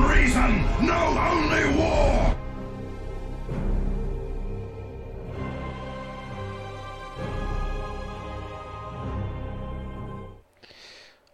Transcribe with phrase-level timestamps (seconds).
[0.00, 2.36] reason know only war.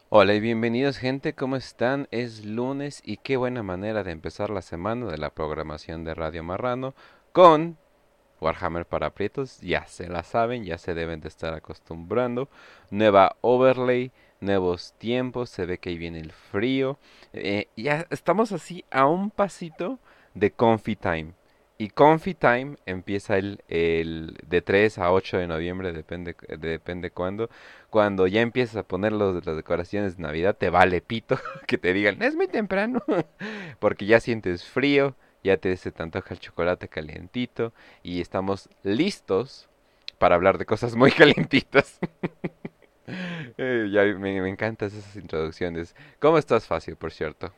[0.08, 2.06] Hola y bienvenidos gente, ¿cómo están?
[2.12, 6.44] Es lunes y qué buena manera de empezar la semana de la programación de Radio
[6.44, 6.94] Marrano
[7.32, 7.76] con
[8.40, 12.48] Warhammer para aprietos, ya se la saben, ya se deben de estar acostumbrando.
[12.90, 14.12] Nueva overlay,
[14.44, 16.98] nuevos tiempos, se ve que ahí viene el frío.
[17.32, 19.98] Eh, ya estamos así a un pasito
[20.34, 21.32] de Comfy Time.
[21.76, 27.50] Y Comfy Time empieza el, el de 3 a 8 de noviembre, depende, depende cuándo.
[27.90, 31.36] Cuando ya empiezas a poner los, las decoraciones de Navidad, te vale pito
[31.66, 33.02] que te digan, es muy temprano,
[33.80, 39.68] porque ya sientes frío, ya te se te antoja el chocolate calientito y estamos listos
[40.18, 41.98] para hablar de cosas muy calientitas.
[43.06, 45.94] Eh, ya me, me encantan esas introducciones.
[46.20, 47.52] ¿Cómo estás, Facio, por cierto?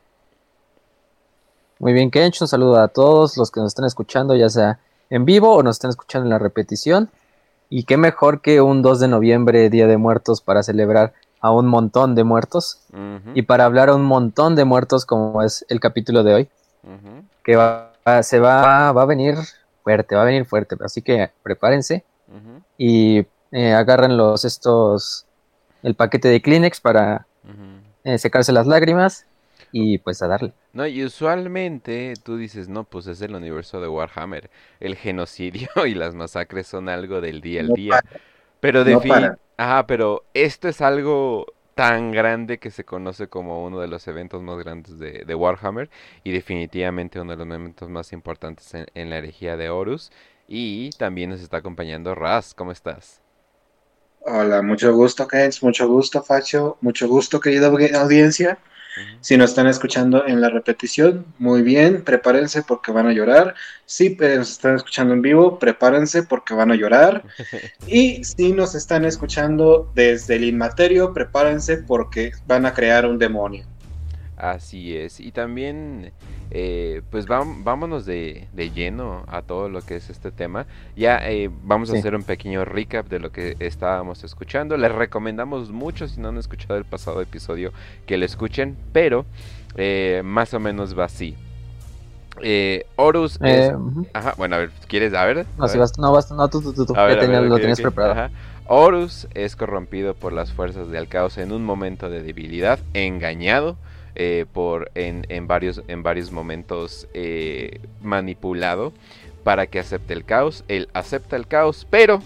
[1.78, 4.80] Muy bien, Kench, un saludo a todos los que nos están escuchando, ya sea
[5.10, 7.10] en vivo o nos están escuchando en la repetición.
[7.68, 11.66] Y qué mejor que un 2 de noviembre, Día de Muertos, para celebrar a un
[11.66, 12.80] montón de muertos
[13.34, 16.48] y para hablar a un montón de muertos como es el capítulo de hoy,
[17.44, 19.36] que va, se va, va a venir
[19.84, 22.04] fuerte, va a venir fuerte, así que prepárense
[22.78, 25.25] y eh, agarren los estos,
[25.86, 27.28] el paquete de Kleenex para
[28.02, 29.24] eh, secarse las lágrimas
[29.70, 30.52] y pues a darle.
[30.72, 34.50] No, y usualmente tú dices, no, pues es el universo de Warhammer.
[34.80, 38.02] El genocidio y las masacres son algo del día al No día.
[38.60, 39.38] Pero de no fin, para.
[39.56, 44.42] ajá, pero esto es algo tan grande que se conoce como uno de los eventos
[44.42, 45.88] más grandes de, de Warhammer
[46.24, 50.10] y definitivamente uno de los momentos más importantes en, en la herejía de Horus.
[50.48, 53.22] Y también nos está acompañando Raz, ¿cómo estás?
[54.28, 58.58] Hola, mucho gusto, Kens, mucho gusto, Facho, mucho gusto, querida audi- audiencia.
[59.20, 63.54] Si nos están escuchando en la repetición, muy bien, prepárense porque van a llorar.
[63.84, 67.22] Si pero nos están escuchando en vivo, prepárense porque van a llorar.
[67.86, 73.66] Y si nos están escuchando desde el inmaterio, prepárense porque van a crear un demonio.
[74.36, 75.18] Así es.
[75.18, 76.12] Y también,
[76.50, 80.66] eh, pues vam- vámonos de, de lleno a todo lo que es este tema.
[80.94, 84.76] Ya eh, vamos a hacer un pequeño recap de lo que estábamos escuchando.
[84.76, 87.72] Les recomendamos mucho, si no han escuchado el pasado episodio,
[88.06, 88.76] que lo escuchen.
[88.92, 89.24] Pero
[89.76, 91.34] eh, más o menos va así.
[92.96, 93.72] Horus es...
[94.12, 95.14] Ajá, bueno, a ver, ¿quieres?
[95.14, 95.46] A ver.
[95.56, 95.80] no, a si ver.
[95.80, 97.56] vas- no, vas- no, tú, tú, tú, tú, A ver, ya a tenías- ver, lo
[97.58, 98.12] tenías preparado.
[98.12, 98.30] ajá.
[98.68, 103.76] Horus es corrompido por las fuerzas del caos en un momento de debilidad, engañado
[104.16, 108.92] eh, por en, en varios en varios momentos eh, manipulado
[109.44, 110.64] para que acepte el caos.
[110.66, 112.20] Él acepta el caos, pero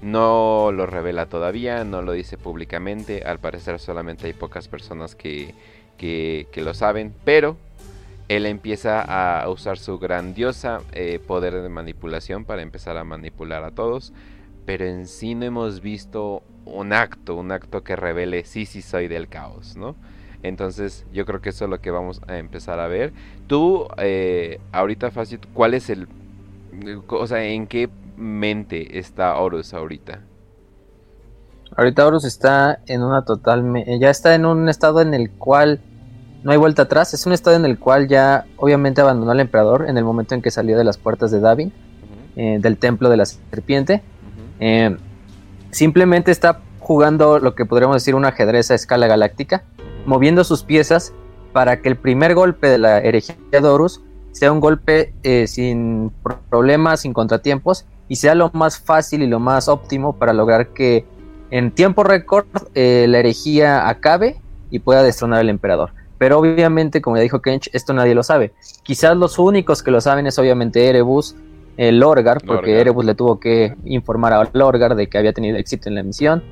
[0.00, 3.22] no lo revela todavía, no lo dice públicamente.
[3.24, 5.54] Al parecer solamente hay pocas personas que,
[5.98, 7.56] que, que lo saben, pero
[8.28, 13.70] él empieza a usar su grandiosa eh, poder de manipulación para empezar a manipular a
[13.72, 14.12] todos.
[14.64, 19.08] Pero en sí no hemos visto un acto, un acto que revele sí, sí soy
[19.08, 19.96] del caos, ¿no?
[20.44, 23.12] Entonces yo creo que eso es lo que vamos a empezar a ver.
[23.46, 26.06] Tú, eh, ahorita fácil, ¿cuál es el...
[27.08, 30.20] O sea, ¿en qué mente está Horus ahorita?
[31.76, 33.64] Ahorita Horus está en una total,
[33.98, 35.80] ya está en un estado en el cual
[36.42, 37.14] no hay vuelta atrás.
[37.14, 40.42] Es un estado en el cual ya obviamente abandonó al emperador en el momento en
[40.42, 41.72] que salió de las puertas de Davin,
[42.36, 44.02] eh, del templo de la serpiente.
[44.60, 44.94] Eh,
[45.70, 49.64] simplemente está jugando lo que podríamos decir un ajedrez a escala galáctica.
[50.06, 51.12] Moviendo sus piezas
[51.52, 56.10] para que el primer golpe de la herejía de Horus sea un golpe eh, sin
[56.22, 60.68] pro- problemas, sin contratiempos, y sea lo más fácil y lo más óptimo para lograr
[60.68, 61.04] que
[61.50, 64.40] en tiempo récord eh, la herejía acabe
[64.70, 65.90] y pueda destronar al emperador.
[66.18, 68.52] Pero obviamente, como ya dijo Kench, esto nadie lo sabe.
[68.82, 71.36] Quizás los únicos que lo saben es obviamente Erebus,
[71.76, 72.80] eh, Lorgar, porque Lorgar.
[72.80, 76.42] Erebus le tuvo que informar a Lorgar de que había tenido éxito en la misión.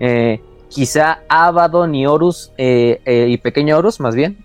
[0.00, 0.40] Eh,
[0.70, 4.38] quizá Abaddon y Horus, eh, eh, y Pequeño Horus más bien,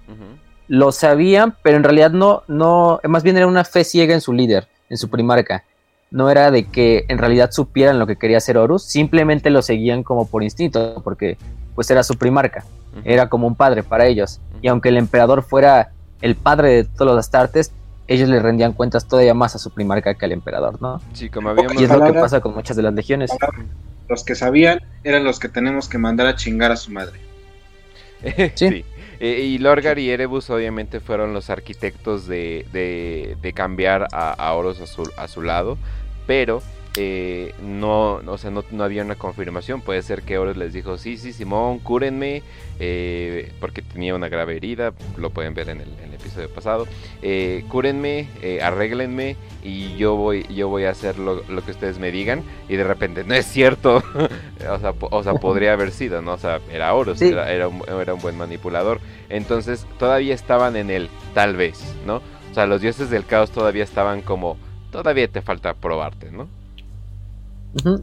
[0.68, 4.34] lo sabían, pero en realidad no, no, más bien era una fe ciega en su
[4.34, 5.64] líder, en su primarca.
[6.10, 10.04] No era de que en realidad supieran lo que quería hacer Horus, simplemente lo seguían
[10.04, 11.38] como por instinto, porque
[11.76, 12.66] pues era su primarca,
[13.04, 14.40] era como un padre para ellos.
[14.62, 15.92] Y aunque el emperador fuera
[16.22, 17.72] el padre de todos los astartes,
[18.08, 21.02] ellos le rendían cuentas todavía más a su primarca que al emperador, ¿no?
[21.14, 21.80] Sí, como habíamos...
[21.80, 23.32] Y es lo que pasa con muchas de las legiones.
[24.08, 27.20] Los que sabían eran los que tenemos que mandar a chingar a su madre.
[28.56, 28.70] sí.
[28.70, 28.86] Sí.
[29.20, 34.54] Eh, y Lorgar y Erebus obviamente fueron los arquitectos de, de, de cambiar a, a
[34.54, 35.78] Horus a su, a su lado,
[36.28, 36.62] pero
[36.98, 39.82] eh, no, o sea, no, no, había una confirmación.
[39.82, 42.42] Puede ser que Horus les dijo, sí, sí, Simón, cúrenme,
[42.80, 46.88] eh, porque tenía una grave herida, lo pueden ver en el, episodio pasado.
[47.22, 52.12] Eh, cúrenme, eh, arréglenme y yo voy, yo voy a hacer lo, que ustedes me
[52.12, 52.44] digan.
[52.70, 53.98] Y de repente, no es cierto.
[54.70, 56.34] o, sea, o, sea, podría haber sido, ¿no?
[56.34, 59.00] O sea, era Horus, era, era, un, era un buen manipulador.
[59.30, 62.22] Entonces, todavía estaban en el tal vez, ¿no?
[62.52, 64.58] O sea, los dioses del caos todavía estaban como,
[64.92, 66.48] todavía te falta probarte, ¿no?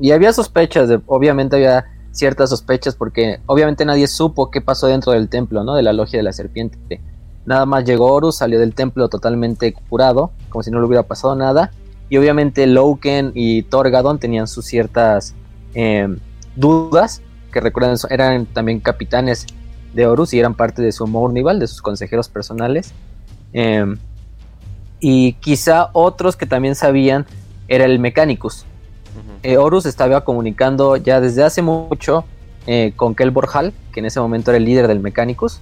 [0.01, 5.29] Y había sospechas, obviamente había ciertas sospechas porque obviamente nadie supo qué pasó dentro del
[5.29, 5.75] templo, ¿no?
[5.75, 7.01] De la logia de la serpiente.
[7.45, 11.35] Nada más llegó Horus, salió del templo totalmente curado, como si no le hubiera pasado
[11.35, 11.73] nada.
[12.09, 15.35] Y obviamente Loken y Torgadon tenían sus ciertas
[15.75, 16.19] em,
[16.55, 19.47] dudas, que recuerden, eran también capitanes
[19.95, 22.93] de Horus y eran parte de su Mournival, de sus consejeros personales.
[23.53, 23.97] Em,
[25.01, 27.27] y quizá otros que también sabían
[27.67, 28.67] era el Mechanicus,
[29.43, 32.25] eh, Horus estaba comunicando ya desde hace mucho
[32.67, 35.61] eh, con Kel Borjal, que en ese momento era el líder del Mechanicus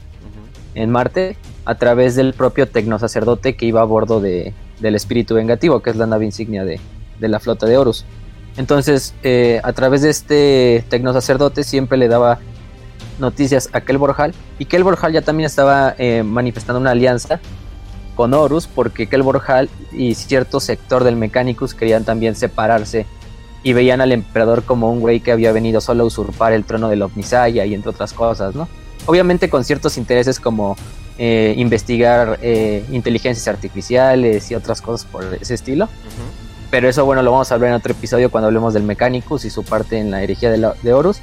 [0.75, 5.81] en Marte, a través del propio tecnosacerdote que iba a bordo de, del espíritu vengativo,
[5.81, 6.81] que es la nave insignia de,
[7.21, 8.05] la flota de Horus.
[8.57, 12.39] Entonces, eh, a través de este tecnosacerdote siempre le daba
[13.19, 15.95] noticias a Kel Borjal, y Kel Borjal ya también estaba
[16.25, 17.41] manifestando una alianza
[18.15, 23.07] con Horus, porque Kel Borjal y cierto sector del Mechanicus querían también separarse
[23.63, 26.89] y veían al emperador como un güey que había venido solo a usurpar el trono
[26.89, 28.69] del Omnisaya y entre otras cosas, ¿no?
[29.07, 30.77] Obviamente con ciertos intereses como
[31.19, 35.89] eh, investigar eh, inteligencias artificiales y otras cosas por ese estilo.
[36.71, 39.51] Pero eso, bueno, lo vamos a hablar en otro episodio cuando hablemos del Mechanicus y
[39.51, 41.19] su parte en la herejía de, Horus.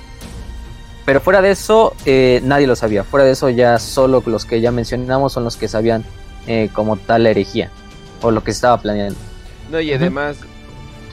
[1.06, 3.04] Pero fuera de eso, eh, nadie lo sabía.
[3.04, 6.06] Fuera de eso, ya solo los que ya mencionamos son los que sabían
[6.74, 7.72] como tal la herejía
[8.22, 9.20] o lo que se estaba planeando.
[9.70, 10.38] No, y además,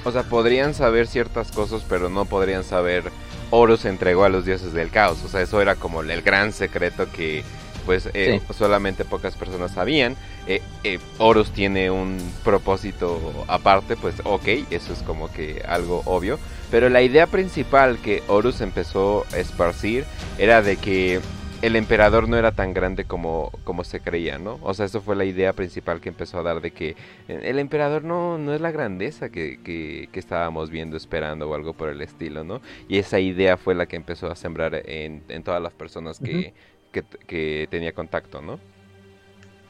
[0.04, 3.04] o sea, podrían saber ciertas cosas, pero no podrían saber
[3.50, 5.22] Horus entregó a los dioses del caos.
[5.24, 7.42] O sea, eso era como el gran secreto que
[7.86, 10.16] pues eh, solamente pocas personas sabían.
[10.46, 16.38] Eh, eh, Horus tiene un propósito aparte, pues ok, eso es como que algo obvio.
[16.70, 20.04] Pero la idea principal que Horus empezó a esparcir
[20.38, 21.20] era de que
[21.64, 24.58] el emperador no era tan grande como, como se creía, ¿no?
[24.62, 26.94] O sea, eso fue la idea principal que empezó a dar de que
[27.26, 31.88] el emperador no, no es la grandeza que, que, estábamos viendo, esperando o algo por
[31.88, 32.60] el estilo, ¿no?
[32.86, 36.52] Y esa idea fue la que empezó a sembrar en, todas las personas que,
[36.92, 38.58] que, tenía contacto, ¿no?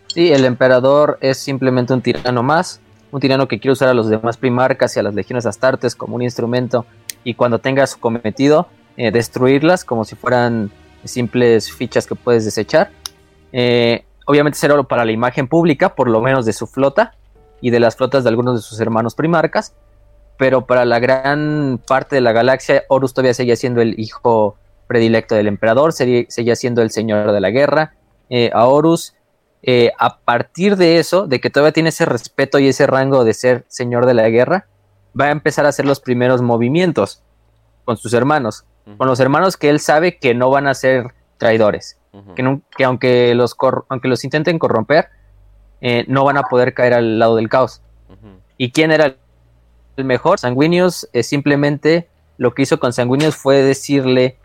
[0.08, 2.80] Sí, el emperador es simplemente un tirano más,
[3.12, 6.16] un tirano que quiere usar a los demás primarcas y a las legiones astartes como
[6.16, 6.86] un instrumento
[7.22, 10.72] y cuando tenga su cometido, eh, destruirlas como si fueran
[11.04, 12.90] simples fichas que puedes desechar.
[13.52, 17.14] Eh, obviamente será para la imagen pública, por lo menos de su flota
[17.60, 19.74] y de las flotas de algunos de sus hermanos primarcas.
[20.36, 24.56] Pero para la gran parte de la galaxia, Horus todavía seguía siendo el hijo
[24.86, 27.94] predilecto del emperador, seguía siendo el señor de la guerra.
[28.30, 29.14] Eh, a Horus,
[29.62, 33.34] eh, a partir de eso, de que todavía tiene ese respeto y ese rango de
[33.34, 34.66] ser señor de la guerra,
[35.18, 37.22] va a empezar a hacer los primeros movimientos
[37.84, 38.64] con sus hermanos
[38.96, 41.98] con los hermanos que él sabe que no van a ser traidores,
[42.34, 43.56] que, aunque, los
[43.88, 45.08] aunque los intenten corromper,
[45.80, 47.80] eh, no van a poder caer al lado del caos.
[48.56, 49.16] ¿Y quién era
[49.96, 50.38] el mejor?
[50.38, 54.36] Sanguinius eh, simplemente lo que hizo con Sanguinius fue decirle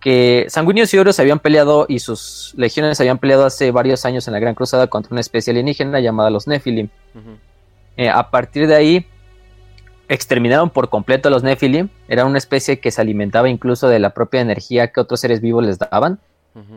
[0.00, 4.26] que Sanguinius y Horus se habían peleado y sus legiones habían peleado hace varios años
[4.28, 6.88] en la Gran Cruzada contra una especie alienígena llamada los Nephilim.
[7.96, 9.06] Eh, a partir de ahí,
[10.08, 11.88] exterminaron por completo a los Nephilim.
[12.08, 15.64] Era una especie que se alimentaba incluso de la propia energía que otros seres vivos
[15.64, 16.18] les daban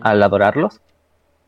[0.01, 0.79] al adorarlos.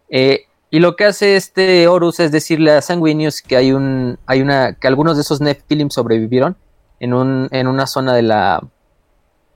[0.10, 4.42] Eh, y lo que hace este Horus es decirle a Sanguinius que hay un, hay
[4.42, 6.56] una, que algunos de esos Nephilim sobrevivieron
[7.00, 8.63] en, un, en una zona de la,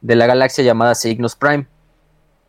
[0.01, 1.65] de la galaxia llamada Cygnus Prime.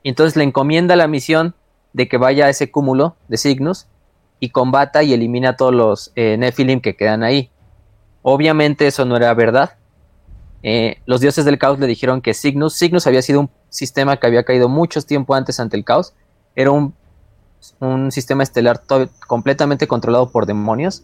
[0.02, 1.54] Y entonces le encomienda la misión
[1.94, 3.86] de que vaya a ese cúmulo de Cygnus
[4.38, 7.50] y combata y elimina a todos los eh, Nephilim que quedan ahí.
[8.22, 9.72] Obviamente eso no era verdad.
[10.62, 14.26] Eh, los dioses del caos le dijeron que Cygnus, Cygnus había sido un sistema que
[14.26, 16.14] había caído mucho tiempo antes ante el caos.
[16.54, 16.94] Era un,
[18.10, 18.82] sistema estelar
[19.26, 21.02] completamente controlado por demonios.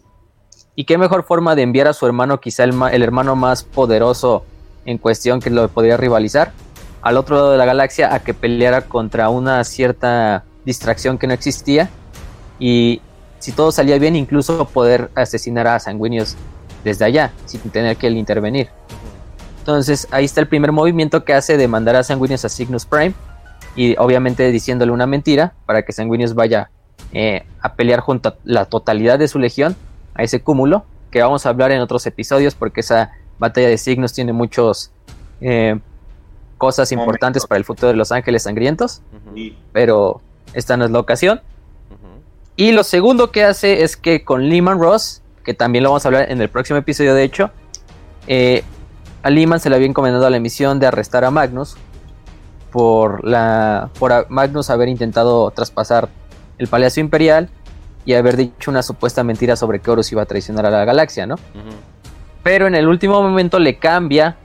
[0.77, 4.45] Y qué mejor forma de enviar a su hermano, quizá el, el hermano más poderoso
[4.85, 6.53] en cuestión que lo podría rivalizar,
[7.03, 11.35] al otro lado de la galaxia a que peleara contra una cierta distracción que no
[11.35, 11.91] existía.
[12.59, 13.01] Y
[13.39, 16.37] si todo salía bien, incluso poder asesinar a Sanguinius
[16.85, 18.69] desde allá, sin tener que él intervenir.
[19.59, 23.15] Entonces ahí está el primer movimiento que hace de mandar a Sanguinius a Cygnus Prime
[23.75, 26.71] y obviamente diciéndole una mentira para que Sanguinius vaya
[27.13, 29.75] eh, a pelear junto a la totalidad de su legión
[30.15, 34.13] a ese cúmulo que vamos a hablar en otros episodios porque esa Batalla de Signos
[34.13, 34.91] tiene muchos
[35.41, 35.79] eh,
[36.59, 37.47] cosas importantes Momentos.
[37.49, 39.03] para el futuro de Los Ángeles Sangrientos,
[39.73, 40.21] pero
[40.53, 41.41] esta no es la ocasión.
[42.57, 46.09] Y lo segundo que hace es que con Lehman Ross, que también lo vamos a
[46.09, 47.51] hablar en el próximo episodio de hecho,
[48.27, 48.63] eh,
[49.23, 51.77] a Lehman se le había encomendado la misión de arrestar a Magnus
[52.71, 56.09] por la por a- Magnus haber intentado traspasar
[56.59, 57.49] el Palacio Imperial
[58.05, 61.27] y haber dicho una supuesta mentira sobre que Horus iba a traicionar a la galaxia,
[61.27, 61.37] ¿no?
[62.43, 64.37] Pero en el último momento le cambia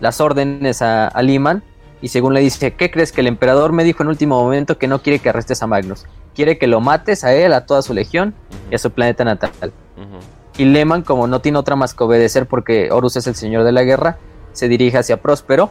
[0.00, 1.62] las órdenes a, a Liman
[2.02, 4.88] y según le dice, ¿qué crees que el emperador me dijo en último momento que
[4.88, 6.04] no quiere que arrestes a Magnus?
[6.34, 8.34] Quiere que lo mates a él, a toda su legión
[8.70, 9.50] y a su planeta natal.
[9.96, 10.18] Ujú.
[10.58, 13.72] Y Leman, como no tiene otra más que obedecer porque Horus es el señor de
[13.72, 14.18] la guerra,
[14.52, 15.70] se dirige hacia Próspero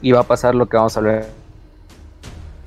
[0.00, 1.26] y va a pasar lo que vamos a ver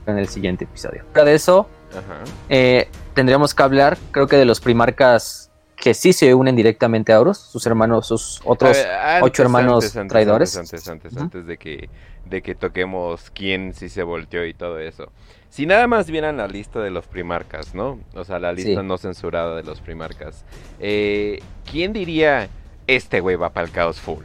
[0.06, 1.04] en el siguiente episodio.
[1.12, 2.24] Fuera de eso, Ajá.
[2.50, 7.20] eh, tendríamos que hablar, creo que de los primarcas que sí se unen directamente a
[7.22, 10.58] Horus, sus hermanos, sus otros A ver, antes, ocho hermanos antes, antes, traidores.
[10.58, 11.90] Antes, antes, antes de que
[12.26, 15.12] de que toquemos quién sí se volteó y todo eso.
[15.50, 18.00] Si nada más vieran la lista de los primarcas, ¿no?
[18.14, 18.88] O sea, la lista Sí.
[18.88, 20.46] no censurada de los primarcas.
[20.80, 21.40] Eh,
[21.70, 22.50] ¿Quién diría
[22.88, 24.24] este güey va para el caos full?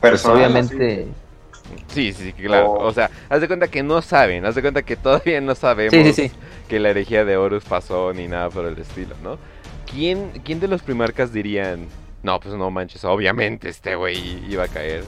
[0.00, 1.08] Pues obviamente.
[1.88, 2.70] Sí, sí, sí, claro.
[2.70, 5.54] O- O sea, haz de cuenta que no saben, haz de cuenta que todavía no
[5.54, 6.34] sabemos Sí, sí, sí.
[6.68, 9.38] que la herejía de Horus pasó ni nada por el estilo, ¿no?
[9.90, 11.86] ¿Quién, quién de los primarcas dirían,
[12.22, 15.04] no, pues no manches, obviamente este güey iba a caer?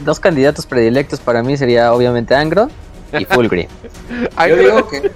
[0.00, 2.70] Dos candidatos predilectos para mí sería obviamente Angron
[3.12, 3.68] y Fulgrim.
[4.48, 5.10] Yo digo que,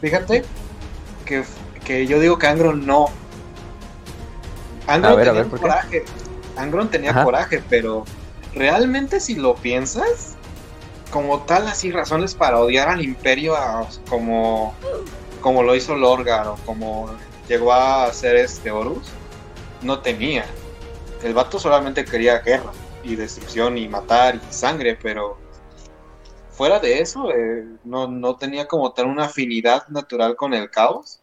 [0.00, 0.44] fíjate,
[1.24, 1.44] que,
[1.84, 3.06] que yo digo que Angron no.
[4.86, 6.04] Angron A ver, a tenía ver, coraje.
[6.56, 7.24] Angron tenía Ajá.
[7.24, 8.04] coraje, pero
[8.54, 10.34] realmente si lo piensas,
[11.10, 14.74] como tal, así razones para odiar al imperio a- como,
[15.40, 17.10] como lo hizo Lorgar o como
[17.48, 19.08] llegó a hacer este Horus,
[19.82, 20.44] no tenía.
[21.22, 25.38] El vato solamente quería guerra y destrucción y matar y sangre, pero
[26.50, 31.20] fuera de eso, eh, no, no tenía como tal una afinidad natural con el caos,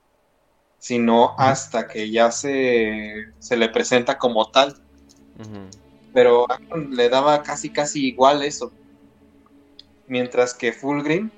[0.79, 4.75] sino hasta que ya se, se le presenta como tal.
[5.39, 5.69] Ujú.
[6.13, 8.71] Pero a Aaron le daba casi casi igual eso.
[10.07, 11.29] Mientras que Fulgrim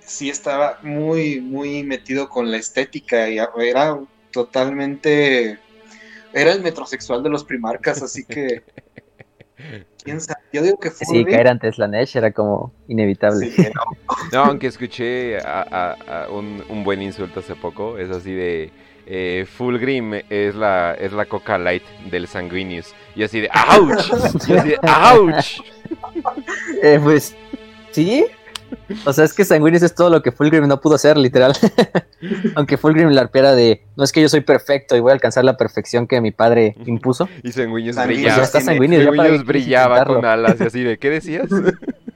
[0.00, 5.58] sí estaba muy, muy metido con la estética y era totalmente...
[6.32, 8.64] Era el metrosexual de los primarcas, así que...
[10.04, 10.40] ¿Quién sabe?
[10.52, 11.26] Yo digo que Sí, Fulgrim...
[11.34, 13.50] caer ante Slanesh era como inevitable.
[13.50, 18.10] sí, no, No, aunque escuché a, a- a un, un buen insulto hace poco, es
[18.10, 18.70] así de...
[19.04, 22.94] Eh, Fulgrim es la, es la Coca Light del Sanguinius.
[23.16, 23.90] Y así de ¡Auch!
[24.48, 25.62] Y así de ¡Auch!
[26.82, 27.34] Eh, pues,
[27.90, 28.26] sí.
[29.04, 31.52] O sea, es que Sanguinius es todo lo que Fulgrim no pudo hacer, literal.
[32.54, 35.44] Aunque Fulgrim la arpeara de, no es que yo soy perfecto y voy a alcanzar
[35.44, 37.28] la perfección que mi padre impuso.
[37.42, 38.36] Y Sanguinius, brillaba.
[38.36, 41.48] ya está Sanguinius, ya para Sanguinius qué brillaba con alas y así de ¿qué decías?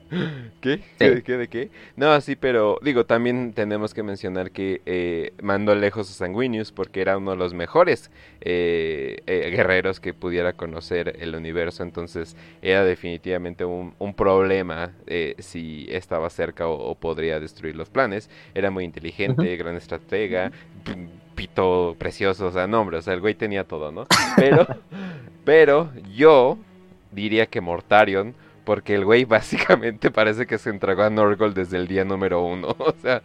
[0.60, 0.80] ¿Qué?
[0.98, 1.10] ¿Qué, Sí.
[1.10, 1.36] de qué?
[1.36, 1.70] ¿De qué?
[1.96, 7.00] No, sí, pero digo, también tenemos que mencionar que eh, mandó lejos a Sanguinius porque
[7.00, 8.10] era uno de los mejores
[8.40, 14.92] eh, eh, guerreros que pudiera conocer el universo, entonces era definitivamente un, un problema
[15.38, 18.30] si estaba cerca o, o podría destruir los planes.
[18.54, 20.52] Era muy inteligente, gran estratega,
[21.34, 24.06] pito precioso, o sea, no, hombre, o sea, el güey tenía todo, ¿no?
[24.36, 24.66] Pero,
[25.44, 26.58] pero yo
[27.12, 28.34] diría que Mortarion,
[28.66, 32.76] porque el güey básicamente parece que se entregó a Norgol desde el día número uno.
[32.78, 33.22] O sea,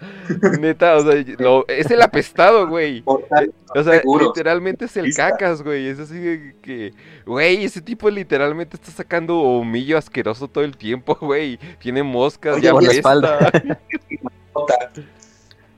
[0.59, 3.03] neta, o sea, lo- es el apestado, güey.
[3.05, 5.87] O sea, literalmente es el cacas, güey.
[5.87, 6.93] Es así que,
[7.25, 11.57] güey, ese tipo literalmente está sacando humillo asqueroso todo el tiempo, güey.
[11.79, 13.51] Tiene moscas, Oye, ya la espalda.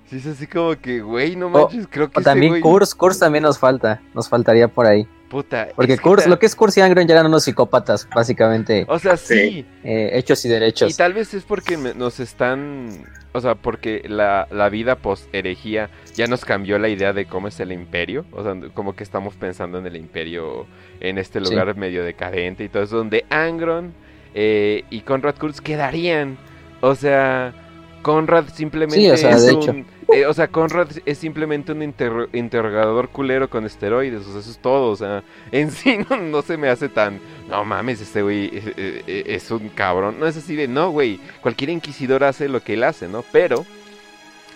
[0.10, 2.94] Sí, es así como que, güey, no manches, creo que O ese también güey, Kurs,
[2.94, 5.08] Kurs también nos falta, nos faltaría por ahí.
[5.34, 5.68] Puta.
[5.76, 9.18] Porque Kurs, lo que es Kurs y Angron ya eran unos psicópatas, básicamente, O sea,
[9.18, 9.66] sí.
[9.84, 10.96] Eh, hechos y Y derechos.
[10.96, 16.28] tal vez es porque nos están, o sea, porque la, la vida post herejía ya
[16.28, 19.78] nos cambió la idea de cómo es el imperio, o sea, como que estamos pensando
[19.80, 20.66] en el imperio
[21.02, 21.50] en este Sí.
[21.50, 23.94] lugar medio decadente y todo eso, donde Angron
[24.36, 26.38] eh, y Conrad Kurz quedarían,
[26.82, 27.54] o sea,
[28.02, 31.82] Conrad simplemente Sí, o sea, es de un, eh, o sea, Conrad es simplemente un
[31.82, 35.98] interro- interrogador culero con esteroides, o sea, eso es todo, o sea, en sí
[36.32, 40.20] no, se me hace tan, no mames, este güey eh, eh, eh, es un cabrón,
[40.20, 43.24] no es así de, no, güey, cualquier inquisidor hace lo que él hace, ¿no?
[43.32, 43.66] Pero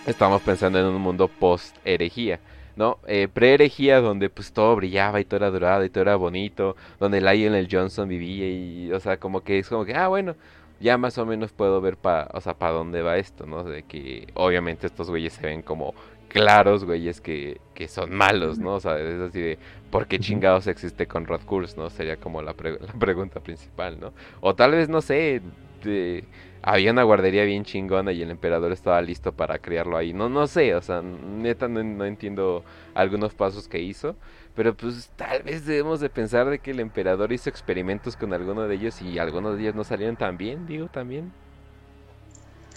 [0.06, 2.40] estamos pensando en un mundo post herejía.
[2.76, 2.98] ¿No?
[3.08, 7.20] Eh, pre-herejía donde pues todo brillaba y todo era dorado y todo era bonito, donde
[7.20, 10.36] Lionel Johnson vivía y, o sea, como que es como que, ah, bueno,
[10.80, 13.64] ya más o menos puedo ver para, o sea, para dónde va esto, ¿no?
[13.64, 15.94] De que obviamente estos güeyes se ven como
[16.28, 18.74] claros, güey, es que, que son malos, ¿no?
[18.74, 19.58] O sea, es así de,
[19.90, 21.90] ¿por qué chingados existe Conrad Kurz, no?
[21.90, 24.12] Sería como la, la pregunta principal, ¿no?
[24.40, 25.42] O tal vez, no sé,
[25.82, 26.24] de,
[26.62, 30.12] había una guardería bien chingona y el emperador estaba listo para criarlo ahí.
[30.12, 34.16] No, no sé, o sea, neta no, entiendo algunos pasos que hizo.
[34.58, 38.66] Pero pues tal vez debemos de pensar de que el emperador hizo experimentos con alguno
[38.66, 41.30] de ellos y algunos de ellos no salieron tan bien, digo, también.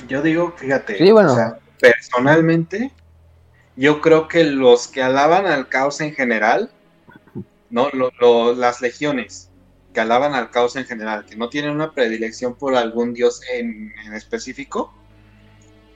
[0.07, 0.99] Yo digo, fíjate,
[1.79, 2.91] personalmente,
[3.75, 6.69] yo creo que los que alaban al caos en general,
[7.71, 7.89] no,
[8.55, 9.49] las legiones,
[9.91, 13.91] que alaban al caos en general, que no tienen una predilección por algún dios en,
[14.13, 14.93] específico,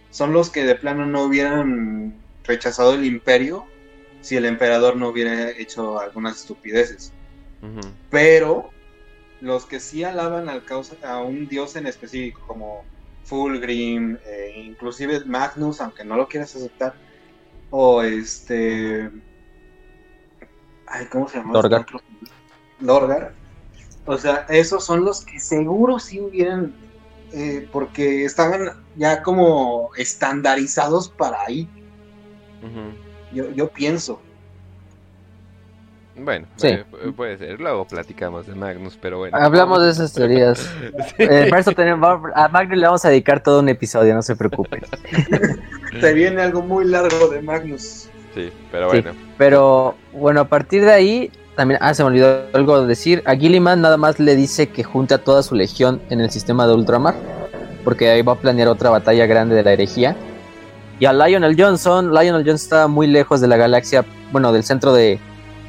[0.09, 3.67] son los que de plano no hubieran rechazado el imperio
[4.25, 7.13] si el emperador no hubiera hecho algunas estupideces.
[8.09, 8.69] Pero
[9.41, 12.83] los que sí alaban al caos a un dios en específico, como
[13.23, 16.93] Fulgrim, eh, inclusive Magnus, aunque no lo quieras aceptar,
[17.71, 19.09] o este...
[20.87, 21.53] Ay, ¿cómo se llama?
[21.53, 21.85] Lorgar.
[22.79, 23.33] Lorgar
[24.05, 26.73] o sea, esos son los que seguro sí hubieran,
[27.31, 31.67] eh, porque estaban ya como estandarizados para ahí.
[33.33, 34.21] Yo, yo pienso.
[36.17, 37.59] Bueno, eh, puede ser.
[37.59, 39.37] Luego platicamos de Magnus, pero bueno.
[39.37, 40.69] Hablamos de esas teorías.
[41.17, 44.81] Eh, eso tenemos, a Magnus le vamos a dedicar todo un episodio, no se preocupen.
[46.01, 48.09] Se viene algo muy largo de Magnus.
[48.33, 49.11] Sí, pero bueno.
[49.37, 53.23] pero bueno, a partir de ahí también, ah, se me olvidó algo de decir.
[53.25, 56.73] A Gilliman nada más le dice que junta toda su legión en el sistema de
[56.73, 57.15] ultramar.
[57.85, 60.15] Porque ahí va a planear otra batalla grande de la herejía.
[60.99, 64.93] Y a Lionel Johnson, Lionel Johnson está muy lejos de la galaxia, bueno, del centro
[64.93, 65.19] de,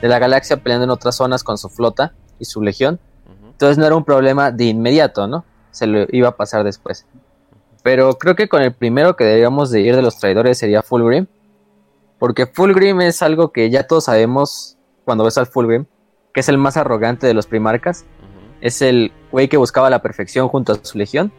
[0.00, 3.00] la galaxia, peleando en otras zonas con su flota y su legión.
[3.50, 5.44] Entonces no era un problema de inmediato, ¿no?
[5.72, 7.06] Se lo iba a pasar después.
[7.82, 11.26] Pero creo que con el primero que deberíamos de ir de los traidores sería Fulgrim.
[12.18, 15.86] Porque Fulgrim es algo que ya todos sabemos cuando ves al Fulgrim,
[16.32, 18.04] que es el más arrogante de los primarcas.
[18.60, 21.32] Es el güey que buscaba la perfección junto a su legión.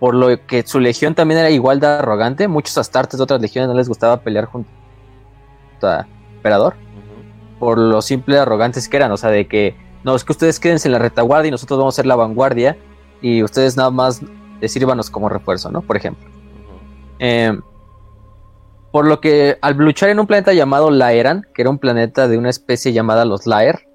[0.00, 2.48] Por lo que su legión también era igual de arrogante.
[2.48, 4.68] Muchos astartes de otras legiones no les gustaba pelear junto
[5.82, 6.74] a Emperador.
[7.60, 9.12] Por lo simple arrogantes que eran.
[9.12, 11.94] O sea, de que no, es que ustedes quédense en la retaguardia y nosotros vamos
[11.94, 12.76] a ser la vanguardia.
[13.20, 14.22] Y ustedes nada más
[14.62, 15.82] sírvanos como refuerzo, ¿no?
[15.82, 16.28] Por ejemplo.
[17.18, 17.52] Eh,
[18.92, 22.38] por lo que al luchar en un planeta llamado Laeran, que era un planeta de
[22.38, 23.86] una especie llamada los Laer,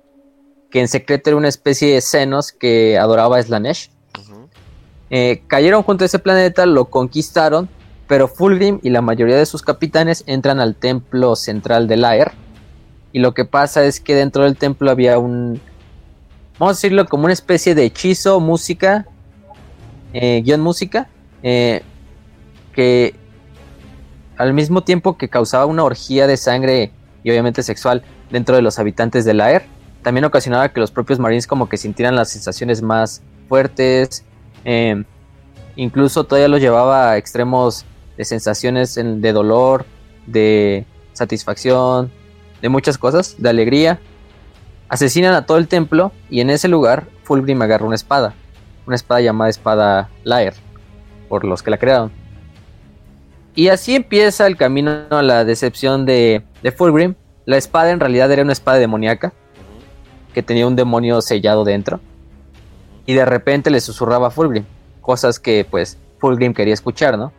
[0.72, 3.91] que en secreto era una especie de senos que adoraba a Slanesh,
[5.10, 7.70] eh, cayeron junto a ese planeta, lo conquistaron,
[8.08, 12.32] pero Fulgrim y la mayoría de sus capitanes entran al templo central de Laer.
[13.12, 15.62] Y lo que pasa es que dentro del templo había un,
[16.60, 19.06] vamos a decirlo como una especie de hechizo, música,
[20.13, 21.08] eh, guion música,
[21.44, 21.82] eh,
[22.74, 23.15] que
[24.38, 26.91] al mismo tiempo que causaba una orgía de sangre
[27.24, 29.63] y obviamente sexual dentro de los habitantes del Aer,
[30.04, 34.24] también ocasionaba que los propios Marines como que sintieran las sensaciones más fuertes,
[34.65, 35.06] em,
[35.78, 37.86] incluso todavía los llevaba a extremos
[38.17, 39.86] de sensaciones de dolor,
[40.25, 42.12] de satisfacción,
[42.62, 43.99] de muchas cosas, de alegría.
[44.89, 48.34] Asesinan a todo el templo y en ese lugar Fulgrim agarra una espada,
[48.86, 50.54] una espada llamada espada Laer,
[51.30, 52.12] por los que la crearon.
[53.56, 57.15] Y así empieza el camino a la decepción de, de Fulgrim.
[57.45, 59.34] La espada en realidad era una espada demoníaca
[60.34, 62.01] que tenía un demonio sellado dentro.
[63.06, 64.65] Y de repente le susurraba a Fulgrim.
[65.02, 67.32] Cosas que pues Fulgrim quería escuchar, ¿no?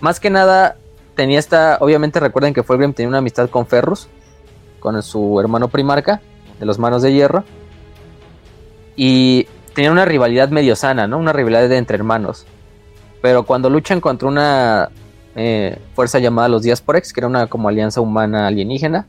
[0.00, 0.76] Más que nada
[1.14, 1.78] tenía esta...
[1.80, 4.08] Obviamente recuerden que Fulgrim tenía una amistad con Ferrus.
[4.80, 6.20] Con su hermano primarca.
[6.58, 7.44] De los manos de hierro.
[8.96, 11.18] Y tenía una rivalidad medio sana, ¿no?
[11.18, 12.46] Una rivalidad entre hermanos.
[13.20, 14.90] Pero cuando luchan contra una
[15.38, 19.06] eh, fuerza llamada los Diasporex, que era una como alianza humana alienígena.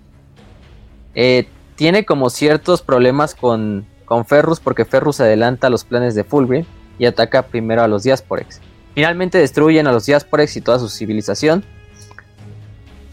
[1.15, 6.65] Eh, tiene como ciertos problemas con, con Ferrus, porque Ferrus adelanta los planes de Fulgrim
[6.97, 8.61] y ataca primero a los Diasporex.
[8.95, 11.63] Finalmente destruyen a los Diasporex y toda su civilización.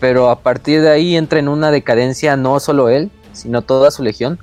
[0.01, 4.03] Pero a partir de ahí entra en una decadencia no solo él, sino toda su
[4.03, 4.39] legión,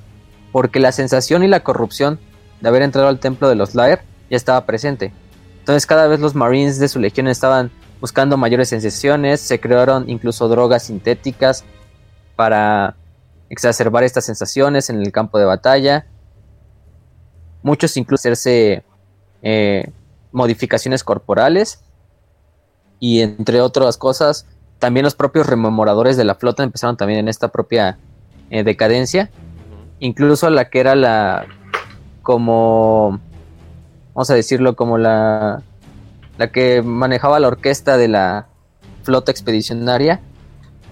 [0.52, 2.20] porque la sensación y la corrupción
[2.60, 5.12] de haber entrado al templo de los Laer ya estaba presente.
[5.60, 10.48] Entonces cada vez los Marines de su legión estaban buscando mayores sensaciones, se crearon incluso
[10.48, 11.64] drogas sintéticas
[12.36, 12.96] para
[13.48, 16.06] exacerbar estas sensaciones en el campo de batalla.
[17.62, 18.84] Muchos incluso hacerse
[19.42, 19.90] eh,
[20.32, 21.80] modificaciones corporales
[22.98, 24.46] y entre otras cosas,
[24.78, 27.98] también los propios rememoradores de la flota empezaron también en esta propia
[28.50, 29.30] eh, decadencia.
[30.00, 31.46] Incluso la que era la
[32.22, 33.20] como
[34.14, 35.62] vamos a decirlo como la
[36.38, 38.46] la que manejaba la orquesta de la
[39.02, 40.20] flota expedicionaria,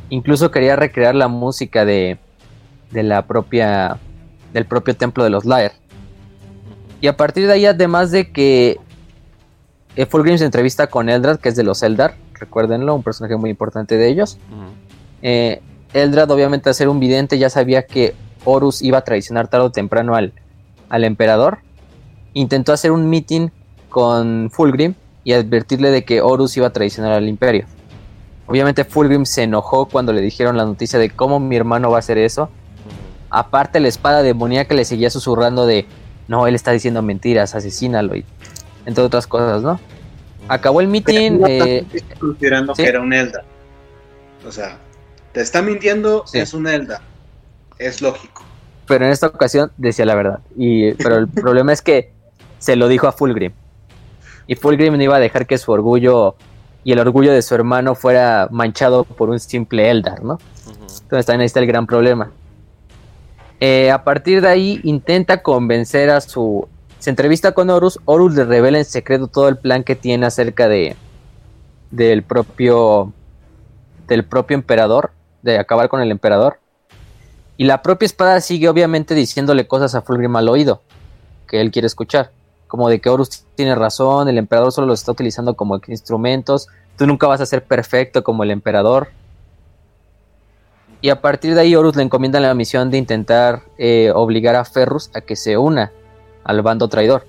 [0.08, 2.18] incluso quería recrear la música de,
[2.90, 3.98] de la propia
[4.52, 5.72] del propio templo de los Laer.
[7.00, 8.78] Y a partir de ahí, además de que
[9.96, 13.50] eh, Fulgrim se entrevista con Eldrad, que es de los Eldar, recuérdenlo, un personaje muy
[13.50, 14.38] importante de ellos.
[15.22, 15.60] Eh,
[15.94, 19.70] Eldrad, obviamente, al ser un vidente, ya sabía que Horus iba a traicionar tarde o
[19.70, 20.32] temprano al,
[20.88, 21.58] al emperador.
[22.32, 23.48] Intentó hacer un meeting
[23.88, 27.66] con Fulgrim y advertirle de que Horus iba a traicionar al imperio.
[28.46, 32.00] Obviamente Fulgrim se enojó cuando le dijeron la noticia de cómo mi hermano va a
[32.00, 32.50] hacer eso.
[33.30, 35.86] Aparte la espada demoníaca le seguía susurrando de
[36.30, 38.24] no, él está diciendo mentiras, asesínalo y
[38.86, 39.80] entre otras cosas, ¿no?
[40.46, 41.40] Acabó el meeting.
[41.48, 41.84] Eh,
[42.20, 43.42] considerando que era un Elda.
[44.46, 44.78] O sea,
[45.32, 47.02] te está mintiendo, es un Elda.
[47.80, 48.44] Es lógico.
[48.86, 50.38] Pero en esta ocasión decía la verdad.
[50.56, 52.12] Y, pero el problema es que
[52.60, 53.52] se lo dijo a Fulgrim.
[54.46, 56.36] Y Fulgrim no iba a dejar que su orgullo
[56.84, 60.38] y el orgullo de su hermano fuera manchado por un simple Eldar, ¿no?
[61.02, 62.30] Entonces también ahí está el gran problema.
[63.60, 66.66] Eh, a partir de ahí intenta convencer a su...
[66.98, 70.68] Se entrevista con Horus, Horus le revela en secreto todo el plan que tiene acerca
[70.68, 70.96] de
[71.90, 73.12] del propio
[74.06, 76.58] del propio emperador, de acabar con el emperador.
[77.56, 80.82] Y la propia espada sigue obviamente diciéndole cosas a Fulgrim al oído
[81.46, 82.30] que él quiere escuchar,
[82.66, 87.06] como de que Horus tiene razón, el emperador solo los está utilizando como instrumentos, tú
[87.06, 89.08] nunca vas a ser perfecto como el emperador.
[91.02, 94.64] Y a partir de ahí Horus le encomienda la misión de intentar eh, obligar a
[94.64, 95.92] Ferrus a que se una
[96.44, 97.26] al bando traidor.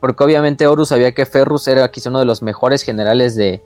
[0.00, 3.62] Porque obviamente Horus sabía que Ferrus era quizá uno de los mejores generales de,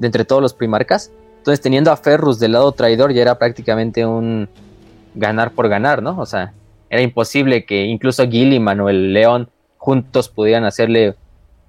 [0.00, 1.12] entre todos los primarcas.
[1.38, 4.48] Entonces teniendo a Ferrus del lado traidor ya era prácticamente un
[5.14, 6.18] ganar por ganar, ¿no?
[6.18, 6.52] O sea,
[6.90, 11.14] era imposible que incluso Gilliman o el León juntos pudieran hacerle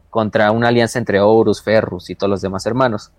[0.09, 3.11] contra una alianza entre Horus, Ferrus y todos los demás hermanos.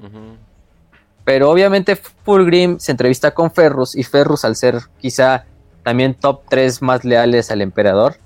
[1.28, 5.44] Pero obviamente Fulgrim se entrevista con Ferrus y Ferrus al ser quizá
[5.82, 8.16] también top 3 más leales al emperador,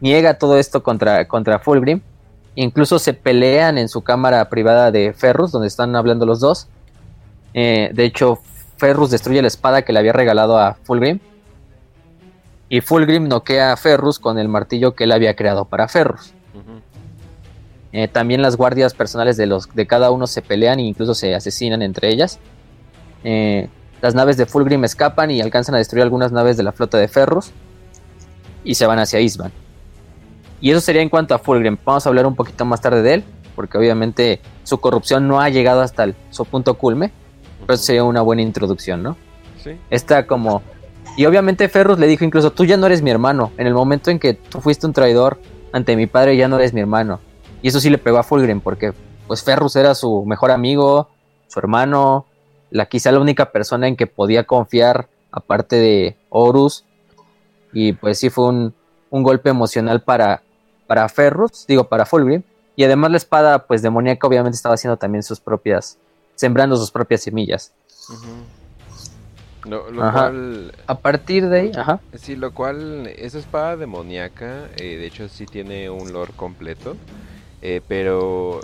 [0.00, 2.00] niega todo esto contra, contra Fulgrim.
[2.56, 6.66] Incluso se pelean en su cámara privada de Ferrus, donde están hablando los dos.
[7.52, 8.40] Eh, de hecho,
[8.76, 11.20] Ferrus destruye la espada que le había regalado a Fulgrim.
[12.68, 16.34] Y Fulgrim noquea a Ferrus con el martillo que él había creado para Ferrus.
[17.96, 21.32] Eh, también las guardias personales de, los, de cada uno se pelean e incluso se
[21.32, 22.40] asesinan entre ellas.
[23.22, 23.68] Eh,
[24.02, 27.06] las naves de Fulgrim escapan y alcanzan a destruir algunas naves de la flota de
[27.06, 27.52] Ferrus.
[28.64, 29.52] Y se van hacia Isban.
[30.60, 31.76] Y eso sería en cuanto a Fulgrim.
[31.84, 33.24] Vamos a hablar un poquito más tarde de él.
[33.54, 37.12] Porque obviamente su corrupción no ha llegado hasta su punto culme.
[37.60, 39.16] Pero eso sería una buena introducción, ¿no?
[39.62, 39.78] Sí.
[39.88, 40.62] Está como...
[41.16, 43.52] Y obviamente Ferrus le dijo incluso, tú ya no eres mi hermano.
[43.56, 45.38] En el momento en que tú fuiste un traidor
[45.72, 47.20] ante mi padre, ya no eres mi hermano.
[47.64, 48.92] Y eso sí le pegó a Fulgrim porque
[49.26, 51.08] pues Ferrus era su mejor amigo,
[51.48, 52.26] su hermano,
[52.70, 56.84] la quizá la única persona en que podía confiar aparte de Horus.
[57.72, 58.74] Y pues sí fue un,
[59.10, 60.42] golpe emocional para,
[60.86, 62.42] para Ferrus, digo para Fulgrim.
[62.76, 65.96] Y además la espada pues demoníaca obviamente estaba haciendo también sus propias,
[66.34, 67.72] sembrando sus propias semillas.
[69.64, 70.74] Lo, cual...
[70.86, 71.98] A partir de ahí, ajá.
[72.12, 76.98] Sí, lo cual, esa espada demoníaca, eh, de hecho sí tiene un lore completo.
[77.66, 78.60] Eh, pero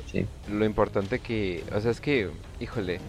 [0.52, 2.28] lo importante que, o sea, es que,
[2.60, 3.00] híjole,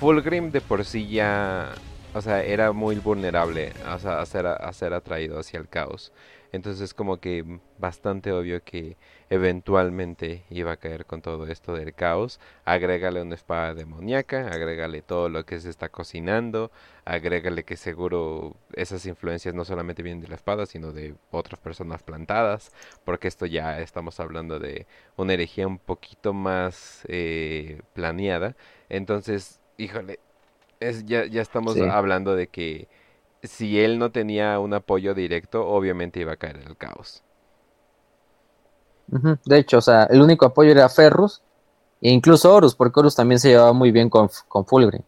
[0.00, 1.72] Fulgrim de por sí ya,
[2.14, 6.12] o sea, era muy vulnerable a, ser, a ser atraído hacia el caos.
[6.50, 7.44] Entonces es como que
[7.78, 8.96] bastante obvio que
[9.30, 12.40] eventualmente iba a caer con todo esto del caos.
[12.64, 16.70] Agrégale una espada demoníaca, agrégale todo lo que se está cocinando,
[17.04, 22.02] agrégale que seguro esas influencias no solamente vienen de la espada, sino de otras personas
[22.02, 22.72] plantadas,
[23.04, 28.56] porque esto ya estamos hablando de una herejía un poquito más eh, planeada.
[28.88, 30.20] Entonces, híjole,
[30.80, 32.88] es, ya, ya estamos hablando de que
[33.42, 37.23] si él no tenía un apoyo directo, obviamente iba a caer en el caos.
[39.06, 41.42] De hecho, o sea, el único apoyo era Ferrus
[42.00, 45.02] e incluso Horus, porque Horus también se llevaba muy bien con, con Fulgrim.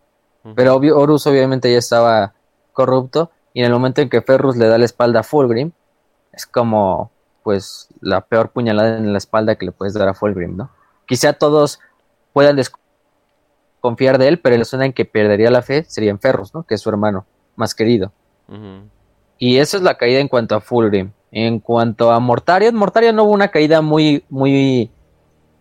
[0.55, 2.35] Pero Horus obviamente ya estaba
[2.73, 5.73] corrupto y en el momento en que Ferrus le da la espalda a Fulgrim,
[6.33, 7.11] es como
[7.43, 10.71] pues la peor puñalada en la espalda que le puedes dar a Fulgrim, ¿no?
[11.07, 11.81] Quizá todos
[12.33, 16.53] puedan desconfiar de él, pero la zona en que perdería la fe sería en Ferrus,
[16.53, 16.65] ¿no?
[16.65, 18.13] Que es su hermano más querido.
[19.39, 21.13] Y esa es la caída en cuanto a Fulgrim.
[21.39, 24.91] En cuanto a Mortarion, Mortarion no hubo una caída muy, muy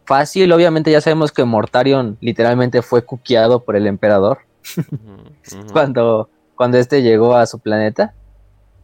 [0.06, 0.54] fácil.
[0.54, 4.38] Obviamente ya sabemos que Mortarion literalmente fue cuqueado por el emperador
[5.74, 8.14] cuando, cuando este llegó a su planeta.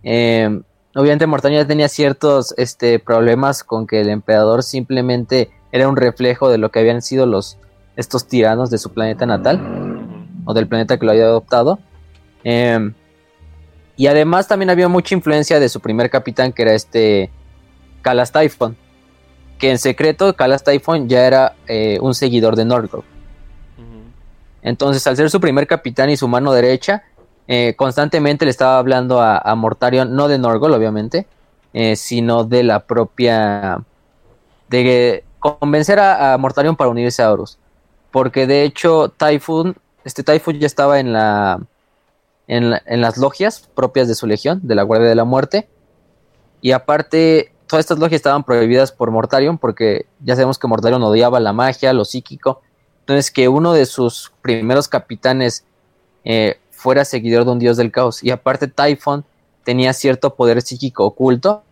[0.03, 5.95] Em, obviamente Mortarion ya tenía ciertos este, problemas con que el emperador simplemente era un
[5.95, 7.57] reflejo de lo que habían sido los,
[7.95, 9.61] estos tiranos de su planeta natal.
[10.43, 11.79] o del planeta que lo había adoptado.
[12.43, 12.93] Em,
[14.01, 17.29] y además también había mucha influencia de su primer capitán, que era este
[18.01, 18.75] Calas Typhon.
[19.59, 23.03] Que en secreto Calas Typhon ya era eh, un seguidor de Norgor.
[24.63, 27.03] Entonces, al ser su primer capitán y su mano derecha,
[27.47, 31.27] eh, constantemente le estaba hablando a, Mortarion, no de Norgol, obviamente,
[31.71, 33.83] eh, sino de la propia.
[34.67, 37.59] de convencer a, Mortarion para unirse a Horus.
[38.09, 41.61] Porque de hecho, Typhoon, este Typhoon ya estaba en la,
[42.47, 45.67] en, en las logias propias de su legión, de la Guardia de la Muerte.
[46.61, 51.39] Y aparte, todas estas logias estaban prohibidas por Mortarion, porque ya sabemos que Mortarion odiaba
[51.39, 52.61] la magia, lo psíquico.
[53.01, 55.65] Entonces, que uno de sus primeros capitanes
[56.23, 58.23] eh, fuera seguidor de un dios del caos.
[58.23, 59.25] Y aparte, Typhon
[59.63, 61.63] tenía cierto poder psíquico oculto.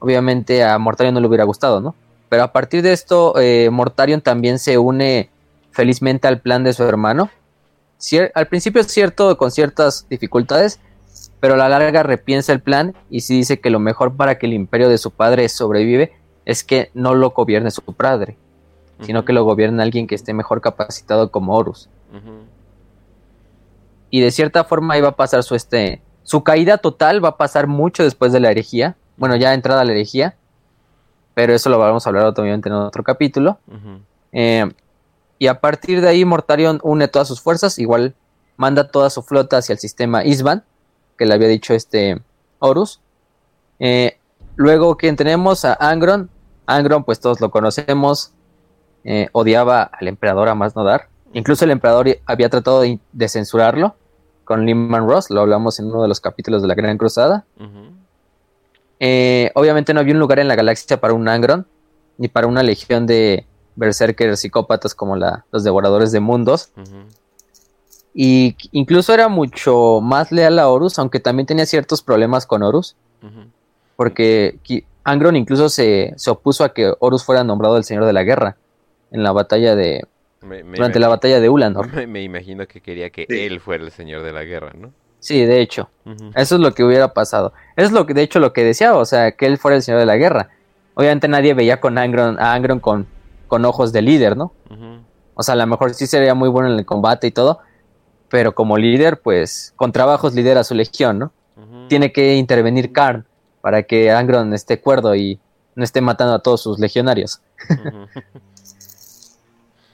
[0.00, 1.94] Obviamente a Mortarion no le hubiera gustado, ¿no?
[2.28, 5.28] Pero a partir de esto, eh, Mortarion también se une
[5.72, 7.30] felizmente al plan de su hermano.
[8.34, 10.80] Al principio es cierto, con ciertas dificultades,
[11.40, 14.46] pero a la larga repiensa el plan y sí dice que lo mejor para que
[14.46, 16.12] el imperio de su padre sobrevive
[16.44, 18.36] es que no lo gobierne su padre,
[19.00, 21.88] sino que lo gobierne alguien que esté mejor capacitado como Horus.
[24.10, 27.68] Y de cierta forma iba a pasar su este su caída total va a pasar
[27.68, 28.96] mucho después de la herejía.
[29.16, 30.36] Bueno, ya entrada la herejía,
[31.32, 33.58] pero eso lo vamos a hablar obviamente en otro capítulo.
[34.32, 34.70] Eh,
[35.38, 38.14] y a partir de ahí Mortarion une todas sus fuerzas, igual
[38.56, 40.64] manda toda su flota hacia el sistema Isban,
[41.16, 42.20] que le había dicho este
[42.58, 43.00] Horus.
[43.78, 44.18] Eh,
[44.56, 46.28] luego quien tenemos a Angron,
[46.66, 48.32] Angron pues todos lo conocemos,
[49.04, 51.08] eh, odiaba al emperador a más no dar.
[51.32, 53.94] Incluso el emperador había tratado de, censurarlo
[54.44, 57.44] con Lehman Ross, lo hablamos en uno de los capítulos de la Gran Cruzada.
[58.98, 61.66] Eh, obviamente no había un lugar en la galaxia para un Angron,
[62.16, 63.46] ni para una legión de
[63.78, 66.70] berserkers psicópatas como la, los devoradores de mundos.
[68.14, 72.96] Y incluso era mucho más leal a Horus, aunque también tenía ciertos problemas con Horus.
[73.96, 74.58] Porque
[75.04, 78.56] Angron incluso se, se, opuso a que Horus fuera nombrado el Señor de la Guerra
[79.10, 80.04] en la batalla de.
[80.40, 81.92] durante la batalla de Ulanor.
[82.06, 84.92] Me, imagino que quería que él fuera el señor de la guerra, ¿no?
[85.20, 85.90] Sí, de hecho.
[86.36, 87.52] Eso es lo que hubiera pasado.
[87.76, 89.82] Eso es lo que, de hecho, lo que deseaba, o sea, que él fuera el
[89.82, 90.50] señor de la guerra.
[90.94, 93.06] Obviamente nadie veía con Angron, a Angron con,
[93.48, 94.52] con ojos de líder, ¿no?
[95.34, 97.58] O sea, a lo mejor sí sería muy bueno en el combate y todo,
[98.28, 101.32] pero como líder, pues, con trabajos lidera su legión, ¿no?
[101.88, 103.26] Tiene que intervenir Karn
[103.60, 105.40] para que Angron esté cuerdo y
[105.74, 107.40] no esté matando a todos sus legionarios.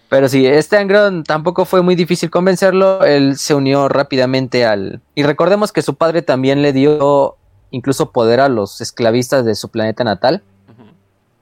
[0.08, 3.04] Pero sí, este Angron tampoco fue muy difícil convencerlo.
[3.04, 5.00] Él se unió rápidamente al.
[5.14, 7.36] Y recordemos que su padre también le dio
[7.70, 10.44] incluso poder a los esclavistas de su planeta natal.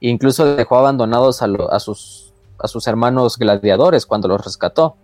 [0.05, 4.97] Incluso dejó abandonados a, sus, a sus hermanos gladiadores cuando los rescató.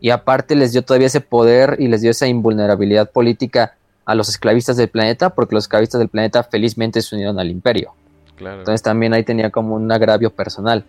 [0.00, 4.28] Y aparte les dio todavía ese poder y les dio esa invulnerabilidad política a los
[4.28, 7.94] esclavistas del planeta, porque los esclavistas del planeta felizmente se unieron al imperio.
[8.38, 10.84] Entonces también ahí tenía como un agravio personal.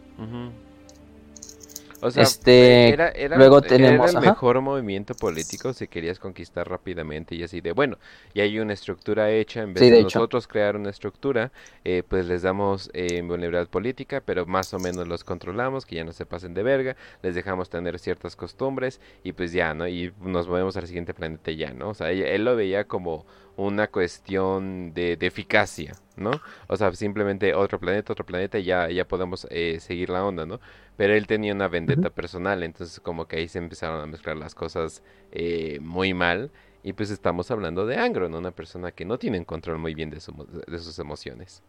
[2.01, 7.43] O sea, este, era, luego tenemos, el mejor movimiento político si querías conquistar rápidamente y
[7.43, 7.97] así de, bueno,
[8.33, 11.51] y hay una estructura hecha, en vez de, nosotros crear una estructura,
[11.83, 16.03] eh, pues les damos eh, vulnerabilidad política, pero más o menos los controlamos, que ya
[16.03, 19.87] no se pasen de verga, les dejamos tener ciertas costumbres y pues ya, ¿no?
[19.87, 21.89] Y nos movemos al siguiente planeta ya, ¿no?
[21.89, 23.25] O sea, él, lo veía como
[23.67, 26.31] una cuestión de, de, eficacia, ¿no?
[26.67, 30.45] O sea, simplemente otro planeta, otro planeta y ya, ya podemos eh, seguir la onda,
[30.45, 30.59] ¿no?
[30.99, 34.53] pero él tenía una vendetta personal, entonces como que ahí se empezaron a mezclar las
[34.53, 36.51] cosas eh, muy mal.
[36.83, 40.17] Y pues estamos hablando de Angron, una persona que no tiene control muy bien de,
[40.17, 41.63] de sus emociones.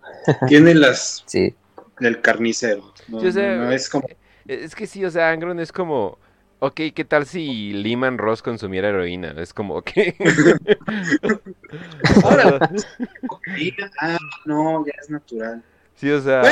[0.48, 1.54] Tiene las sí.
[1.98, 2.94] del carnicero.
[3.22, 4.08] es, como...
[4.08, 6.18] Eh, es que sí, o sea, Angron es como...
[6.60, 9.34] Ok, ¿qué tal si Lehman Ross consumiera heroína?
[9.38, 9.90] Es como, ok.
[14.00, 15.62] ah, no, ya es natural.
[15.94, 16.42] Sí, o sea...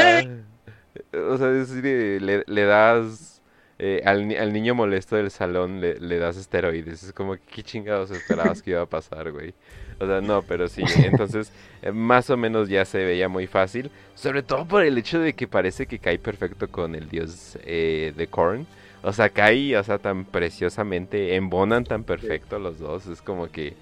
[1.13, 3.41] O sea, es decir, le, le das
[3.79, 7.05] eh, al, al, niño molesto del salón, le, le, das esteroides.
[7.05, 9.55] Es como, ¿qué chingados esperabas que iba a pasar, güey?
[10.01, 10.83] O sea, no, pero sí.
[10.97, 13.91] Entonces, eh, más o menos ya se veía muy fácil.
[14.15, 18.13] Sobre todo por el hecho de que parece que cae perfecto con el dios eh,
[18.17, 18.67] de Korn.
[19.03, 23.07] O sea, cae, o sea, tan preciosamente, embonan tan perfecto los dos.
[23.07, 23.77] Es como que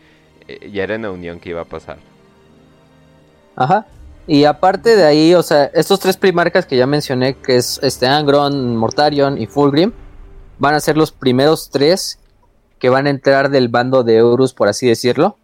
[0.71, 1.99] ya era una unión que iba a pasar.
[3.57, 3.87] Ajá.
[4.27, 8.07] Y aparte de ahí, o sea, estos tres primarcas que ya mencioné, que es este
[8.07, 9.93] Angron, Mortarion y Fulgrim,
[10.59, 12.19] van a ser los primeros tres
[12.79, 15.37] que van a entrar del bando de Eurus, por así decirlo.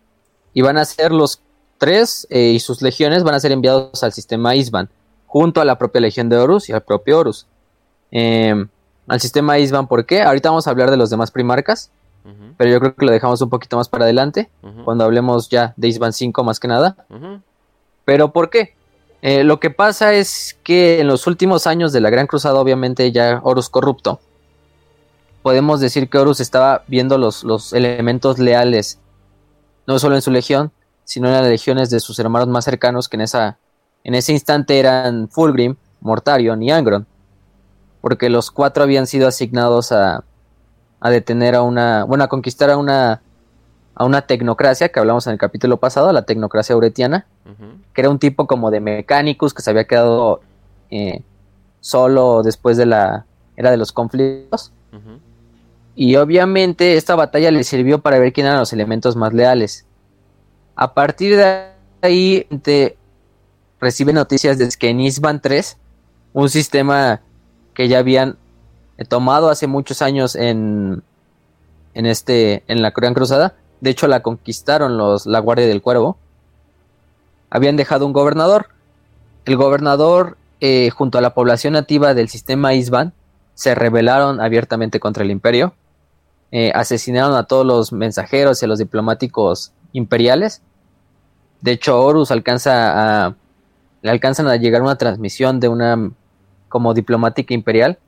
[0.52, 1.40] Y van a ser los
[1.78, 4.90] tres eh, y sus legiones van a ser enviados al sistema Isban,
[5.26, 7.46] junto a la propia legión de Horus y al propio Horus.
[8.10, 8.68] Em,
[9.08, 9.86] al sistema Isban.
[9.86, 10.22] ¿Por qué?
[10.22, 11.90] Ahorita vamos a hablar de los demás primarcas,
[12.56, 14.50] pero yo creo que lo dejamos un poquito más para adelante,
[14.84, 16.96] cuando hablemos ya de Isban 5 más que nada.
[18.04, 18.74] ¿Pero por qué?
[19.22, 23.12] Eh, lo que pasa es que en los últimos años de la Gran Cruzada, obviamente
[23.12, 24.20] ya Horus corrupto,
[25.42, 28.98] podemos decir que Horus estaba viendo los, los elementos leales,
[29.86, 30.72] no solo en su legión,
[31.04, 33.58] sino en las legiones de sus hermanos más cercanos, que en, esa,
[34.02, 37.06] en ese instante eran Fulgrim, Mortarion y Angron,
[38.02, 40.24] porque los cuatro habían sido asignados a,
[41.00, 43.22] a detener a una, bueno, a conquistar a una,
[43.94, 47.26] a una tecnocracia que hablamos en el capítulo pasado, la tecnocracia uretiana,
[47.94, 50.40] que era un tipo como de mecánicos que se había quedado
[50.90, 51.22] eh,
[51.80, 53.24] solo después de la
[53.56, 54.72] era de los conflictos.
[55.94, 59.86] Y obviamente esta batalla le sirvió para ver quién eran los elementos más leales.
[60.74, 61.68] A partir de
[62.00, 62.96] ahí te
[63.80, 65.76] recibe noticias de que en Isban 3,
[66.32, 67.20] un sistema
[67.74, 68.36] que ya habían
[68.98, 71.02] eh, tomado hace muchos años en,
[71.94, 76.16] en, este, en la Gran Cruzada, de hecho la conquistaron los, la Guardia del Cuervo,
[77.52, 78.68] habían dejado un gobernador.
[79.44, 83.12] El gobernador, eh, junto a la población nativa del sistema Isban,
[83.54, 85.74] se rebelaron abiertamente contra el imperio.
[86.50, 90.62] Eh, asesinaron a todos los mensajeros y a los diplomáticos imperiales.
[91.60, 93.34] De hecho, Horus alcanza a.
[94.00, 96.10] Le alcanzan a llegar una transmisión de una
[96.72, 97.98] como diplomática imperial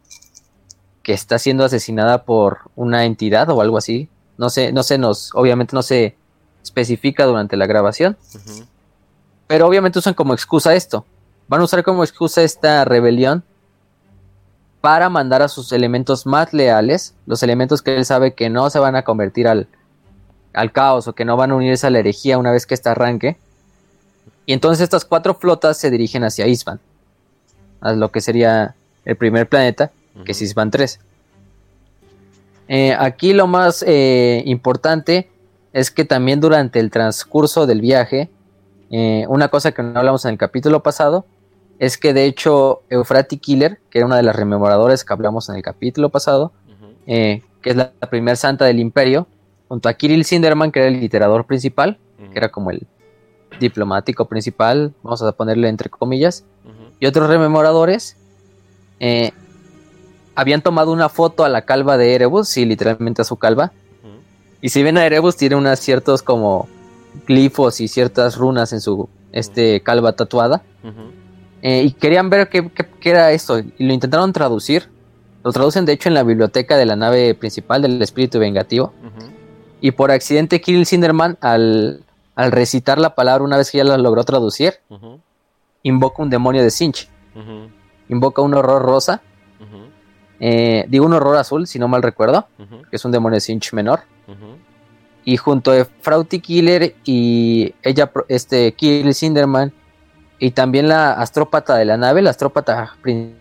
[1.03, 4.09] que está siendo asesinada por una entidad o algo así.
[4.39, 6.17] No sé, no se nos, obviamente no se
[6.63, 8.17] especifica durante la grabación.
[9.47, 11.05] Pero obviamente usan como excusa esto.
[11.47, 13.45] Van a usar como excusa esta rebelión
[14.81, 18.79] para mandar a sus elementos más leales, los elementos que él sabe que no se
[18.79, 19.69] van a convertir al,
[20.55, 22.93] al caos o que no van a unirse a la herejía una vez que esta
[22.93, 23.37] arranque.
[24.47, 26.81] Y entonces estas cuatro flotas se dirigen hacia Isban,
[27.85, 29.93] a lo que sería el primer planeta,
[30.25, 30.47] que es ujú.
[30.47, 30.99] Isban 3.
[32.67, 35.29] Eh, aquí lo más eh, importante
[35.75, 38.31] es que también durante el transcurso del viaje,
[38.91, 41.27] eh, una cosa que no hablamos en el capítulo pasado,
[41.79, 45.57] es que de hecho Eufrati Killer, que era una de las rememoradoras que hablamos en
[45.57, 46.53] el capítulo pasado,
[47.07, 49.27] que es la, la primer santa del imperio,
[49.69, 51.99] junto a Kirill Sinderman, que era el literador principal,
[52.33, 52.87] que era como el
[53.61, 56.45] diplomático principal, vamos a ponerle entre comillas,
[57.01, 58.17] y otros rememoradores
[59.01, 59.33] eh,
[60.35, 63.73] habían tomado una foto a la calva de Erebus, sí, literalmente a su calva,
[64.63, 66.69] y si ven a Erebus tiene unos ciertos como
[67.27, 70.63] glifos y ciertas runas en su este calva tatuada,
[71.63, 74.89] eh, y querían ver qué, qué- qué era esto, y lo intentaron traducir,
[75.43, 78.93] lo traducen de hecho en la biblioteca de la nave principal del espíritu vengativo,
[79.81, 82.03] y por accidente Kirill Sinderman al,
[82.37, 84.75] al recitar la palabra una vez que ya la logró traducir,
[85.85, 87.09] invoca un demonio de Sinch,
[88.09, 89.23] invoca un horror rosa,
[90.41, 92.49] eh, digo un horror azul si no mal recuerdo,
[92.91, 94.01] que es un demonio de Sinch menor,
[95.25, 99.73] y junto a Frauti Killer y ella, este Kirill Sinderman,
[100.39, 103.37] y también la astrópata de la nave, la astrópata prin-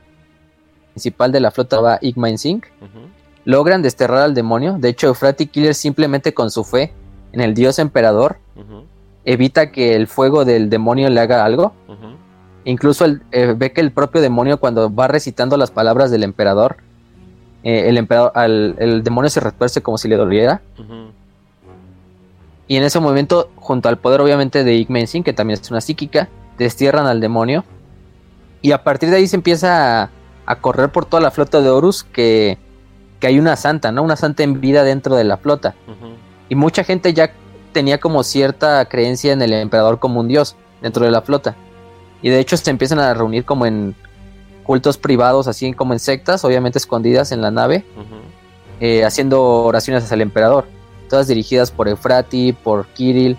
[0.93, 2.99] principal de la flota va Igmain Singh, ujú,
[3.45, 4.77] logran desterrar al demonio.
[4.79, 6.93] De hecho, Eufrati Killer simplemente con su fe
[7.31, 8.37] en el dios emperador
[9.25, 11.73] evita que el fuego del demonio le haga algo.
[11.87, 12.15] ujú,
[12.65, 16.77] Incluso el- eh, ve que el propio demonio cuando va recitando las palabras del emperador,
[17.63, 20.61] eh, el emperador, al- el demonio se retuerce como si le doliera.
[22.67, 26.29] Y en ese momento, junto al poder obviamente de Igmensin, que también es una psíquica,
[26.57, 27.63] destierran al demonio.
[28.61, 30.09] Y a partir de ahí se empieza a,
[30.45, 32.57] a correr por toda la flota de Horus que,
[33.19, 34.01] que hay una santa, ¿no?
[34.03, 35.75] Una santa en vida dentro de la flota.
[36.47, 37.31] Y mucha gente ya
[37.73, 41.55] tenía como cierta creencia en el emperador como un dios dentro de la flota.
[42.23, 43.95] Y de hecho se empiezan a reunir como en
[44.63, 47.85] cultos privados, así como en sectas, obviamente escondidas en la nave,
[48.79, 50.65] eh, haciendo oraciones hacia el emperador.
[51.07, 53.37] Todas dirigidas por Eufrati, por Kirill.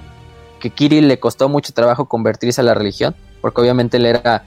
[0.61, 4.45] Que Kirill le costó mucho trabajo convertirse a la religión, porque obviamente él era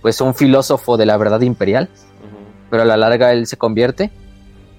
[0.00, 1.90] pues un filósofo de la verdad imperial
[2.72, 4.10] pero a la larga él se convierte.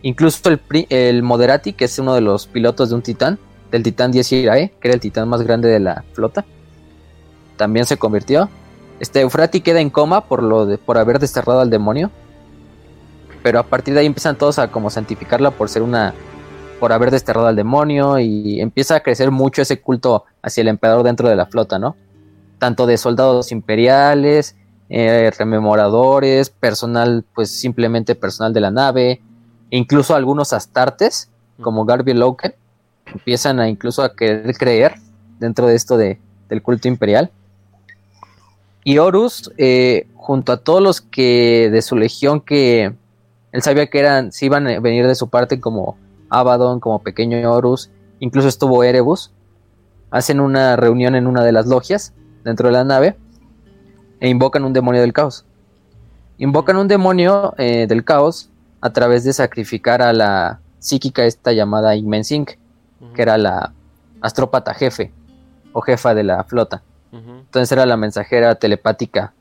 [0.01, 3.37] Incluso el, el Moderati, que es uno de los pilotos de un titán,
[3.69, 6.43] del titán 10 Irae, que era el titán más grande de la flota,
[7.55, 8.49] también se convirtió.
[9.03, 12.09] Este Eufrati queda en coma por lo de, por haber desterrado al demonio.
[13.43, 16.13] Pero a partir de ahí empiezan todos a como santificarla por ser una
[16.79, 21.03] por haber desterrado al demonio y empieza a crecer mucho ese culto hacia el emperador
[21.03, 21.97] dentro de la flota, ¿no?
[22.59, 24.55] Tanto de soldados imperiales,
[24.87, 29.21] eh, rememoradores, personal, pues simplemente personal de la nave,
[29.69, 31.29] incluso algunos astartes,
[31.59, 32.55] como Garby Loken,
[33.05, 34.95] empiezan a incluso a querer creer
[35.39, 37.31] dentro de esto de, del culto imperial.
[38.83, 42.93] Y Horus, eh, junto a todos los que de su legión que,
[43.51, 45.97] Él sabía que eran, si iban a venir de su parte como
[46.29, 49.31] Abaddon, como Pequeño Horus, incluso estuvo Erebus.
[50.11, 52.13] Hacen una reunión en una de las logias
[52.43, 53.15] dentro de la nave
[54.19, 55.45] e invocan un demonio del caos.
[56.37, 58.49] Invocan un demonio eh, del caos
[58.81, 62.51] a través de sacrificar a la psíquica esta llamada Inmensink,
[63.15, 63.73] que era la
[64.21, 65.11] astrópata jefe
[65.71, 66.83] o jefa de la flota.
[67.53, 69.31] Entonces era la mensajera telepática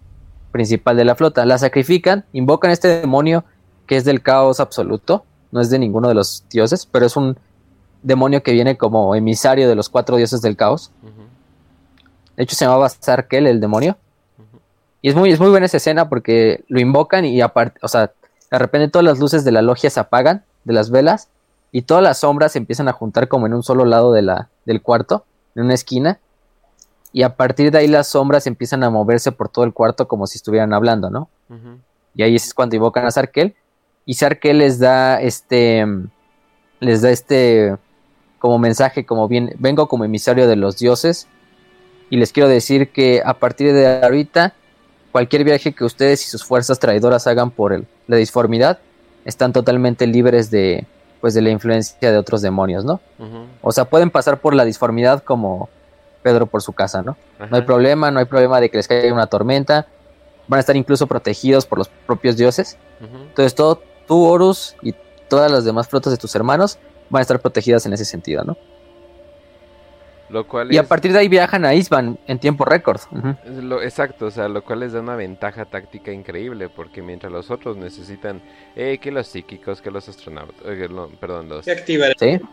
[0.50, 1.46] principal de la flota.
[1.46, 3.42] La sacrifican, invocan a este demonio
[3.86, 7.38] que es del caos absoluto, no es de ninguno de los dioses, pero es un
[8.02, 10.92] demonio que viene como emisario de los cuatro dioses del caos.
[12.36, 13.96] De hecho se llamaba Sarkel el demonio.
[15.00, 18.12] Y es muy, es muy buena esa escena porque lo invocan y aparte, o sea,
[18.50, 21.30] de repente todas las luces de la logia se apagan, de las velas,
[21.70, 24.50] y todas las sombras se empiezan a juntar como en un solo lado de la,
[24.66, 26.18] del cuarto, en una esquina,
[27.12, 30.26] y a partir de ahí las sombras empiezan a moverse por todo el cuarto como
[30.26, 31.28] si estuvieran hablando, ¿no?
[32.14, 33.54] Y ahí es cuando invocan a Sarkel,
[34.06, 35.86] y Sarkel les da este,
[36.80, 37.76] les da este
[38.38, 41.28] como mensaje, como bien, vengo como emisario de los dioses,
[42.10, 44.54] y les quiero decir que a partir de ahorita
[45.12, 48.80] cualquier viaje que ustedes y sus fuerzas traidoras hagan por el, la disformidad,
[49.24, 50.86] están totalmente libres de,
[51.20, 53.00] pues, de la influencia de otros demonios, ¿no?
[53.60, 55.68] O sea, pueden pasar por la disformidad como
[56.22, 57.16] Pedro por su casa, ¿no?
[57.38, 59.86] No hay problema, no hay problema de que les caiga una tormenta,
[60.48, 62.78] van a estar incluso protegidos por los propios dioses.
[63.00, 64.94] Entonces, todo tú, Horus, y
[65.28, 66.78] todas las demás flotas de tus hermanos
[67.10, 68.56] van a estar protegidas en ese sentido, ¿no?
[70.70, 73.00] y a partir de ahí viajan a Isban en tiempo récord.
[73.82, 77.76] exacto, o sea, lo cual les da una ventaja táctica increíble, porque mientras los otros
[77.76, 78.40] necesitan
[78.74, 80.56] eh, que los psíquicos, que los astronautas,
[81.20, 81.64] perdón, los...
[81.64, 82.46] Que activar el ¿Sí?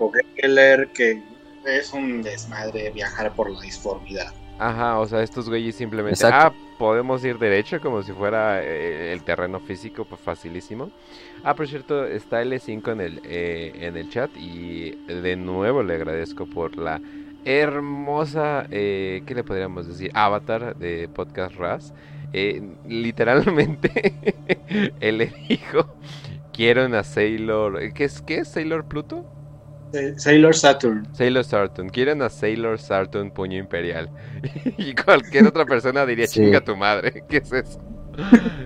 [0.93, 1.23] que
[1.65, 4.33] es un desmadre viajar por la disformidad.
[4.57, 9.23] Ajá, o sea, estos güeyes simplemente, ah, podemos ir derecho como si fuera eh, el
[9.23, 10.91] terreno físico, pues facilísimo.
[11.43, 15.95] Ah, por cierto, está L5 en el, eh, en el chat y de nuevo le
[15.95, 16.99] agradezco por la
[17.45, 20.11] hermosa, eh, ¿qué le podríamos decir?
[20.13, 21.93] Avatar de Podcast Raz.
[22.33, 24.13] Eh, literalmente,
[24.99, 25.95] él le dijo,
[26.53, 27.93] quiero una Sailor...
[27.93, 29.25] ¿Qué es, qué es Sailor Pluto?
[30.17, 31.07] Sailor Saturn.
[31.13, 31.89] Sailor Saturn.
[31.89, 34.09] Quieren a Sailor Saturn puño imperial.
[34.77, 37.23] y cualquier otra persona diría, chinga tu madre.
[37.27, 37.79] ¿Qué es eso?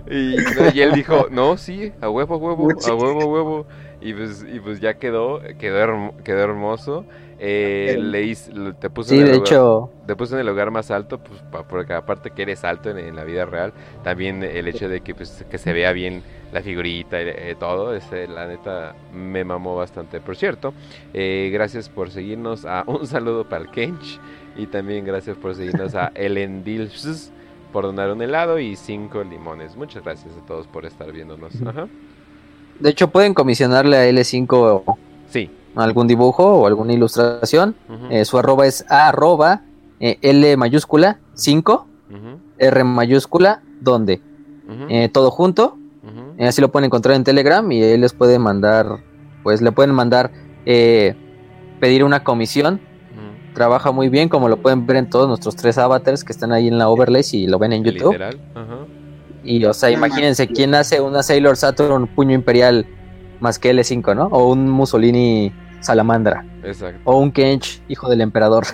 [0.10, 3.68] y, él dijo, no, sí, a huevo, a huevo, a huevo, a huevo.
[4.02, 7.06] Y pues, y pues ya quedó, quedó, quedó hermoso.
[7.40, 8.36] Eh, le
[8.80, 12.32] te puso en el lugar, te puso en el lugar más alto, pues porque aparte
[12.32, 15.74] que eres alto en, la vida real, también el hecho de que pues que se
[15.74, 20.22] vea bien la figurita y eh, todo, ese, la neta me mamó bastante.
[20.22, 20.74] Por cierto,
[21.14, 24.20] eh, gracias por seguirnos, a un saludo para el Kench
[24.56, 27.32] y también gracias por seguirnos a Ellen Dilfs
[27.72, 29.76] por donar un helado y cinco limones.
[29.76, 31.54] Muchas gracias a todos por estar viéndonos.
[32.80, 34.98] De hecho, pueden comisionarle a L5
[35.28, 37.76] sí algún dibujo o alguna ilustración.
[38.10, 39.62] Eh, su arroba es a arroba
[40.00, 41.88] eh, L mayúscula 5,
[42.58, 44.22] R mayúscula, donde.
[44.90, 45.78] Eh, todo junto.
[46.40, 49.00] Así lo pueden encontrar en Telegram y él les puede mandar,
[49.44, 50.32] pues le pueden mandar,
[50.66, 52.80] pedir una comisión.
[53.54, 56.68] Trabaja muy bien, como lo pueden ver en todos nuestros tres avatars que están ahí
[56.68, 58.18] en la overlay si lo ven en YouTube.
[59.44, 62.88] Y o sea, imagínense quién hace una Sailor Saturn puño imperial
[63.42, 64.28] más que L5, ¿no?
[64.28, 66.46] O un Mussolini salamandra.
[66.64, 67.00] Exacto.
[67.04, 68.66] O un Kench, hijo del emperador.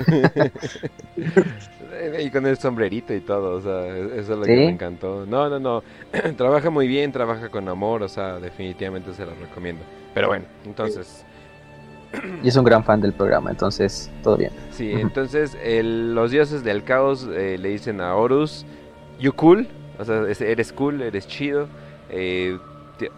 [2.20, 5.26] y con el sombrerito y todo, o sea, eso es lo que me encantó.
[5.26, 5.84] No, no, no,
[6.38, 9.84] trabaja muy bien, trabaja con amor, o sea, definitivamente se lo recomiendo.
[10.14, 11.26] Pero bueno, entonces...
[12.44, 14.52] Y es un gran fan del programa, entonces todo bien.
[14.72, 18.66] Sí, entonces los dioses del caos eh, le dicen a Horus,
[19.20, 19.68] you cool,
[20.00, 21.68] o sea, eres cool, eres chido,
[22.10, 22.58] eh,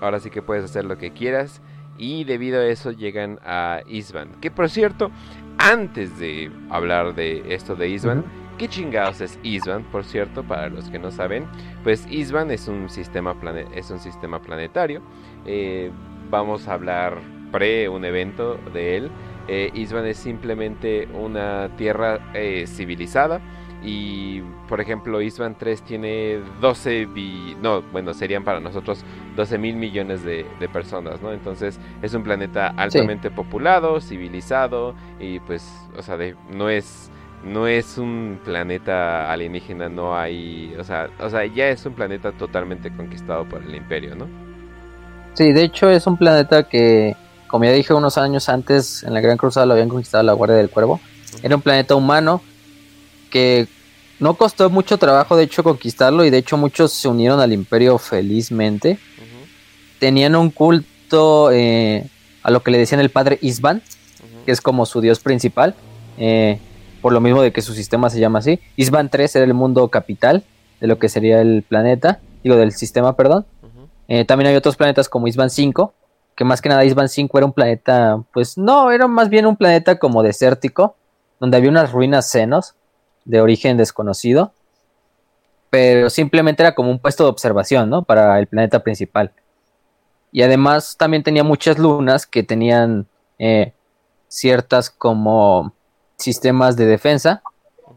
[0.02, 1.62] ahora sí que puedes hacer lo que quieras.
[1.98, 4.30] Y debido a eso llegan a Isban.
[4.42, 5.12] Que por cierto,
[5.58, 8.24] antes de hablar de esto de Isban,
[8.62, 9.84] ¿qué chingados es Isban?
[9.86, 11.47] Por cierto, para los que no saben,
[11.84, 13.36] pues Isban es un sistema,
[13.74, 15.01] es un sistema planetario.
[15.47, 15.89] Eh,
[16.30, 17.18] vamos a hablar
[17.51, 19.12] pre un evento de él.
[19.47, 23.41] Eh, Isban es simplemente una tierra eh, civilizada
[23.84, 27.07] y por ejemplo, Isban 3 tiene 12,
[27.64, 29.03] no, bueno, serían para nosotros
[29.36, 31.34] 12 mil millones de, personas, ¿no?
[31.34, 36.16] Entonces es un planeta altamente populado, civilizado y pues, o sea,
[36.51, 37.12] no es
[37.44, 42.32] no es un planeta alienígena, no hay, o sea, o sea, ya es un planeta
[42.32, 44.28] totalmente conquistado por el imperio, ¿no?
[45.34, 47.16] Sí, de hecho es un planeta que,
[47.48, 50.58] como ya dije unos años antes, en la Gran Cruzada lo habían conquistado la Guardia
[50.58, 51.00] del Cuervo.
[51.42, 52.42] Era un planeta humano
[53.30, 53.68] que
[54.20, 57.98] no costó mucho trabajo, de hecho, conquistarlo y de hecho muchos se unieron al imperio
[57.98, 59.00] felizmente.
[60.00, 62.08] Tenían un culto eh,
[62.44, 63.82] a lo que le decían el padre Isban,
[64.46, 65.76] que es como su dios principal,
[66.18, 66.60] eh,
[67.02, 68.60] por lo mismo de que su sistema se llama así.
[68.76, 70.43] Isban 3 era el mundo capital
[70.80, 73.45] de lo que sería el planeta, digo, del sistema, perdón.
[74.08, 75.93] Eh, también hay otros planetas como Isban 5,
[76.36, 79.56] que más que nada Isban 5 era un planeta, pues no, era más bien un
[79.56, 80.95] planeta como desértico,
[81.39, 82.76] donde había unas ruinas senos
[83.26, 84.52] de origen desconocido,
[85.70, 88.04] pero simplemente era como un puesto de observación, ¿no?
[88.04, 89.32] Para el planeta principal.
[90.32, 93.08] Y además también tenía muchas lunas que tenían
[93.39, 93.74] eh,
[94.28, 95.74] ciertas como
[96.22, 97.41] sistemas de defensa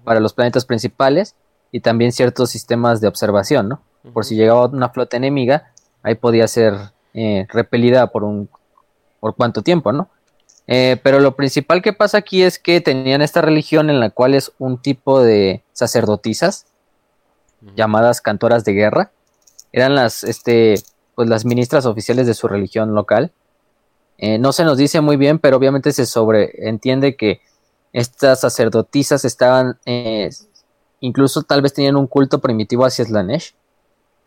[0.04, 1.34] para los planetas principales
[1.72, 3.82] y también ciertos sistemas de observación, ¿no?
[4.12, 5.72] Por si llegaba una flota enemiga,
[6.02, 6.74] ahí podía ser
[7.14, 8.48] eh, repelida por un
[9.20, 10.08] por cuánto tiempo, ¿no?
[10.66, 14.34] Eh, pero lo principal que pasa aquí es que tenían esta religión en la cual
[14.34, 16.66] es un tipo de sacerdotisas
[17.74, 19.10] llamadas cantoras de guerra.
[19.72, 20.74] Eran las, este,
[21.14, 23.32] pues las ministras oficiales de su religión local.
[24.18, 27.40] Eh, no se nos dice muy bien, pero obviamente se sobreentiende que
[27.94, 30.28] estas sacerdotisas estaban, eh,
[31.00, 33.54] incluso tal vez tenían un culto primitivo hacia Slanesh,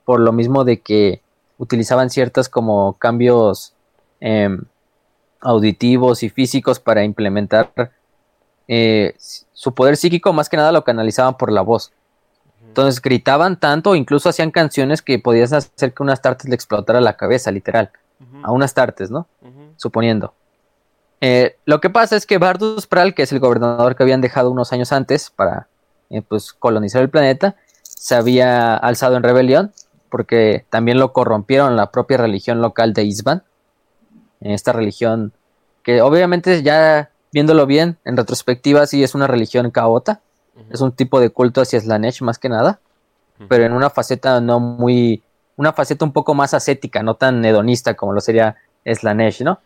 [0.05, 1.21] por lo mismo de que
[1.57, 3.73] utilizaban ciertas como cambios
[4.21, 4.63] em,
[5.41, 7.91] auditivos y físicos para implementar
[8.69, 11.91] eh, su poder psíquico, más que nada lo canalizaban por la voz.
[12.65, 17.17] Entonces gritaban tanto, incluso hacían canciones que podías hacer que unas tartes le explotara la
[17.17, 17.91] cabeza, literal.
[18.43, 19.27] A unas tartes, ¿no?
[19.75, 20.33] Suponiendo.
[21.21, 24.51] Eh, lo que pasa es que Bardus Pral, que es el gobernador que habían dejado
[24.51, 25.67] unos años antes para
[26.09, 29.73] eh, pues, colonizar el planeta, se había alzado en rebelión
[30.09, 33.43] porque también lo corrompieron la propia religión local de Isban.
[34.39, 35.33] Esta religión
[35.83, 40.21] que obviamente ya viéndolo bien en retrospectiva sí es una religión caota
[40.69, 42.79] es un tipo de culto hacia Slanesh más que nada,
[43.47, 45.23] pero en una faceta no muy,
[45.55, 48.55] una faceta un poco más ascética, no tan hedonista como lo sería
[48.85, 49.59] Slanesh, ¿no?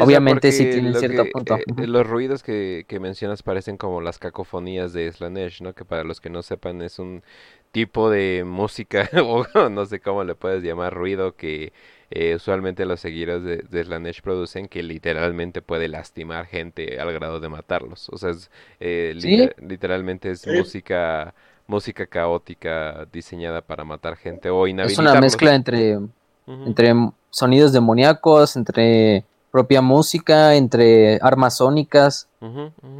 [0.00, 1.56] Obviamente sí tiene cierto punto.
[1.56, 5.74] Eh, los ruidos que, que, mencionas parecen como las cacofonías de Slanesh, ¿no?
[5.74, 7.22] Que para los que no sepan es un
[7.70, 11.72] tipo de música, o no sé cómo le puedes llamar, ruido que
[12.10, 17.40] eh, usualmente los seguidores de, de, Slanesh producen que literalmente puede lastimar gente al grado
[17.40, 18.08] de matarlos.
[18.10, 19.14] O sea, es, eh,
[19.60, 21.34] literalmente es música
[21.66, 25.08] música caótica diseñada para matar gente o inhabilitarlos.
[25.08, 25.98] Es una mezcla entre,
[26.46, 26.92] entre
[27.30, 29.24] sonidos demoníacos, entre
[29.54, 32.26] propia música, entre armas sónicas.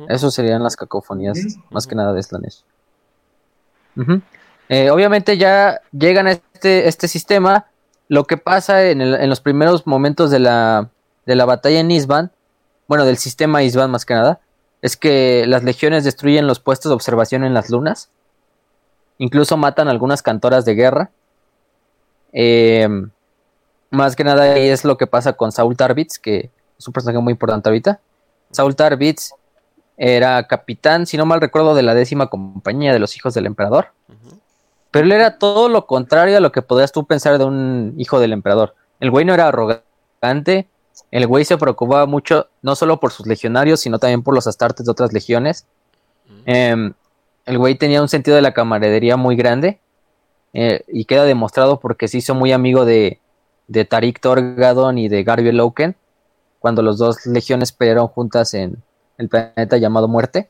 [0.09, 1.37] Eso serían las cacofonías,
[1.71, 2.63] más que nada de Slanesh.
[4.69, 7.67] Eh, obviamente ya llegan a este, este sistema
[8.07, 10.91] lo que pasa en, en los primeros momentos de la,
[11.27, 12.31] de la batalla en Isban,
[12.87, 14.39] bueno, del sistema Isban más que nada,
[14.81, 18.11] es que las legiones destruyen los puestos de observación en las lunas.
[19.19, 21.11] Incluso matan algunas cantoras de guerra.
[22.33, 22.89] Eh,
[23.95, 27.33] más que nada es lo que pasa con Saul Tarbitz, que es un personaje muy
[27.33, 28.01] importante ahorita.
[28.51, 29.33] Saul Tarbitz
[29.97, 33.89] era capitán, si no mal recuerdo, de la décima compañía de los hijos del emperador.
[34.91, 38.21] Pero él era todo lo contrario a lo que podrías tú pensar de un hijo
[38.21, 38.75] del emperador.
[39.01, 40.69] El güey no era arrogante,
[41.11, 44.87] el güey se preocupaba mucho no solo por sus legionarios, sino también por los astartes
[44.87, 45.67] de otras legiones.
[46.47, 46.93] Em,
[47.47, 49.81] el güey tenía un sentido de la camaradería muy grande
[50.53, 53.21] eh, y queda demostrado porque se hizo muy amigo de,
[53.67, 55.97] de Tarik Torgadon y de Garby Loken
[56.59, 58.83] cuando los dos legiones pelearon juntas en
[59.19, 60.49] el planeta llamado Muerte.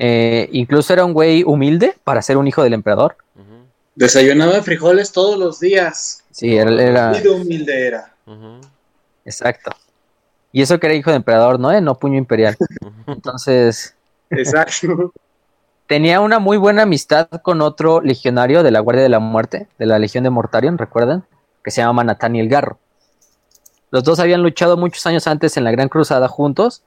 [0.00, 3.16] Eh, incluso era un güey humilde para ser un hijo del emperador.
[3.96, 6.22] Desayunaba frijoles todos los días.
[6.30, 7.12] Sí, era.
[7.32, 8.14] humilde era.
[9.24, 9.72] Exacto.
[10.52, 11.72] Y eso que era hijo del emperador, ¿no?
[11.72, 12.56] Eh, no puño imperial.
[13.06, 13.96] Entonces.
[14.30, 15.12] Exacto.
[15.88, 19.86] Tenía una muy buena amistad con otro legionario de la Guardia de la Muerte, de
[19.86, 21.24] la Legión de Mortarion, ¿recuerdan?
[21.64, 22.78] Que se llama Nathaniel Garro.
[23.90, 26.82] Los dos habían luchado muchos años antes en la Gran Cruzada juntos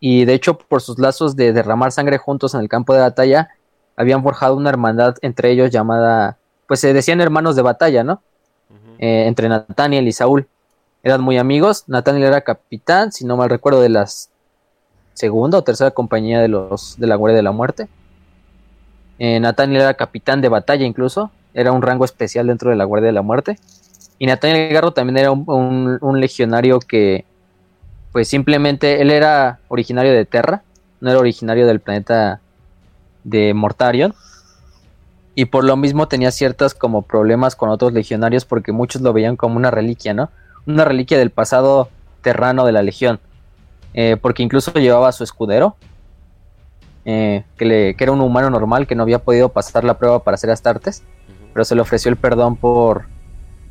[0.00, 3.50] y de hecho por sus lazos de derramar sangre juntos en el campo de batalla
[3.96, 8.22] habían forjado una hermandad entre ellos llamada, pues se decían hermanos de batalla, ¿no?
[8.98, 10.48] Eh, entre Nathaniel y Saúl.
[11.04, 14.08] Eran muy amigos, Nathaniel era capitán, si no mal recuerdo, de la
[15.14, 17.88] segunda o tercera compañía de los de la Guardia de la Muerte.
[19.18, 23.06] Eh, Nathaniel era capitán de batalla incluso, era un rango especial dentro de la Guardia
[23.06, 23.58] de la Muerte.
[24.18, 27.24] Y Nathaniel Garro también era un legionario que
[28.16, 30.62] pues simplemente él era originario de Terra,
[31.02, 32.40] no era originario del planeta
[33.24, 34.14] de Mortarion.
[35.34, 39.36] Y por lo mismo tenía ciertos como problemas con otros legionarios porque muchos lo veían
[39.36, 40.30] como una reliquia, ¿no?
[40.66, 41.90] Una reliquia del pasado
[42.22, 43.20] terrano de la legión.
[43.92, 45.76] Eh, porque incluso llevaba a su escudero,
[47.06, 50.22] eh, que, le, que, era un humano normal que no había podido pasar la prueba
[50.24, 51.02] para ser Astartes,
[51.54, 53.04] pero se le ofreció el perdón por,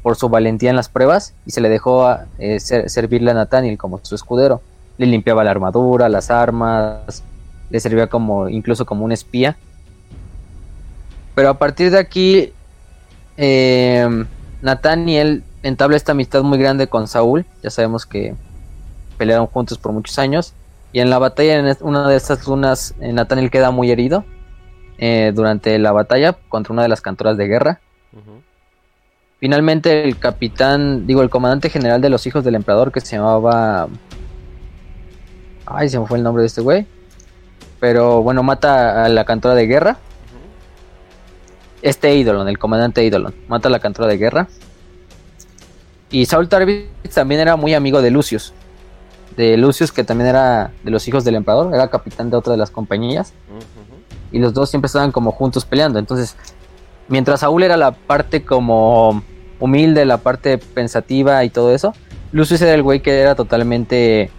[0.02, 3.34] por su valentía en las pruebas y se le dejó a, eh, ser- servirle a
[3.36, 4.62] Nathaniel como su escudero.
[4.98, 7.24] Le limpiaba la armadura, las armas,
[7.70, 9.58] le servía como incluso como un espía.
[11.36, 12.54] Pero a partir de aquí,
[13.36, 14.26] eh,
[14.62, 17.46] Nathaniel entabla esta amistad muy grande con Saúl.
[17.62, 18.34] Ya sabemos que
[19.18, 20.54] pelearon juntos por muchos años.
[20.96, 24.24] Y en la batalla, en una de estas lunas, eh, Nathaniel queda muy herido
[24.98, 27.82] eh, durante la batalla contra una de las cantoras de guerra.
[29.38, 33.90] Finalmente el capitán, digo, el comandante general de los hijos del emperador que se llamaba...
[35.66, 36.88] Ay, se me fue el nombre de este güey.
[37.82, 39.98] Pero bueno, mata a la cantora de guerra.
[41.82, 44.48] Este Eidolon, el comandante Eidolon, mata a la cantora de guerra.
[46.10, 48.54] Y Saul Tarvis también era muy amigo de Lucius.
[49.38, 52.58] De Lucius, que también era de los hijos del emperador, era capitán de otra de
[52.58, 53.34] las compañías
[54.32, 56.00] y los dos siempre estaban como juntos peleando.
[56.00, 56.36] Entonces,
[57.08, 59.24] mientras Saúl era la parte como
[59.60, 61.94] humilde, la parte pensativa y todo eso,
[62.32, 64.30] Lucius era el güey que era totalmente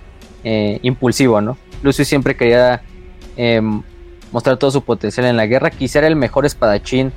[0.45, 1.57] eh, impulsivo, ¿no?
[1.83, 2.83] Lucius siempre quería
[3.37, 3.63] eh,
[4.33, 5.71] mostrar todo su potencial en la guerra.
[5.71, 7.13] Quizá era el mejor espadachín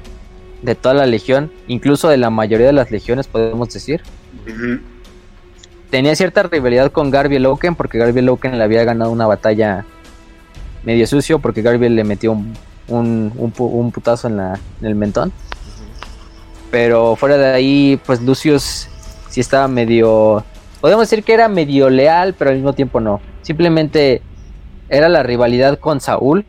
[0.61, 4.01] de toda la legión, incluso de la mayoría de las legiones, podemos decir.
[5.89, 9.85] Tenía cierta rivalidad con Garby Loken porque Garby Loken le había ganado una batalla
[10.83, 12.53] medio sucio porque Garby le metió un,
[12.87, 15.31] un, un pu- un putazo en, la, en el mentón.
[16.71, 18.87] Pero fuera de ahí, pues Lucius
[19.29, 20.43] sí estaba medio...
[20.79, 23.19] Podemos decir que era medio leal, pero al mismo tiempo no.
[23.41, 24.21] Simplemente
[24.89, 26.45] era la rivalidad con Saúl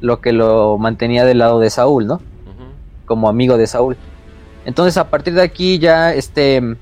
[0.00, 2.20] lo que lo mantenía del lado de Saúl, ¿no?
[3.04, 3.96] Como amigo de Saúl.
[4.64, 6.76] Entonces a partir de aquí ya este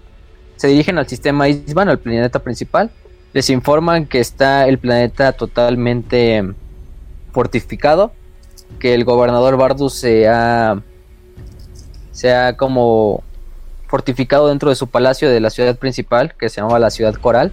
[0.64, 2.90] se dirigen al sistema Isban, al planeta principal.
[3.34, 6.42] Les informan que está el planeta totalmente
[7.32, 8.12] fortificado,
[8.78, 10.80] que el gobernador Bardus se ha
[12.12, 13.22] se ha como
[13.88, 17.52] fortificado dentro de su palacio de la ciudad principal, que se llama la ciudad coral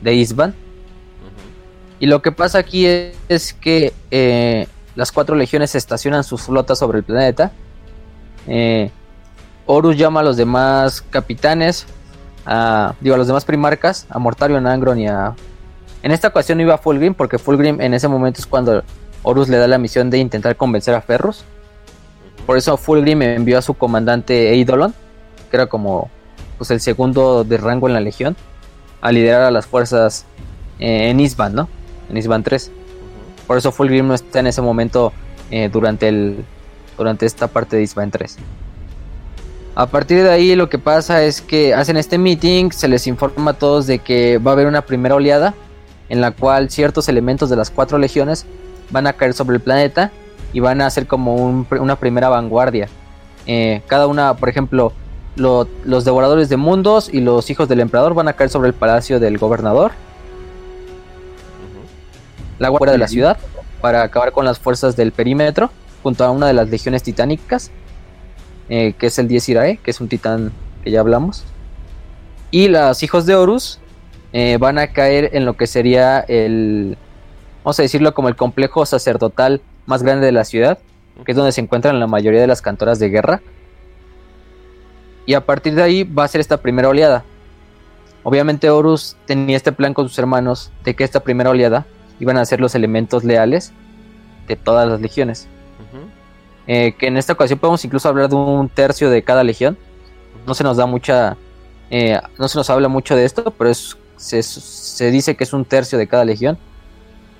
[0.00, 0.54] de Isban.
[2.00, 6.78] Y lo que pasa aquí es, es que eh, las cuatro legiones estacionan sus flotas
[6.78, 7.52] sobre el planeta.
[8.46, 8.90] Eh,
[9.66, 11.86] Horus llama a los demás capitanes,
[12.46, 15.34] a, digo, a los demás primarcas, a Mortario, Nangron y a...
[16.02, 18.82] En esta ocasión no iba Fulgrim porque Fulgrim en ese momento es cuando
[19.22, 21.44] Horus le da la misión de intentar convencer a Ferrus.
[22.44, 24.94] Por eso Fulgrim envió a su comandante Eidolon,
[25.50, 26.10] que era como
[26.58, 28.36] pues, el segundo de rango en la legión,
[29.00, 30.24] a liderar a las fuerzas
[30.80, 31.68] eh, en Isban, ¿no?
[32.10, 32.68] En Isban 3.
[32.68, 33.46] Ujú.
[33.46, 35.12] Por eso Fulgrim no está en ese momento
[35.52, 36.44] eh, durante el
[36.96, 38.38] durante esta parte de Isban 3.
[39.74, 43.52] A partir de ahí lo que pasa es que hacen este meeting, se les informa
[43.52, 45.54] a todos de que va a haber una primera oleada
[46.10, 48.44] en la cual ciertos elementos de las cuatro legiones
[48.90, 50.10] van a caer sobre el planeta
[50.52, 52.88] y van a hacer como un- una primera vanguardia.
[53.46, 54.92] Eh, cada una, por ejemplo,
[55.36, 58.74] lo- los devoradores de mundos y los hijos del emperador van a caer sobre el
[58.74, 59.92] palacio del gobernador.
[62.58, 63.38] La guardia de la ciudad
[63.80, 65.70] para acabar con las fuerzas del perímetro
[66.02, 67.70] junto a una de las legiones titánicas
[68.74, 70.50] eh, que es el 10 Irae que es un titán
[70.82, 71.44] que ya hablamos.
[72.50, 73.80] Y los hijos de Horus
[74.32, 76.96] eh, van a caer en lo que sería el
[77.62, 80.78] vamos a decirlo como el complejo sacerdotal más grande de la ciudad
[81.22, 83.42] que es donde se encuentran la mayoría de las cantoras de guerra.
[85.26, 87.24] Y a partir de ahí va a ser esta primera oleada.
[88.22, 91.84] Obviamente Horus tenía este plan con sus hermanos de que esta primera oleada
[92.20, 93.72] iban a ser los elementos leales
[94.48, 95.46] de todas las legiones.
[96.66, 99.76] Eh, que en esta ocasión podemos incluso hablar de un tercio de cada legión.
[100.46, 101.36] No se nos da mucha,
[101.90, 105.52] eh, no se nos habla mucho de esto, pero es, se, se dice que es
[105.52, 106.58] un tercio de cada legión.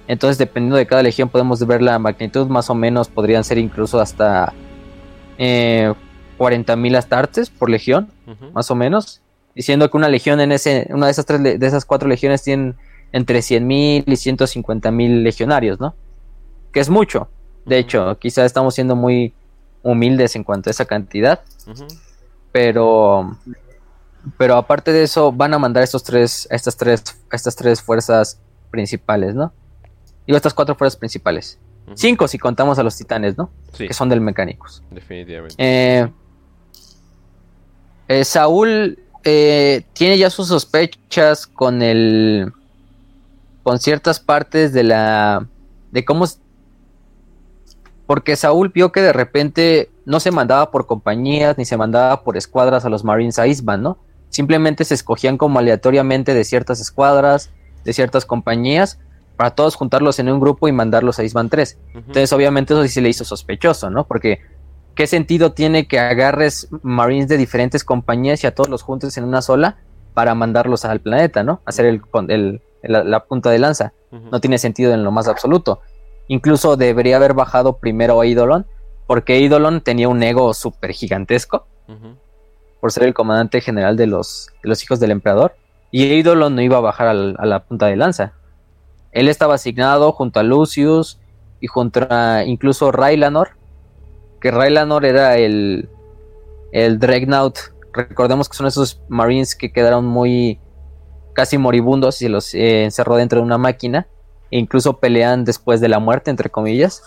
[0.09, 2.47] Entonces, dependiendo de cada legión, podemos ver la magnitud.
[2.49, 4.53] Más o menos podrían ser incluso hasta
[5.39, 5.93] eh,
[6.39, 8.11] 40.000 astartes por legión
[8.53, 9.23] más o menos,
[9.55, 12.75] diciendo que una legión en ese, una de esas tres, de esas cuatro legiones tienen
[13.13, 15.95] entre 100.000 y 150.000 legionarios, ¿no?
[16.73, 17.29] Que es mucho.
[17.65, 19.35] De hecho, quizá estamos siendo muy
[19.83, 21.41] humildes en cuanto a esa cantidad,
[22.51, 23.37] pero
[24.39, 28.41] pero aparte de eso van a mandar estos tres estas tres estas tres fuerzas
[28.71, 29.53] principales, ¿no?
[30.27, 31.59] Digo estas cuatro fuerzas principales.
[31.95, 33.51] Cinco si contamos a los titanes, ¿no?
[33.73, 34.83] Sí, Que son del mecánicos.
[34.91, 35.57] definitivamente.
[35.59, 36.09] Eh,
[38.09, 42.53] eh, Saúl eh, tiene ya sus sospechas con el.
[43.63, 45.47] con ciertas partes de la.
[45.91, 46.27] de cómo.
[48.07, 52.37] Porque Saúl vio que de repente no se mandaba por compañías ni se mandaba por
[52.37, 53.99] escuadras a los Marines a Isban, ¿no?
[54.29, 57.51] Simplemente se escogían como aleatoriamente de ciertas escuadras,
[57.85, 58.99] de ciertas compañías,
[59.37, 61.79] para todos juntarlos en un grupo y mandarlos a Isban 3.
[61.91, 61.99] Ujú.
[61.99, 64.05] Entonces, obviamente, eso sí se le hizo sospechoso, ¿no?
[64.07, 64.41] Porque
[64.95, 69.25] ¿qué sentido tiene que agarres Marines de diferentes compañías y a todos los juntes en
[69.25, 69.79] una sola
[70.15, 71.61] para mandarlos al planeta, ¿no?
[71.65, 73.93] Hacer el, el, la, punta de lanza.
[74.11, 75.81] No tiene sentido en lo más absoluto.
[76.29, 78.67] Incluso debería haber bajado primero a Eidolon,
[79.07, 81.67] porque Eidolon tenía un ego súper gigantesco,
[82.81, 85.55] por ser el comandante general de los, de los hijos del emperador,
[85.91, 88.33] y Eidolon no iba a bajar a la punta de lanza.
[89.13, 91.19] Él estaba asignado junto a Lucius
[91.61, 93.51] y junto a incluso Raylanor,
[94.41, 95.89] que Raylanor era el,
[96.73, 97.59] el Dreadnought.
[97.93, 100.59] Recordemos que son esos Marines que quedaron muy
[101.35, 104.07] casi moribundos y los eh, encerró dentro de una máquina.
[104.53, 107.03] Incluso pelean después de la muerte, entre comillas.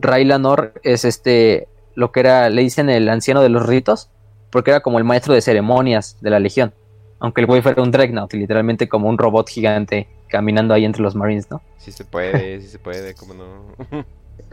[0.00, 4.10] Raylanor es este, lo que era, le dicen el anciano de los ritos,
[4.50, 6.74] porque era como el maestro de ceremonias de la legión.
[7.20, 11.14] Aunque el güey fuera un Dreadnought, literalmente como un robot gigante caminando ahí entre los
[11.14, 11.62] Marines, ¿no?
[11.76, 13.74] Sí se puede, sí se puede, cómo no.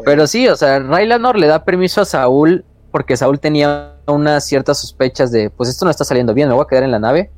[0.05, 4.79] Pero sí, o sea, Raylanor le da permiso a Saúl porque Saúl tenía unas ciertas
[4.79, 7.31] sospechas de, pues esto no está saliendo bien, me voy a quedar en la nave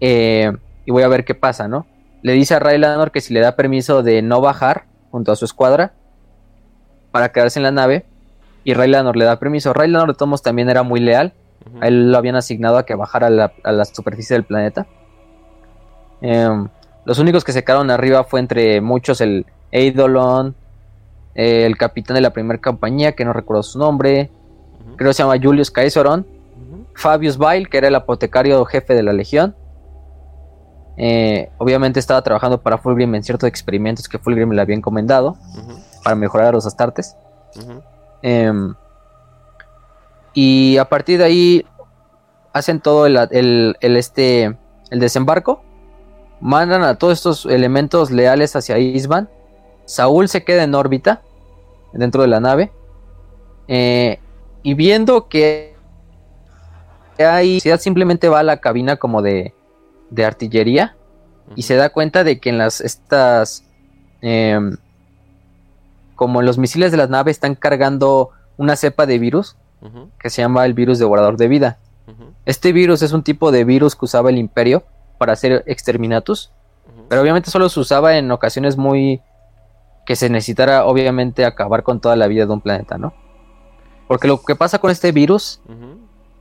[0.00, 0.52] eh,
[0.84, 1.86] y voy a ver qué pasa, ¿no?
[2.22, 5.44] Le dice a Raylanor que si le da permiso de no bajar junto a su
[5.44, 5.92] escuadra
[7.10, 8.06] para quedarse en la nave
[8.64, 9.72] y Raylanor le da permiso.
[9.72, 11.34] Raylanor de Tomos también era muy leal,
[11.80, 14.86] a él lo habían asignado a que bajara a la, superficie del planeta.
[16.20, 16.68] Em,
[17.04, 20.54] los únicos que se quedaron arriba fue entre muchos el Eidolon,
[21.34, 24.30] el capitán de la primera compañía, que no recuerdo su nombre,
[24.96, 26.26] creo que se llama Julius Caesoron,
[26.94, 29.56] Fabius Bail, que era el apotecario jefe de la legión.
[30.96, 35.36] Eh, obviamente estaba trabajando para Fulgrim en ciertos experimentos que Fulgrim le había encomendado
[36.04, 37.16] para mejorar a los astartes.
[38.22, 38.74] Em,
[40.34, 41.66] y a partir de ahí
[42.52, 44.56] hacen todo el, el, este,
[44.90, 45.62] el desembarco.
[46.40, 49.28] Mandan a todos estos elementos leales hacia Isban
[49.84, 51.22] Saúl se queda en órbita
[51.92, 52.72] dentro de la nave.
[53.68, 54.18] Eh,
[54.62, 55.74] y viendo que
[57.18, 59.54] hay simplemente va a la cabina como de,
[60.12, 60.94] de artillería
[61.56, 63.64] y se da cuenta de que en las estas
[64.20, 64.76] em,
[66.14, 69.56] como en los misiles de la nave están cargando una cepa de virus
[70.20, 71.78] que se llama el virus devorador de vida.
[72.46, 74.84] Este virus es un tipo de virus que usaba el imperio
[75.18, 76.52] para hacer exterminatus,
[77.08, 79.20] pero obviamente solo se usaba en ocasiones muy
[80.06, 83.14] que se necesitara obviamente acabar con toda la vida de un planeta, ¿no?
[84.06, 85.60] Porque lo que pasa con este virus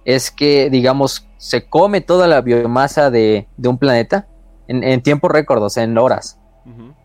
[0.06, 4.28] es que, digamos, se come toda la biomasa de, un planeta
[4.68, 6.40] en, tiempo récord, o sea, en horas.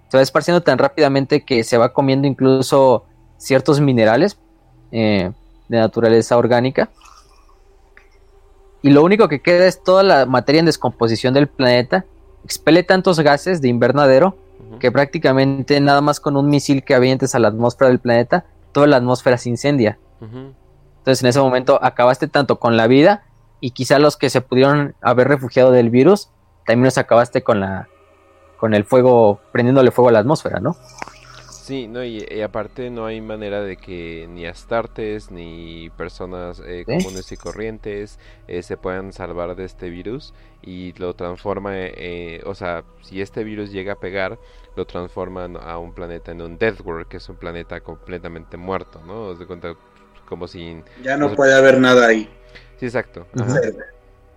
[0.08, 3.04] Se va esparciendo tan rápidamente que se va comiendo incluso
[3.38, 4.38] ciertos minerales
[4.92, 5.32] eh,
[5.68, 6.90] de naturaleza orgánica.
[8.82, 12.04] Y lo único que queda es toda la materia en descomposición del planeta.
[12.44, 14.36] Expele tantos gases de invernadero
[14.78, 18.86] que prácticamente nada más con un misil que avientes a la atmósfera del planeta, toda
[18.86, 19.98] la atmósfera se incendia.
[21.06, 23.22] Entonces en ese momento acabaste tanto con la vida
[23.60, 26.30] y quizá los que se pudieron haber refugiado del virus,
[26.66, 27.88] también los acabaste con la
[28.56, 30.74] con el fuego, prendiéndole fuego a la atmósfera, ¿no?
[31.48, 37.30] Sí, no, y, aparte no hay manera de que ni astartes ni personas eh, comunes
[37.30, 42.82] y corrientes eh, se puedan salvar de este virus y lo transforma, eh, o sea,
[43.02, 44.40] si este virus llega a pegar,
[44.74, 49.00] lo transforma a un planeta en un Death World, que es un planeta completamente muerto,
[49.06, 49.34] ¿no?
[49.34, 49.76] de cuenta
[50.26, 50.82] como si...
[51.02, 52.28] Ya no puede haber nada ahí.
[52.78, 53.26] Sí, exacto.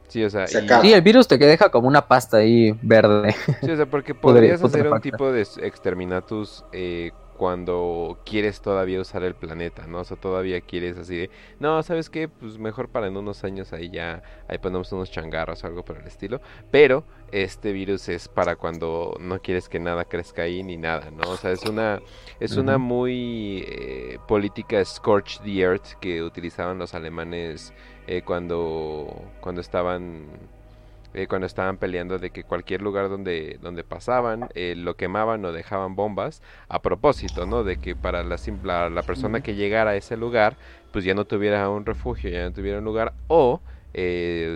[0.07, 3.35] Sí, o sea, sí, el virus te deja como una pasta ahí verde.
[3.61, 9.23] Sí, o sea, porque podrías hacer un tipo de exterminatus eh, cuando quieres todavía usar
[9.23, 9.99] el planeta, ¿no?
[9.99, 12.27] O sea, todavía quieres así de, no, ¿sabes qué?
[12.27, 15.99] Pues mejor para en unos años ahí ya, ahí ponemos unos changarros o algo por
[15.99, 16.41] el estilo.
[16.69, 21.31] Pero este virus es para cuando no quieres que nada crezca ahí ni nada, ¿no?
[21.31, 22.01] O sea, es una,
[22.41, 27.73] es una muy eh, política scorch the earth que utilizaban los alemanes
[28.05, 30.25] eh, cuando, cuando estaban
[31.13, 35.51] eh, cuando estaban peleando de que cualquier lugar donde, donde pasaban eh, lo quemaban o
[35.51, 37.63] dejaban bombas a propósito, ¿no?
[37.63, 40.57] De que para la, la, la persona que llegara a ese lugar
[40.91, 43.61] pues ya no tuviera un refugio, ya no tuviera un lugar o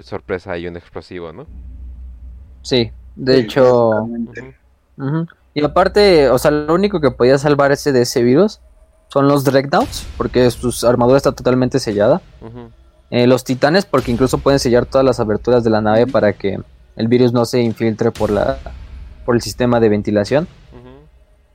[0.03, 1.47] sorpresa hay un explosivo, ¿no?
[2.61, 4.07] Sí, de hecho...
[5.55, 8.59] Y aparte, o sea, lo único que podía salvar ese de ese virus
[9.07, 12.21] son los Dreadnoughts, porque su armadura está totalmente sellada.
[13.09, 16.59] Eh, los titanes, porque incluso pueden sellar todas las aberturas de la nave para que
[16.95, 18.57] el virus no se infiltre por, la,
[19.25, 20.47] por el sistema de ventilación.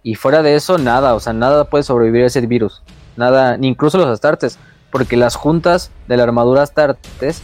[0.02, 2.82] Y fuera de eso, nada, o sea, nada puede sobrevivir a ese virus.
[3.16, 4.58] Nada, ni incluso los astartes,
[4.90, 7.42] porque las juntas de la armadura astartes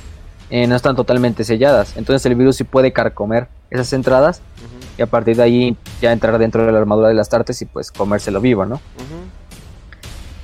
[0.51, 1.97] eh, no están totalmente selladas.
[1.97, 4.41] Entonces el virus sí puede carcomer esas entradas
[4.97, 7.67] y a partir de ahí ya entrar dentro de la armadura de las astartes y
[7.67, 8.81] pues comérselo vivo, ¿no?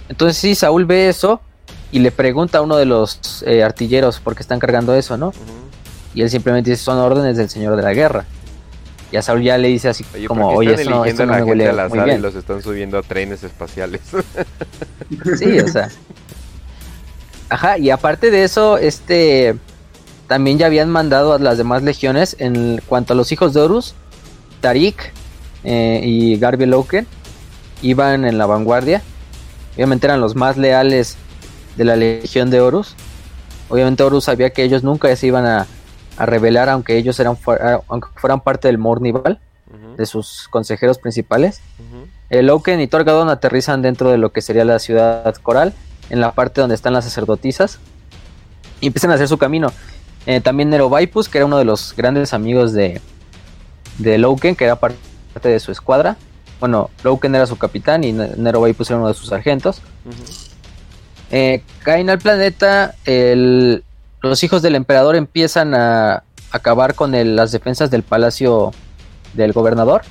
[0.08, 1.40] Entonces sí, Saúl ve eso
[1.92, 5.32] y le pregunta a uno de los eh, artilleros por qué están cargando eso, ¿no?
[6.14, 8.24] Y él simplemente dice, son órdenes del señor de la guerra.
[9.12, 11.26] Y a Saúl ya le dice así Oye, como, ¿por qué oye, esto no, esto
[11.26, 14.02] no a la me huele muy y los están subiendo a trenes espaciales?
[15.36, 15.88] Sí, o sea.
[17.48, 19.56] Ajá, y aparte de eso, este
[20.28, 23.96] también ya habían mandado a las demás legiones en cuanto a los hijos de Horus,
[24.60, 25.12] Tarik
[25.64, 27.08] eh, y Garby Loken
[27.82, 29.02] iban en la vanguardia.
[29.74, 31.16] Obviamente eran los más leales
[31.80, 32.94] de la legión de Horus.
[33.70, 35.66] Obviamente Horus sabía que ellos nunca se iban a,
[36.18, 39.38] a rebelar aunque ellos eran fuera- aunque fueran parte del Mornival,
[39.96, 41.62] de sus consejeros principales.
[42.28, 45.72] El Loken y Torgadon aterrizan dentro de lo que sería la ciudad coral,
[46.10, 47.78] en la parte donde están las sacerdotisas,
[48.82, 49.72] y empiezan a hacer su camino.
[50.26, 53.00] Eh, también Nerovaipus, que era uno de los grandes amigos de,
[53.96, 54.98] de Loken, que era parte
[55.48, 56.18] de su escuadra.
[56.60, 59.78] Bueno, Loken era su capitán y Ne- Nerovaipus era uno de sus sargentos.
[60.04, 60.49] ujú.
[61.30, 63.84] Eh, caen al planeta, el-
[64.20, 68.72] los hijos del emperador empiezan a acabar con el- las defensas del palacio
[69.34, 70.02] del gobernador,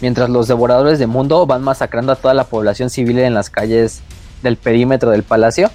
[0.00, 4.00] mientras los devoradores de mundo van masacrando a toda la población civil en las calles
[4.42, 5.70] del perímetro del palacio.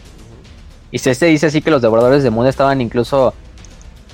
[0.92, 3.34] Y se, se dice así que los devoradores de mundo estaban incluso...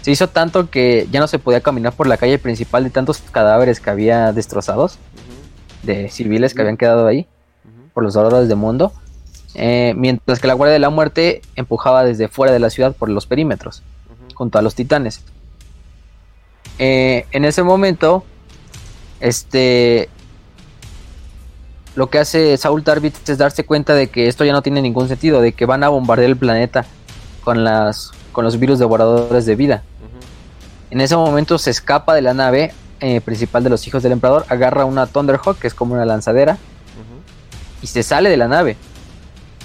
[0.02, 3.18] Se hizo tanto que ya no se podía caminar por la calle principal de tantos
[3.32, 5.00] cadáveres que había destrozados,
[5.84, 7.28] de civiles que habían quedado ahí
[7.94, 8.94] por los devoradores de mundo,
[9.56, 13.10] eh, mientras que la Guardia de la Muerte empujaba desde fuera de la ciudad por
[13.10, 13.84] los perímetros,
[14.34, 15.24] junto a los titanes.
[16.80, 18.24] Eh, en ese momento,
[19.20, 20.10] este,
[21.96, 25.08] lo que hace Saul Tarvitz es darse cuenta de que esto ya no tiene ningún
[25.08, 26.86] sentido, de que van a bombardear el planeta
[27.44, 29.84] con las con los virus devoradores de vida.
[30.92, 34.46] En ese momento se escapa de la nave eh, principal de los hijos del emperador,
[34.50, 36.60] agarra una Thunderhawk, que es como una lanzadera,
[37.82, 38.78] y se sale de la nave,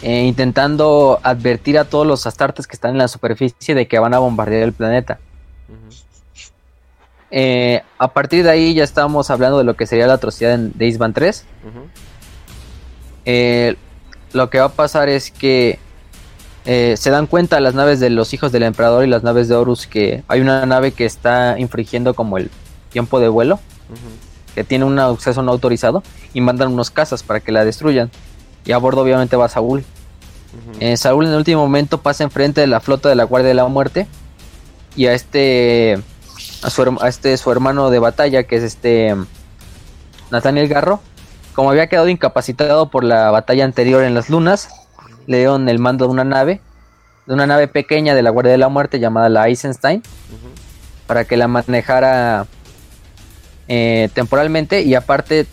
[0.03, 4.15] eh, intentando advertir a todos los astartes que están en la superficie de que van
[4.15, 5.19] a bombardear el planeta.
[7.31, 10.73] Eh, a partir de ahí ya estábamos hablando de lo que sería la atrocidad en
[10.77, 11.47] Days Van 3.
[11.67, 11.87] Ujú,
[13.25, 13.77] Eh,
[14.33, 15.79] lo que va a pasar es que
[16.65, 19.55] eh, se dan cuenta las naves de los hijos del emperador y las naves de
[19.55, 22.51] Horus que hay una nave que está infringiendo como el
[22.91, 23.61] tiempo de vuelo,
[24.55, 26.03] que tiene un acceso no autorizado,
[26.35, 28.11] y mandan unos cazas para que la destruyan.
[28.65, 29.85] Y a bordo obviamente va Saúl.
[30.81, 33.55] Eh, Saúl en el último momento pasa enfrente de la flota de la Guardia de
[33.55, 34.07] la Muerte
[34.97, 35.99] y a este
[36.63, 39.17] a su, a este su hermano de batalla que es este
[40.31, 41.01] Nathaniel Garro,
[41.55, 44.69] como había quedado incapacitado por la batalla anterior en las lunas,
[45.27, 46.61] le dieron el mando de una nave,
[47.27, 50.03] de una nave pequeña de la Guardia de la Muerte llamada la Eisenstein,
[51.07, 52.47] para que la manejara
[53.69, 54.83] eh, temporalmente.
[54.83, 55.47] Y aparte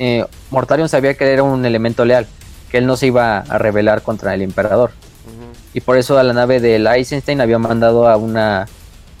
[0.00, 2.26] eh, Mortarion sabía que era un elemento leal,
[2.74, 4.90] que él no se iba a rebelar contra el emperador.
[5.74, 8.62] Y por eso a la nave de la Eisenstein había mandado a una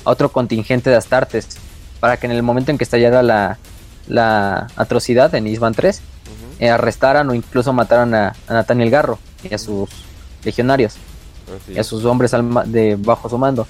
[0.04, 1.46] a otro contingente de Astartes
[2.00, 3.58] para que en el momento en que estallara la,
[4.08, 6.64] la atrocidad en Isban 3 Ujú.
[6.64, 9.88] eh, arrestaran o incluso mataran a, a Nathaniel Garro y a sus
[10.42, 10.96] legionarios
[11.68, 13.68] y a sus hombres al de bajo su mando.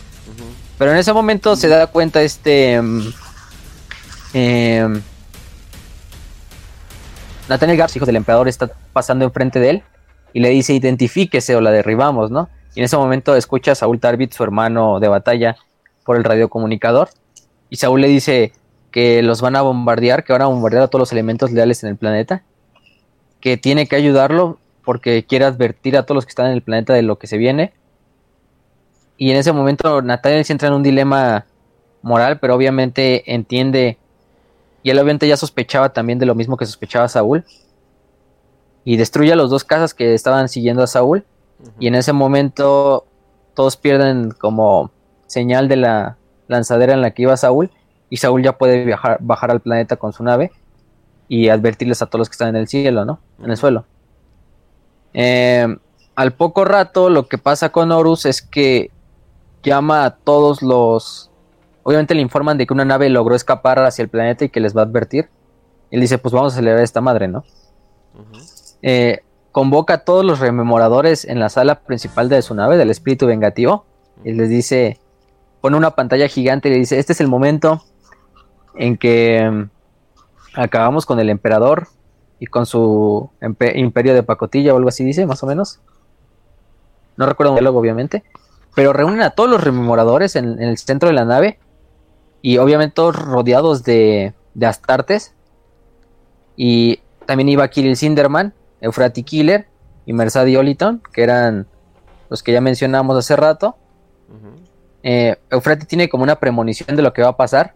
[0.78, 3.12] Pero en ese momento se da cuenta este mm,
[4.32, 5.02] em,
[7.48, 9.82] Nathaniel Garro hijo del emperador está pasando enfrente de él
[10.32, 14.00] y le dice identifíquese o la derribamos no y en ese momento escucha a Saúl
[14.00, 15.56] Tarbit, su hermano de batalla,
[16.04, 17.08] por el radiocomunicador.
[17.70, 18.52] Y Saúl le dice
[18.90, 21.90] que los van a bombardear, que van a bombardear a todos los elementos leales en
[21.90, 22.42] el planeta.
[23.40, 26.92] Que tiene que ayudarlo porque quiere advertir a todos los que están en el planeta
[26.92, 27.72] de lo que se viene.
[29.16, 31.46] Y en ese momento Nathaniel se entra en un dilema
[32.02, 33.98] moral, pero obviamente entiende.
[34.84, 37.44] Y él obviamente ya sospechaba también de lo mismo que sospechaba Saúl.
[38.84, 41.24] Y destruye a los dos casas que estaban siguiendo a Saúl.
[41.80, 43.06] Y en ese momento
[43.54, 44.92] todos pierden como
[45.26, 46.18] señal de la
[46.48, 47.70] lanzadera en la que iba Saúl.
[48.10, 50.52] Y Saúl ya puede viajar, bajar al planeta con su nave
[51.28, 53.20] y advertirles a todos los que están en el cielo, ¿no?
[53.42, 53.86] En el suelo.
[55.14, 55.66] Eh,
[56.14, 58.90] al poco rato lo que pasa con Horus es que
[59.62, 61.30] llama a todos los...
[61.84, 64.76] Obviamente le informan de que una nave logró escapar hacia el planeta y que les
[64.76, 65.28] va a advertir.
[65.90, 67.44] Y él dice, pues vamos a acelerar esta madre, ¿no?
[68.82, 69.20] Eh,
[69.52, 73.84] convoca a todos los rememoradores en la sala principal de su nave, del espíritu vengativo,
[74.24, 74.98] y les dice,
[75.60, 77.84] pone una pantalla gigante y le dice, este es el momento
[78.76, 81.88] en que mm, acabamos con el emperador
[82.38, 85.80] y con su imperio de pacotilla o algo así dice, más o menos.
[87.16, 88.24] No recuerdo el diálogo, obviamente.
[88.74, 91.58] Pero reúnen a todos los rememoradores en, en el centro de la nave.
[92.44, 95.32] Y obviamente todos rodeados de, de astartes.
[96.56, 99.66] Y también iba Kirill Sinderman, Euphrati Killer
[100.04, 101.66] y Mersadi Oliton, que eran
[102.28, 103.78] los que ya mencionamos hace rato.
[105.02, 107.74] Eh, Eufrati tiene como una premonición de lo que va a pasar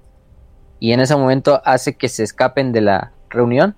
[0.80, 3.74] y en ese momento hace que se escapen de la reunión.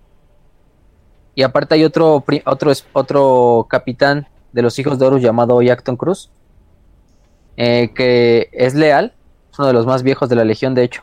[1.37, 6.33] Y aparte hay otro, otro, otro capitán de los hijos de Horus llamado Yacton Cruz,
[7.57, 9.15] eh, que es leal,
[9.61, 11.03] uno de los más viejos de la Legión de hecho.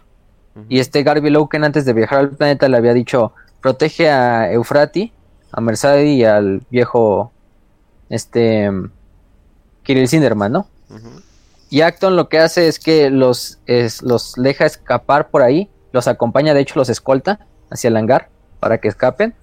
[0.68, 5.14] Y este Garby Loken antes de viajar al planeta le había dicho, protege a Eufrati,
[5.52, 7.32] a Mercedes y al viejo,
[8.10, 8.72] este,
[9.84, 10.68] Kirill Sinderman, ¿no?
[11.70, 13.60] Y Acton lo que hace es que los,
[14.02, 18.30] los deja escapar por ahí, los acompaña, de hecho los escolta hacia el hangar
[18.60, 19.36] para que escapen.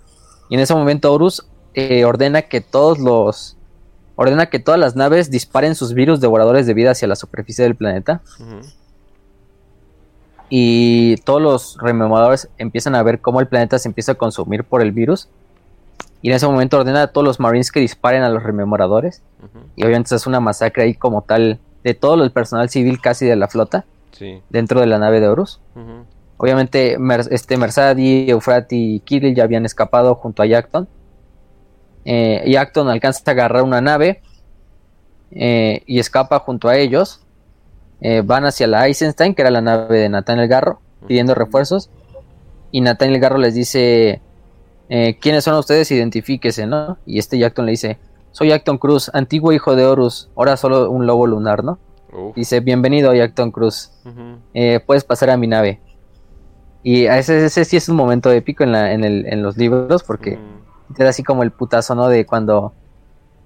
[0.49, 3.57] Y en ese momento Horus eh, ordena que todos los
[4.17, 7.77] ordena que todas las naves disparen sus virus devoradores de vida hacia la superficie del
[7.77, 8.23] planeta.
[10.51, 14.83] Y todos los rememoradores empiezan a ver cómo el planeta se empieza a consumir por
[14.83, 15.29] el virus.
[16.23, 19.23] Y en ese momento ordena a todos los marines que disparen a los rememoradores.
[19.77, 23.37] Y obviamente hace una masacre ahí como tal de todo el personal civil casi de
[23.37, 23.85] la flota.
[24.49, 25.61] Dentro de la nave de Horus.
[26.37, 26.97] Obviamente
[27.31, 30.89] este Mersadi, Eufrati y Kirill ya habían escapado junto a Yacton.
[32.05, 34.21] Eh, Yacton alcanza a agarrar una nave
[35.31, 37.24] eh, y escapa junto a ellos.
[38.01, 41.91] Eh, van hacia la Eisenstein, que era la nave de Nathaniel Garro, pidiendo refuerzos.
[42.71, 44.21] Y Nathaniel Garro les dice,
[44.89, 45.91] eh, ¿quiénes son ustedes?
[45.91, 46.99] Identifíquese, ¿no?
[47.07, 47.99] Y este Yacton le dice,
[48.33, 51.79] soy Acton Cruz, antiguo hijo de Horus, ahora solo un lobo lunar, ¿no?
[52.37, 53.91] Dice, bienvenido Acton Cruz,
[54.87, 55.81] puedes pasar a mi nave.
[56.85, 60.03] Y ese, ese sí es un momento épico en, la, en, el, en los libros
[60.03, 60.39] porque
[60.95, 62.09] te da así como el putazo, ¿no?
[62.09, 62.75] De cuando...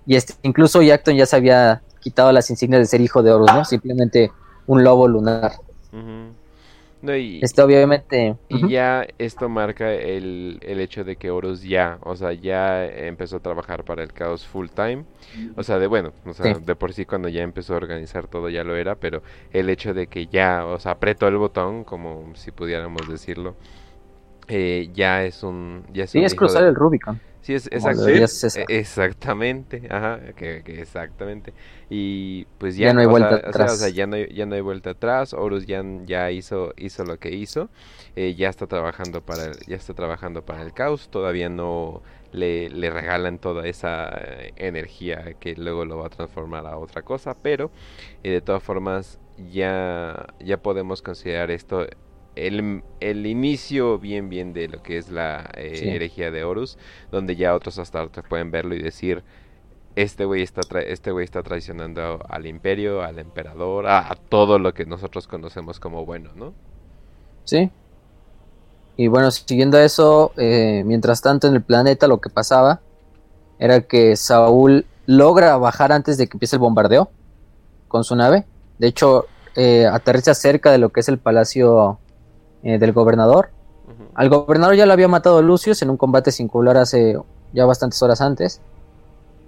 [0.07, 3.53] Y este, incluso Yacton ya se había quitado las insignias de ser hijo de Horus,
[3.53, 3.65] ¿no?
[3.65, 4.33] Simplemente
[4.67, 5.53] un lobo lunar.
[7.43, 8.37] esto obviamente...
[8.49, 13.37] Y ya esto marca el, el, hecho de que Horus ya, o sea, ya empezó
[13.37, 15.05] a trabajar para el caos full time.
[15.57, 18.49] O sea, de bueno, o sea, de por sí cuando ya empezó a organizar todo
[18.49, 22.33] ya lo era, pero el hecho de que ya, o sea, apretó el botón, como
[22.35, 23.55] si pudiéramos decirlo,
[24.49, 25.85] eh, ya es un...
[25.93, 27.21] Ya es sí, es cruzar el Rubicon.
[27.49, 31.55] Sí, es, exactamente, ajá, que, exactamente.
[31.89, 33.73] Y pues ya, no hay vuelta atrás.
[33.73, 35.33] O sea, ya, no hay, ya no hay vuelta atrás.
[35.33, 37.71] Horus ya, ya hizo, hizo lo que hizo.
[38.17, 41.09] Eh, ya está trabajando para el, ya está trabajando para el caos.
[41.09, 46.67] Todavía no le, le regalan toda esa eh, energía que luego lo va a transformar
[46.67, 47.35] a otra cosa.
[47.41, 47.71] Pero
[48.25, 49.19] eh, de todas formas
[49.51, 51.87] ya, ya podemos considerar esto
[52.47, 56.79] el, inicio bien bien de lo que es la eh, herejía de Horus,
[57.11, 59.25] donde ya otros astartes pueden verlo y decir,
[59.97, 64.87] este güey está, este güey está traicionando al imperio, al emperador, a, todo lo que
[64.87, 66.55] nosotros conocemos como bueno, ¿no?
[67.45, 67.71] Sí.
[68.97, 72.81] Y bueno, siguiendo eso, eh, mientras tanto en el planeta lo que pasaba
[73.59, 77.11] era que Saúl logra bajar antes de que empiece el bombardeo
[77.89, 78.47] con su nave.
[78.79, 79.27] De hecho,
[79.57, 81.99] eh, aterriza cerca de lo que es el palacio
[82.63, 83.51] eh, del gobernador.
[84.15, 87.19] Al gobernador ya lo había matado Lucius en un combate singular hace
[87.53, 88.61] ya bastantes horas antes.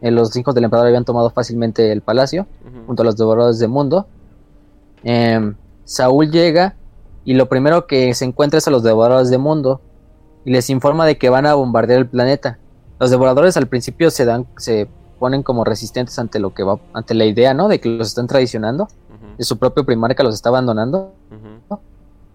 [0.00, 2.46] Eh, los hijos del emperador habían tomado fácilmente el palacio
[2.86, 4.06] junto a los devoradores del mundo.
[5.02, 5.54] Em,
[5.84, 6.74] Saúl llega
[7.24, 9.80] y lo primero que se encuentra es a los devoradores del mundo
[10.44, 12.58] y les informa de que van a bombardear el planeta.
[12.98, 14.88] Los devoradores al principio se dan, se
[15.18, 17.68] ponen como resistentes ante lo que va, ante la idea, ¿no?
[17.68, 18.88] De que los están traicionando,
[19.36, 21.12] de su propio primarca los está abandonando.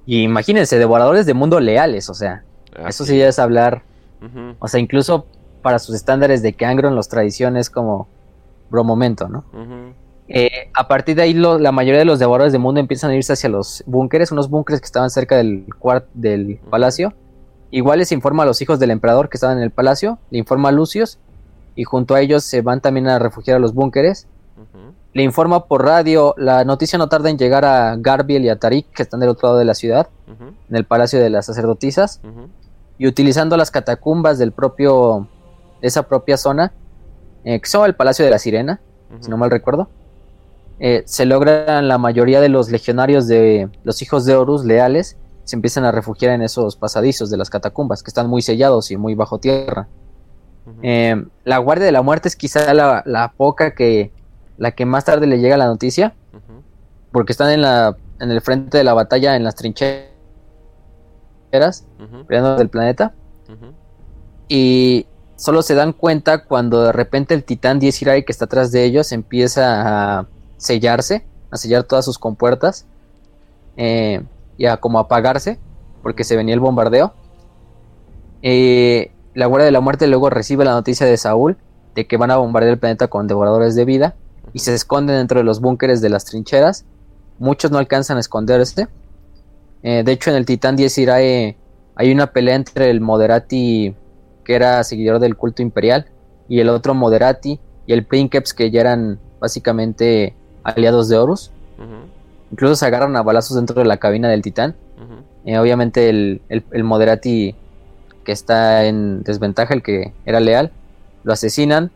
[0.05, 2.43] Y imagínense, devoradores de mundo leales, o sea,
[2.87, 3.83] eso sí es hablar,
[4.59, 5.25] o sea, incluso
[5.61, 8.07] para sus estándares de que Angron los tradiciones como
[8.69, 9.45] bro momento, ¿no?
[10.27, 13.33] Eh, a partir de ahí la mayoría de los devoradores del mundo empiezan a irse
[13.33, 15.65] hacia los búnkeres, unos búnkeres que estaban cerca del,
[16.13, 17.13] del palacio.
[17.71, 20.69] Igual les informa a los hijos del emperador que estaban en el palacio, le informa
[20.69, 21.19] a Lucius
[21.75, 24.27] y junto a ellos se van también a refugiar a los búnkeres
[25.15, 28.91] le informa por radio, la noticia no tarda en llegar a Garbiel y a Tarik,
[28.91, 32.19] que están del otro lado de la ciudad, en el Palacio de las Sacerdotisas,
[32.97, 35.29] y utilizando las catacumbas del propio,
[35.81, 36.73] de esa propia zona,
[37.45, 38.81] eh, que son el Palacio de la Sirena,
[39.21, 39.87] si no mal recuerdo,
[40.79, 45.55] eh, se logran la mayoría de los legionarios de los hijos de Horus leales, se
[45.55, 49.15] empiezan a refugiar en esos pasadizos de las catacumbas, que están muy sellados y muy
[49.15, 49.87] bajo tierra.
[50.81, 54.11] Eh, la Guardia de la Muerte es quizá la poca que
[54.57, 56.13] la que más tarde le llega la noticia,
[57.11, 60.07] porque están en, la, en el frente de la batalla, en las trincheras,
[61.99, 63.13] uh del planeta,
[64.47, 68.83] y solo se dan cuenta cuando de repente el titán 10 que está atrás de
[68.83, 70.27] ellos empieza a
[70.57, 72.85] sellarse, a sellar todas sus compuertas,
[73.77, 74.23] eh,
[74.57, 75.59] y a como apagarse,
[76.01, 77.13] porque se venía el bombardeo.
[78.41, 81.57] Eh, la Guardia de la Muerte luego recibe la noticia de Saúl
[81.93, 84.15] de que van a bombardear el planeta con devoradores de vida
[84.55, 86.85] y se esconden dentro de los búnkeres de las trincheras.
[87.39, 88.87] Muchos no alcanzan a esconderse.
[89.83, 91.57] Eh, de hecho, en el Titán 10 Irae
[91.95, 93.93] hay una pelea entre el Moderati,
[94.45, 96.05] que era seguidor del culto imperial,
[96.47, 100.33] y el otro Moderati y el Princeps, que ya eran básicamente
[100.63, 101.51] aliados de Horus.
[102.49, 104.73] Incluso se agarran a balazos dentro de la cabina del Titán.
[105.43, 107.55] Eh, obviamente el, el- el Moderati
[108.23, 110.71] que está en desventaja, el que era leal,
[111.25, 111.91] lo asesinan.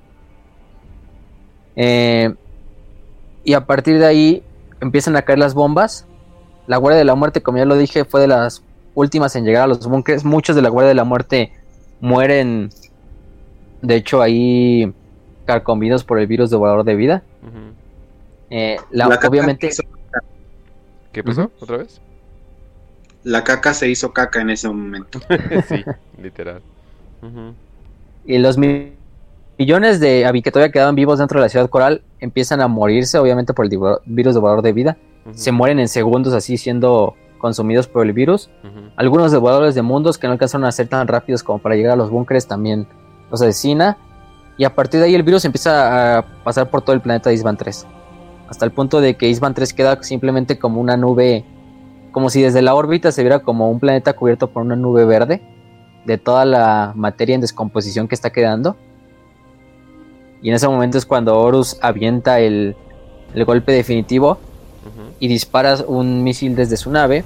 [1.77, 2.35] Eh,
[3.43, 4.43] y a partir de ahí
[4.81, 6.05] empiezan a caer las bombas.
[6.67, 8.63] La Guardia de la Muerte, como ya lo dije, fue de las
[8.95, 10.23] últimas en llegar a los búnkeres.
[10.23, 11.51] Muchos de la Guardia de la Muerte
[11.99, 12.69] mueren,
[13.81, 14.93] de hecho, ahí
[15.45, 17.23] carcomidos por el virus devorador de vida.
[18.51, 19.93] Eh, la- La caca obviamente, se hizo-
[21.11, 21.51] ¿Qué pasó?
[21.59, 22.01] ¿Otra vez?
[23.23, 25.19] la caca se hizo caca en ese momento.
[25.67, 25.83] sí,
[26.21, 26.61] literal.
[28.25, 28.93] Y los mi-
[29.59, 33.19] millones de Abby que todavía quedaban vivos dentro de la ciudad coral empiezan a morirse,
[33.19, 34.97] obviamente por el virus devorador de vida.
[35.33, 38.49] Se mueren en segundos así siendo consumidos por el virus.
[38.63, 41.91] ujú, Algunos devoradores de mundos que no alcanzaron a ser tan rápidos como para llegar
[41.91, 42.87] a los búnkeres también
[43.29, 43.97] los asesina.
[44.57, 47.35] Y a partir de ahí el virus empieza a pasar por todo el planeta de
[47.35, 47.85] Isban 3.
[48.47, 51.45] Hasta el punto de que Isban 3 queda simplemente como una nube,
[52.11, 55.41] como si desde la órbita se viera como un planeta cubierto por una nube verde
[56.05, 58.77] de toda la materia en descomposición que está quedando.
[60.41, 62.75] Y en ese momento es cuando Horus avienta el,
[63.33, 64.37] el golpe definitivo
[65.19, 67.23] y dispara un misil desde su nave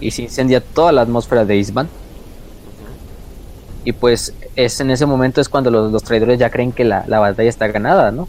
[0.00, 1.88] y se incendia toda la atmósfera de Isban.
[3.84, 7.04] Y pues es en ese momento es cuando los, los traidores ya creen que la,
[7.08, 8.28] la batalla está ganada, ¿no?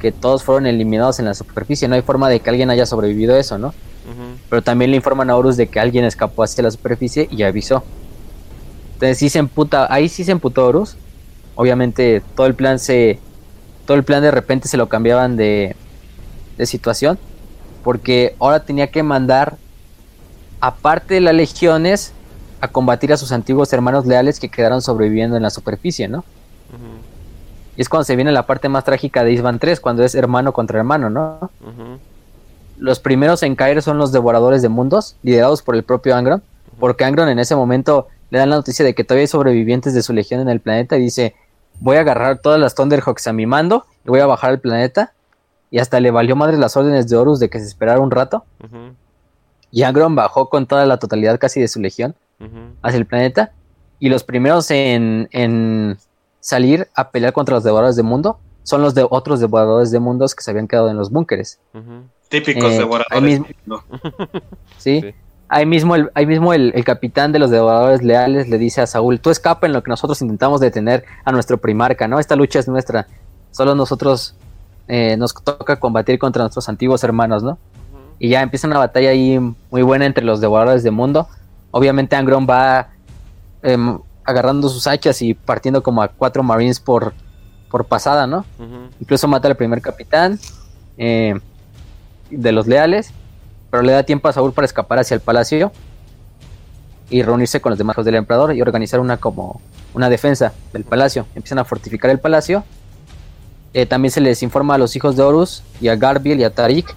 [0.00, 1.88] Que todos fueron eliminados en la superficie.
[1.88, 3.74] No hay forma de que alguien haya sobrevivido a eso, ¿no?
[4.48, 7.82] Pero también le informan a Horus de que alguien escapó hacia la superficie y avisó.
[8.94, 10.96] Entonces sí se emputa, ahí sí se emputó Horus.
[11.54, 13.18] Obviamente todo el plan se.
[13.86, 15.76] Todo el plan de repente se lo cambiaban de,
[16.56, 17.18] de situación.
[17.82, 19.56] Porque ahora tenía que mandar,
[20.60, 22.14] aparte de las legiones,
[22.64, 26.24] a combatir a sus antiguos hermanos leales que quedaron sobreviviendo en la superficie, ¿no?
[27.76, 30.52] Y es cuando se viene la parte más trágica de Isban 3, cuando es hermano
[30.52, 31.50] contra hermano, ¿no?
[32.78, 36.42] Los primeros en caer son los devoradores de mundos, liderados por el propio Angron,
[36.80, 40.02] porque Angron en ese momento le dan la noticia de que todavía hay sobrevivientes de
[40.02, 41.34] su legión en el planeta y dice,
[41.80, 45.12] voy a agarrar todas las Thunderhawks a mi mando y voy a bajar al planeta.
[45.70, 48.44] Y hasta le valió madre las órdenes de Horus de que se esperara un rato.
[49.70, 52.14] Y Angron bajó con toda la totalidad casi de su legión
[52.82, 53.52] hacia el planeta.
[53.98, 55.98] Y los primeros en, en
[56.40, 60.34] salir a pelear contra los devoradores de mundo son los de otros devoradores de mundos
[60.34, 61.58] que se habían quedado en los búnkeres.
[62.28, 63.40] Típicos Eh, devoradores.
[63.40, 63.82] mismo-.
[64.78, 65.00] ¿sí?
[65.00, 65.14] Sí.
[65.54, 68.88] Ahí mismo, el, ahí mismo el, el capitán de los devoradores leales le dice a
[68.88, 72.18] Saúl, tú escapa en lo que nosotros intentamos detener a nuestro primarca, ¿no?
[72.18, 73.06] Esta lucha es nuestra.
[73.52, 74.34] Solo nosotros
[74.88, 77.56] eh, nos toca combatir contra nuestros antiguos hermanos, ¿no?
[78.18, 79.38] Y ya empieza una batalla ahí
[79.70, 81.28] muy buena entre los devoradores de mundo.
[81.70, 82.88] Obviamente Angron va
[83.62, 87.14] em, agarrando sus hachas y partiendo como a cuatro marines por,
[87.70, 88.44] por pasada, ¿no?
[88.98, 90.40] Incluso mata al primer capitán
[90.98, 91.38] eh,
[92.28, 93.12] de los leales,
[93.74, 95.72] pero le da tiempo a Saúl para escapar hacia el palacio
[97.10, 99.60] y reunirse con los demás hijos del emperador y organizar una como
[99.94, 101.26] una defensa del palacio.
[101.34, 102.62] Empiezan a fortificar el palacio.
[103.72, 106.54] Eh, también se les informa a los hijos de Horus y a Garbiel y a
[106.54, 106.94] Tarik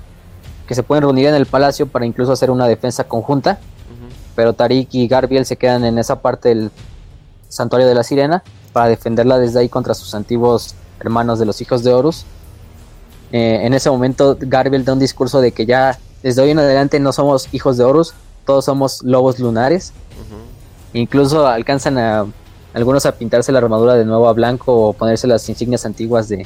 [0.68, 3.58] que se pueden reunir en el palacio para incluso hacer una defensa conjunta
[4.36, 6.70] pero Tarik y Garbiel se quedan en esa parte del
[7.50, 11.84] santuario de la sirena para defenderla desde ahí contra sus antiguos hermanos de los hijos
[11.84, 12.28] de Horus.
[13.32, 17.00] Eh, en ese momento Garbiel da un discurso de que ya desde hoy en adelante
[17.00, 18.14] no somos hijos de Horus,
[18.46, 19.94] todos somos lobos lunares.
[20.94, 22.26] Incluso alcanzan a
[22.74, 26.46] algunos a pintarse la armadura de nuevo a blanco o ponerse las insignias antiguas de,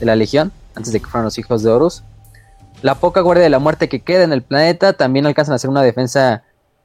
[0.00, 2.02] de la legión antes de que fueran los hijos de Horus.
[2.82, 5.70] La poca guardia de la muerte que queda en el planeta también alcanzan a hacer
[5.70, 6.44] una defensa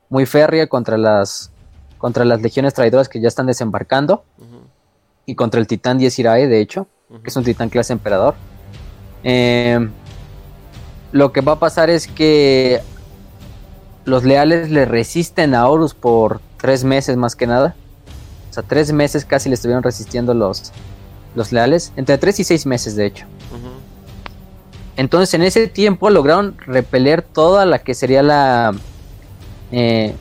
[0.10, 1.52] muy férrea contra las
[1.98, 4.26] contra las legiones traidoras que ya están desembarcando
[5.26, 6.88] y contra el titán 10 Irae, de hecho,
[7.23, 8.35] que es un titán clase emperador.
[9.23, 9.80] Eh,
[11.14, 12.81] lo que va a pasar es que
[14.03, 17.76] los leales le resisten a Horus por tres meses más que nada.
[18.49, 20.72] O sea, tres meses casi le estuvieron resistiendo los,
[21.35, 21.94] los leales.
[21.95, 23.26] Entre tres y seis meses, de hecho.
[24.98, 28.73] Entonces, en ese tiempo lograron repeler toda la que sería la.
[29.72, 30.15] eh,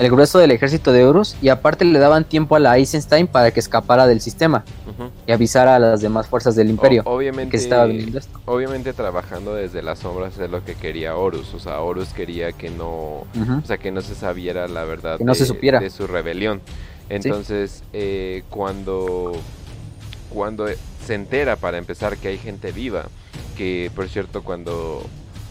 [0.00, 1.36] el grueso del ejército de Horus.
[1.40, 4.64] Y aparte le daban tiempo a la Eisenstein para que escapara del sistema.
[5.26, 7.02] Y avisara a las demás fuerzas del imperio.
[7.06, 8.40] O- obviamente, que estaba esto.
[8.46, 11.54] obviamente trabajando desde las sombras es lo que quería Horus.
[11.54, 13.26] O sea, Horus quería que no, o
[13.64, 15.78] sea, que no se sabiera la verdad Que no de, se supiera.
[15.80, 16.60] de su rebelión.
[17.08, 19.32] Entonces, eh, cuando,
[20.30, 20.66] cuando
[21.04, 23.04] se entera para empezar que hay gente viva,
[23.56, 25.02] que por cierto cuando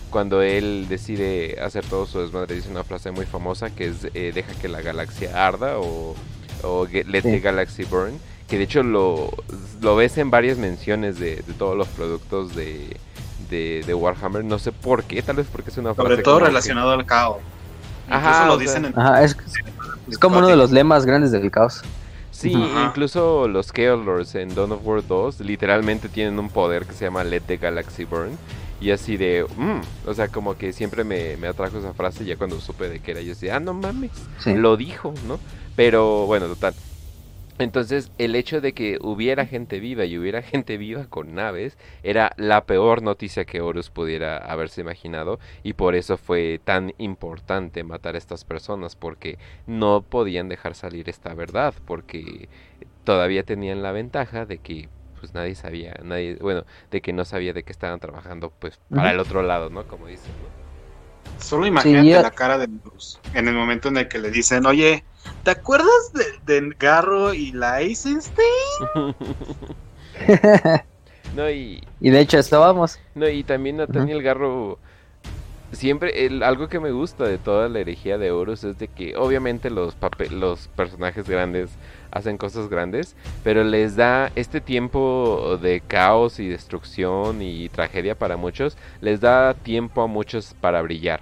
[0.10, 4.32] cuando él decide hacer todo su desmadre dice una frase muy famosa que es eh,
[4.34, 6.16] deja que la galaxia arda o,
[6.64, 8.20] o let the galaxy burn
[8.50, 9.30] que de hecho lo,
[9.80, 12.98] lo ves en varias menciones de, todos los productos de,
[13.50, 14.44] de, Warhammer.
[14.44, 17.38] No sé por qué tal vez porque es una frase sobre todo relacionado al caos.
[18.10, 18.94] Ajá, lo dicen en...
[19.22, 19.38] es,
[20.10, 21.84] es como uno de los lemas grandes del caos.
[22.32, 26.94] Sí, incluso los Chaos Lords en Dawn of War 2 literalmente tienen un poder que
[26.94, 28.38] se llama Let the Galaxy Burn.
[28.82, 32.38] Y así de, mm", o sea, como que siempre me, me, atrajo esa frase ya
[32.38, 33.22] cuando supe de que era.
[33.22, 34.12] Yo decía, ah, no mames,
[34.46, 35.40] lo dijo, ¿no?
[35.76, 36.74] Pero bueno, total.
[37.60, 42.32] Entonces, el hecho de que hubiera gente viva y hubiera gente viva con naves era
[42.38, 48.16] la peor noticia que Horus pudiera haberse imaginado y por eso fue tan importante matar
[48.16, 49.38] a estas personas porque
[49.68, 52.48] no podían dejar salir esta verdad porque
[53.04, 54.88] todavía tenían la ventaja de que
[55.20, 59.12] pues nadie sabía, nadie, bueno, de que no sabía de que estaban trabajando pues para
[59.12, 59.84] el otro lado, ¿no?
[59.86, 60.32] Como dicen,
[61.40, 65.04] Solo imagínate la cara de Horus en el momento en el que le dicen, oye,
[65.44, 66.14] ¿Te acuerdas
[66.46, 68.46] de, Garro y la Eisenstein?
[71.36, 71.84] no, y...
[72.00, 73.00] y de hecho estábamos.
[73.16, 74.80] No, y también Nathaniel Garro
[75.72, 79.16] siempre el, algo que me gusta de toda la herejía de Horus es de que
[79.16, 79.96] obviamente los
[80.32, 81.70] los personajes grandes
[82.12, 88.38] hacen cosas grandes, pero les da este tiempo de caos y destrucción y tragedia para
[88.38, 91.20] muchos, les da tiempo a muchos para brillar.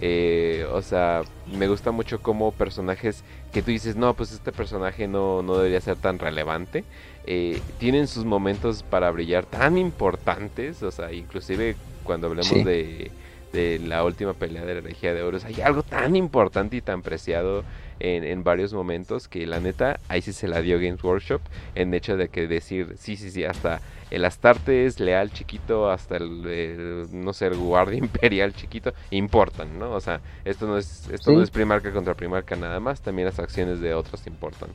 [0.00, 5.08] Eh, o sea, me gusta mucho como personajes que tú dices, no, pues este personaje
[5.08, 6.84] no, no debería ser tan relevante.
[7.26, 13.10] Eh, tienen sus momentos para brillar tan importantes, o sea, inclusive cuando hablemos de,
[13.52, 17.02] de, la última pelea de la energía de Horus, hay algo tan importante y tan
[17.02, 17.64] preciado
[18.00, 21.40] en, en, varios momentos que la neta, ahí sí se la dio Games Workshop,
[21.74, 23.80] en hecho de que decir, sí, sí, sí, hasta
[24.10, 29.92] el Astarte es leal chiquito hasta el, no sé, el guardia imperial chiquito, importan, ¿no?
[29.92, 33.38] O sea, esto no es esto no es primarca contra primarca nada más, también las
[33.38, 34.70] acciones de otros importan.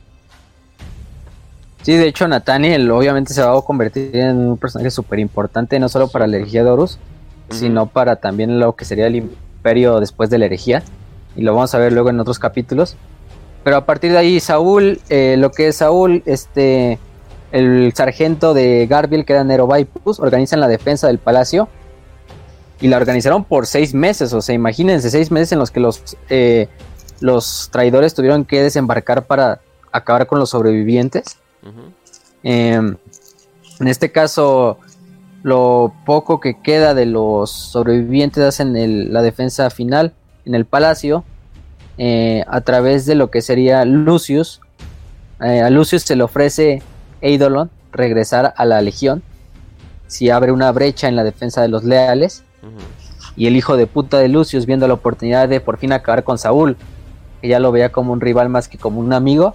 [1.82, 5.88] Sí, de hecho Nathaniel obviamente se va a convertir en un personaje súper importante, no
[5.88, 6.98] solo para la herejía de Horus,
[7.50, 10.82] sino para también lo que sería el imperio después de la herejía,
[11.36, 12.96] y lo vamos a ver luego en otros capítulos.
[13.64, 16.98] Pero a partir de ahí, Saúl, eh, lo que es Saúl, este,
[17.50, 21.68] el sargento de Garbiel, que era Nero Vaipus, organizan la defensa del palacio.
[22.80, 26.16] Y la organizaron por seis meses, o sea, imagínense, seis meses en los que los,
[26.28, 26.68] eh,
[27.20, 29.60] los traidores tuvieron que desembarcar para
[29.90, 31.38] acabar con los sobrevivientes.
[32.42, 32.96] Em,
[33.80, 34.78] en este caso,
[35.42, 40.12] lo poco que queda de los sobrevivientes hacen la defensa final
[40.44, 41.24] en el palacio
[41.98, 44.60] eh, a través de lo que sería Lucius.
[45.40, 46.82] Eh, a Lucius se le ofrece
[47.20, 49.22] Eidolon regresar a la Legión
[50.06, 52.44] si abre una brecha en la defensa de los leales.
[53.36, 56.38] Y el hijo de puta de Lucius, viendo la oportunidad de por fin acabar con
[56.38, 56.76] Saúl,
[57.42, 59.54] que ya lo veía como un rival más que como un amigo,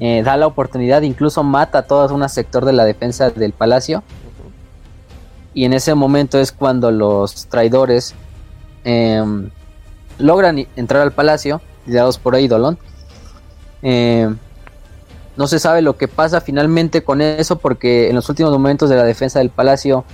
[0.00, 4.02] eh, da la oportunidad, incluso mata a todo un sector de la defensa del palacio.
[5.52, 8.14] Y en ese momento es cuando los traidores
[8.82, 9.50] em,
[10.18, 12.78] logran entrar al palacio, guiados por Eidolon.
[13.82, 14.32] Eh,
[15.36, 18.96] no se sabe lo que pasa finalmente con eso porque en los últimos momentos de
[18.96, 20.04] la defensa del palacio,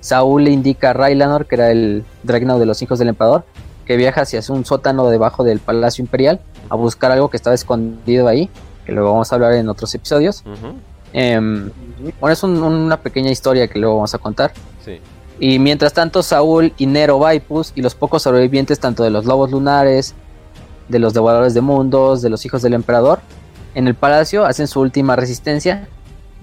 [0.00, 3.44] Saúl le indica a Raylanor, que era el Dragnau de los hijos del emperador,
[3.84, 8.28] que viaja hacia un sótano debajo del palacio imperial a buscar algo que estaba escondido
[8.28, 8.48] ahí,
[8.86, 10.42] que luego vamos a hablar en otros episodios.
[11.12, 11.70] Em,
[12.20, 14.52] bueno, es una pequeña historia que luego vamos a contar.
[15.40, 19.50] Y mientras tanto, Saúl y Nero Vaipus y los pocos sobrevivientes, tanto de los lobos
[19.50, 20.14] lunares,
[20.88, 23.20] de los devoradores de mundos, de los hijos del emperador,
[23.74, 25.88] en el palacio, hacen su última resistencia.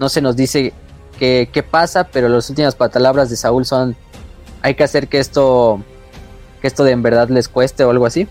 [0.00, 0.72] No se nos dice
[1.16, 3.94] qué, pasa, pero las últimas palabras de Saúl son,
[4.62, 5.80] hay que hacer que esto,
[6.60, 8.26] que esto de en verdad les cueste o algo así.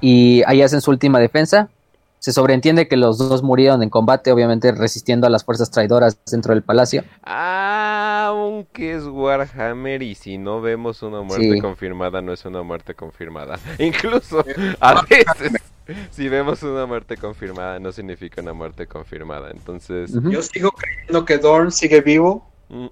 [0.00, 1.68] Y ahí hacen su última defensa.
[2.18, 6.54] Se sobreentiende que los dos murieron en combate, obviamente resistiendo a las fuerzas traidoras dentro
[6.54, 7.04] del palacio.
[7.22, 13.58] Aunque es Warhammer y si no vemos una muerte confirmada, no es una muerte confirmada.
[13.78, 14.44] Incluso
[14.80, 15.62] a veces
[16.10, 19.50] si vemos una muerte confirmada, no significa una muerte confirmada.
[19.50, 20.12] Entonces.
[20.12, 22.46] Yo sigo creyendo que Dorn sigue vivo.
[22.68, 22.86] Mm.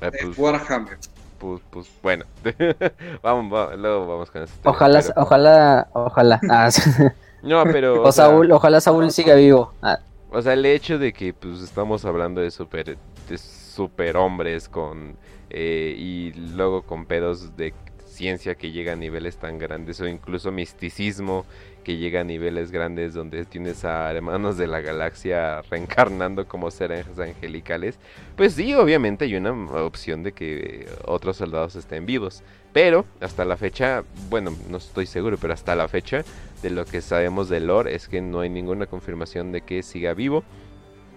[0.00, 0.98] Eh, pues, Warhammer.
[1.38, 2.24] Pues, pues bueno.
[3.22, 4.52] vamos, luego vamos con eso.
[4.64, 6.40] Ojalá, ojalá, ojalá.
[6.48, 6.70] Ah,
[7.42, 8.02] no, pero.
[8.02, 9.72] O, Saúl, ojalá Saúl siga vivo.
[9.82, 9.98] Ah.
[10.30, 12.98] O sea, el hecho de que pues estamos hablando de super,
[13.28, 15.16] de super hombres con.
[15.50, 17.72] Eh, y luego con pedos de
[18.06, 21.46] ciencia que llega a niveles tan grandes o incluso misticismo
[21.84, 27.06] que llega a niveles grandes donde tienes a hermanos de la galaxia reencarnando como seres
[27.18, 27.98] angelicales,
[28.36, 32.42] pues sí, obviamente hay una opción de que otros soldados estén vivos.
[32.72, 36.24] Pero hasta la fecha, bueno, no estoy seguro, pero hasta la fecha
[36.62, 40.14] de lo que sabemos de lore es que no hay ninguna confirmación de que siga
[40.14, 40.44] vivo.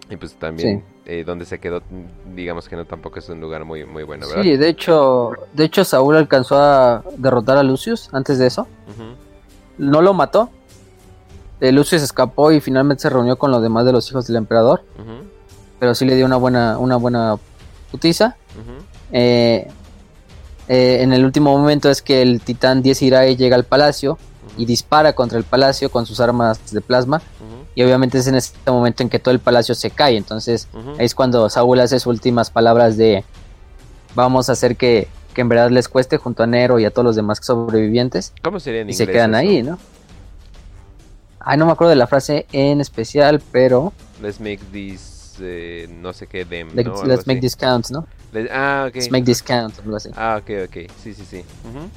[0.10, 1.82] Y pues también eh, donde se quedó,
[2.36, 4.44] digamos que no tampoco es un lugar muy, muy bueno, ¿verdad?
[4.44, 8.68] Sí, de hecho, de hecho Saúl alcanzó a derrotar a Lucius antes de eso.
[9.78, 10.50] No lo mató,
[11.62, 14.84] eh, Lucius escapó y finalmente se reunió con los demás de los hijos del emperador.
[15.80, 17.38] Pero sí le dio una buena, una buena
[17.92, 18.36] putiza.
[19.12, 19.68] Eh,
[20.68, 24.18] eh, en el último momento es que el titán 10 Irae llega al palacio
[24.62, 27.20] y dispara contra el palacio con sus armas de plasma.
[27.74, 30.18] Y obviamente es en ese momento en que todo el palacio se cae.
[30.18, 30.68] Entonces
[31.00, 33.24] ahí es cuando Saúl hace sus últimas palabras de
[34.14, 37.16] vamos a hacer que, en verdad les cueste junto a Nero y a todos los
[37.16, 38.34] demás sobrevivientes.
[38.44, 39.80] ¿Cómo sería en Y se quedan ahí, ¿no?
[41.40, 43.94] Ay, no me acuerdo de la frase en especial, pero.
[44.22, 45.21] Let's make this.
[45.42, 46.70] Eh, no sé qué, them.
[46.74, 48.08] Let's, make this count, ¿no?
[48.52, 48.96] ah, ok.
[48.96, 49.76] Let's make this count,
[50.16, 50.92] Ah, ok, ok.
[51.02, 51.44] Sí, sí, sí.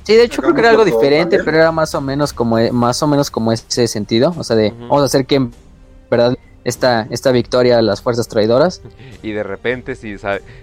[0.03, 2.73] Sí, de hecho creo que era algo diferente, pero era más o menos como, e,
[2.73, 4.35] más o menos como ese sentido.
[4.37, 5.49] O sea, de vamos a hacer que
[6.11, 8.83] verdad esta, esta victoria a las fuerzas traidoras.
[9.23, 10.17] Y de repente sí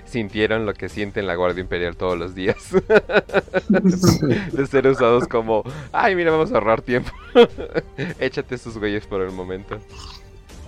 [0.05, 2.57] sintieron lo que sienten la Guardia Imperial todos los días.
[3.69, 7.11] de ser usados como, ay, mira, vamos a ahorrar tiempo.
[8.19, 9.79] Échate esos güeyes por el momento.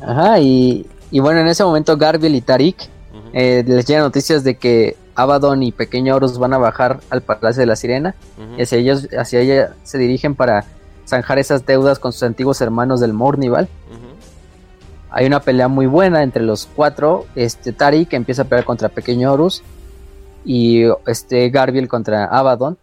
[0.05, 2.89] Ajá, y, y bueno, en ese momento Garbiel y Tarik
[3.33, 7.61] eh, les llegan noticias de que Abaddon y Pequeño Horus van a bajar al Palacio
[7.61, 8.15] de la Sirena.
[8.57, 10.65] Y hacia ellos, hacia ella se dirigen para
[11.07, 13.67] zanjar esas deudas con sus antiguos hermanos del Mornival.
[15.09, 17.25] Hay una pelea muy buena entre los cuatro.
[17.35, 19.61] Este Tari que empieza a pelear contra Pequeño Horus
[20.43, 22.77] y este Garbiel contra Abaddon.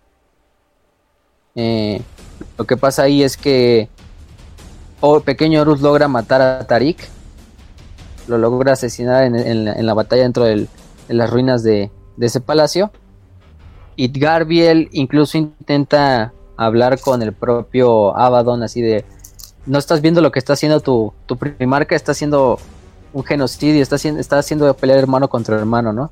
[1.56, 2.00] Eh,
[2.56, 3.88] lo que pasa ahí es que
[5.24, 7.08] Pequeño Horus logra matar a Tarik.
[8.28, 10.68] Lo logra asesinar en, la, batalla dentro de
[11.08, 11.90] las ruinas de,
[12.20, 12.90] ese palacio.
[13.96, 19.04] Y Garbiel incluso intenta hablar con el propio Abaddon así de
[19.66, 22.58] no estás viendo lo que está haciendo tu, tu primarca, está haciendo
[23.12, 26.10] un genocidio, está está haciendo pelear hermano contra hermano, ¿no?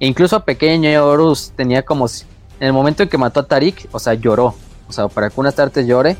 [0.00, 3.98] E incluso pequeño Horus tenía como en el momento en que mató a Tarik, o
[3.98, 4.54] sea, lloró.
[4.88, 6.16] O sea, para que una tarde llore,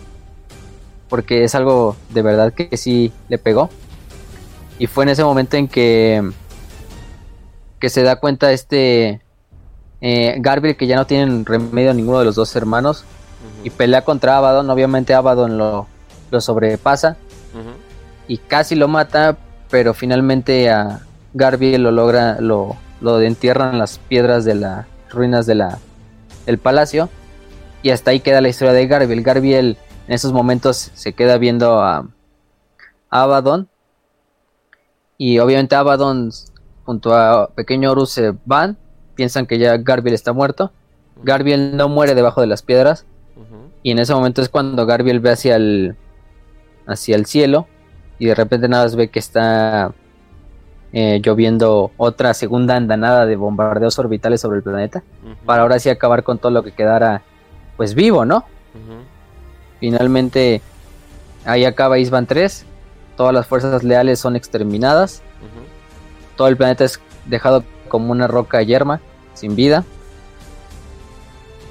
[1.12, 3.68] porque es algo de verdad que, sí le pegó.
[4.78, 6.22] Y fue en ese momento en que
[7.78, 9.20] que se da cuenta este
[10.00, 10.40] eh,
[10.78, 13.04] que ya no tienen remedio ninguno de los dos hermanos
[13.62, 14.70] y pelea contra Abaddon.
[14.70, 15.86] Obviamente Abaddon lo,
[16.30, 17.18] lo sobrepasa
[18.26, 19.36] y casi lo mata,
[19.68, 21.00] pero finalmente a
[21.34, 25.78] Garbiel lo logra, lo, lo entierran en las piedras de las ruinas de la,
[26.46, 27.10] del palacio
[27.82, 29.22] y hasta ahí queda la historia de Garbiel.
[29.22, 29.76] Garbiel
[30.06, 32.06] en esos momentos se queda viendo a,
[33.10, 33.68] Abaddon
[35.18, 36.30] y obviamente Abaddon
[36.84, 38.78] junto a Pequeño Horus se van,
[39.14, 40.72] piensan que ya Garbiel está muerto.
[41.22, 43.04] Garbiel no muere debajo de las piedras.
[43.82, 45.96] Y en ese momento es cuando Garbiel ve hacia el,
[46.86, 47.66] hacia el cielo
[48.18, 49.92] y de repente nada más ve que está
[50.92, 55.02] eh, lloviendo otra segunda andanada de bombardeos orbitales sobre el planeta
[55.44, 57.22] para ahora sí acabar con todo lo que quedara
[57.76, 58.44] pues vivo, ¿no?
[59.82, 60.62] Finalmente
[61.44, 62.64] ahí acaba Isban 3,
[63.16, 65.22] todas las fuerzas leales son exterminadas,
[66.36, 69.00] todo el planeta es dejado como una roca yerma,
[69.34, 69.84] sin vida.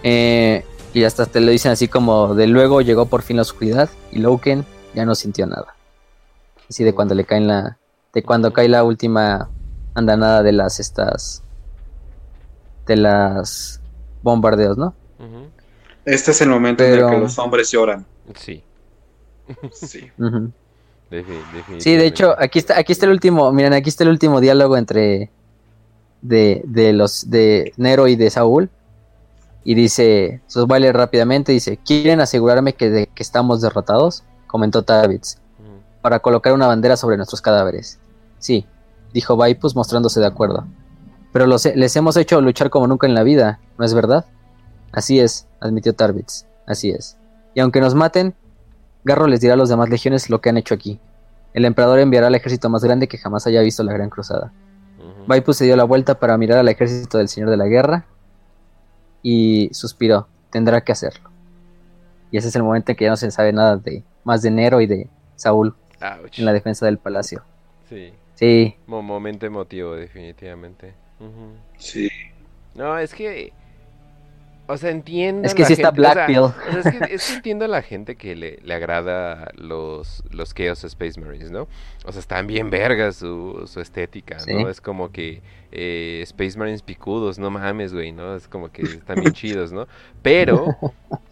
[0.04, 3.90] Eh, y hasta te lo dicen así como de luego llegó por fin la oscuridad
[4.12, 5.74] y Loken ya no sintió nada.
[6.70, 7.78] Así de cuando le caen la.
[8.14, 9.50] de cuando cae la última
[9.94, 11.44] andanada de las estas.
[12.86, 13.80] de las
[14.22, 14.96] bombardeos, ¿no?
[16.06, 18.06] Este es el momento en el que los hombres lloran.
[18.36, 18.64] Sí.
[19.73, 20.10] Sí.
[21.78, 24.78] sí, de hecho, aquí está, aquí está el último, miren, aquí está el último diálogo
[24.78, 25.30] entre
[26.22, 28.69] de, de los de Nero y de Saúl.
[29.64, 34.23] Y dice, sus baile rápidamente, dice, ¿quieren asegurarme que, de, que estamos derrotados?
[34.52, 35.38] comentó Tavitz,
[36.02, 37.99] para colocar una bandera sobre nuestros cadáveres.
[38.38, 38.65] Sí,
[39.14, 40.65] dijo Vaipus mostrándose de acuerdo.
[41.32, 44.26] Pero los, les hemos hecho luchar como nunca en la vida, ¿no es verdad?
[44.92, 47.18] Así es, admitió Tarvitz, así es.
[47.54, 48.34] Y aunque nos maten,
[49.04, 51.00] Garro les dirá a los demás legiones lo que han hecho aquí.
[51.54, 54.54] El emperador enviará al ejército más grande que jamás haya visto la Gran Cruzada.
[55.28, 58.06] Vaipus se dio la vuelta para mirar al ejército del Señor de la Guerra
[59.22, 61.30] y suspiró, tendrá que hacerlo.
[62.32, 64.52] Y ese es el momento en que ya no se sabe nada de, más de
[64.52, 65.76] Nero y de Saúl
[66.38, 67.44] en la defensa del palacio.
[67.90, 68.14] Sí.
[68.36, 68.76] Sí.
[68.88, 70.96] momento emotivo, definitivamente.
[71.78, 72.10] Sí.
[72.74, 73.54] No, es que.
[74.72, 75.45] O sea, entiendo.
[75.45, 76.39] Es que la sí está gente- o sea, Blackpill.
[76.39, 80.23] o sea, es, que, es que entiendo a la gente que le, le agrada los,
[80.31, 81.68] los Chaos Space Marines, ¿no?
[82.06, 84.43] O sea, están bien vergas su, su estética, ¿no?
[84.43, 84.65] Sí.
[84.69, 85.41] Es como que
[85.72, 88.35] eh, Space Marines picudos, no mames, güey, ¿no?
[88.35, 89.88] Es como que están bien chidos, ¿no?
[90.22, 90.65] Pero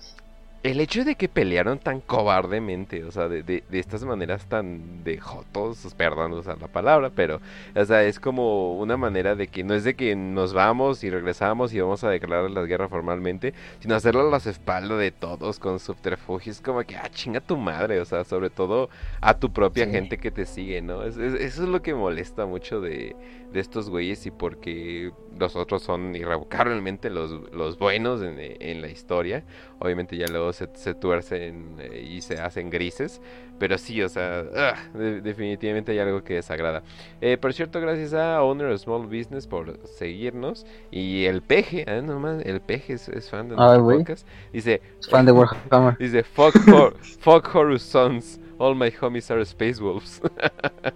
[0.61, 5.03] el hecho de que pelearon tan cobardemente, o sea, de, de, de estas maneras tan
[5.05, 7.39] de jotos, perdón usar la palabra, pero,
[7.75, 11.09] o sea, es como una manera de que no es de que nos vamos y
[11.09, 15.59] regresamos y vamos a declarar la guerra formalmente, sino hacerlo a las espaldas de todos
[15.59, 18.89] con subterfugios, como que, ah, chinga tu madre, o sea, sobre todo
[19.21, 19.91] a tu propia Sí.
[19.91, 21.03] gente que te sigue, ¿no?
[21.03, 23.15] Es- es- eso es lo que molesta mucho de,
[23.51, 28.89] de estos güeyes y porque los otros son irrevocablemente los, los buenos en, en la
[28.89, 29.43] historia.
[29.79, 33.21] Obviamente ya luego se, se tuercen eh, y se hacen grises.
[33.57, 36.81] Pero sí, o sea, ugh, de- definitivamente hay algo que desagrada.
[37.21, 40.65] Eh, por cierto, gracias a Owner of Small Business por seguirnos.
[40.91, 44.27] Y el peje, ah, no más, el peje es, es fan de Ay, nuestro podcast.
[44.53, 45.97] Dice, fan de Warhammer.
[45.97, 48.38] dice, fuck, Hor- fuck Horus Sons.
[48.59, 50.21] All my homies are Space Wolves.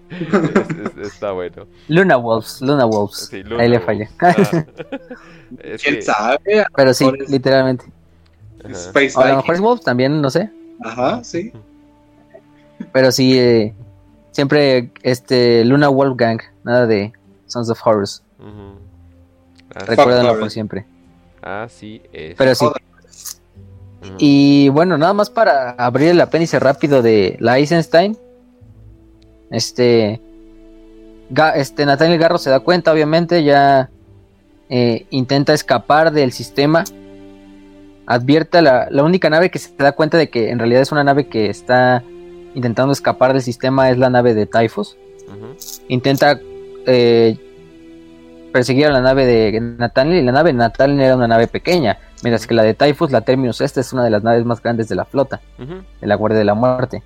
[0.10, 1.66] Es- es- está bueno.
[1.88, 3.28] Luna Wolves, Luna Wolves.
[3.32, 3.86] Sí, Ahí le Wolves.
[3.86, 4.10] fallé.
[4.22, 4.36] Ah.
[5.84, 6.66] ¿Quién sabe?
[6.76, 7.86] Pero sí, es literalmente.
[8.70, 9.38] Space O a lo Viking.
[9.38, 10.50] mejor es Wolves también, no sé.
[10.84, 11.52] Ajá, sí.
[12.92, 13.74] Pero sí, eh,
[14.32, 17.14] siempre este Luna Wolf Gang, nada de
[17.48, 18.22] Sons of Horus.
[18.40, 18.78] Ujú.
[19.76, 20.86] Ah, Recuérdenlo por siempre.
[21.42, 22.36] Así es.
[22.38, 22.66] Pero sí.
[22.66, 22.82] Joder.
[24.18, 28.18] Y bueno, nada más para abrir el apéndice rápido de la Eisenstein.
[29.52, 30.22] Este,
[31.56, 33.90] este Nathaniel Garro se da cuenta, obviamente, ya
[34.70, 36.84] eh, intenta escapar del sistema.
[38.06, 40.92] Advierte a la, la única nave que se da cuenta de que en realidad es
[40.92, 42.04] una nave que está
[42.56, 44.98] intentando escapar del sistema es la nave de Typhus.
[45.88, 46.40] Intenta
[46.86, 47.38] eh,
[48.52, 51.98] perseguir a la nave de Nathaniel y la nave de Nathaniel era una nave pequeña,
[52.24, 54.88] mientras que la de Typhus, la Terminus esta es una de las naves más grandes
[54.90, 55.84] de la flota, Ujú.
[56.02, 57.04] de la Guardia de la Muerte.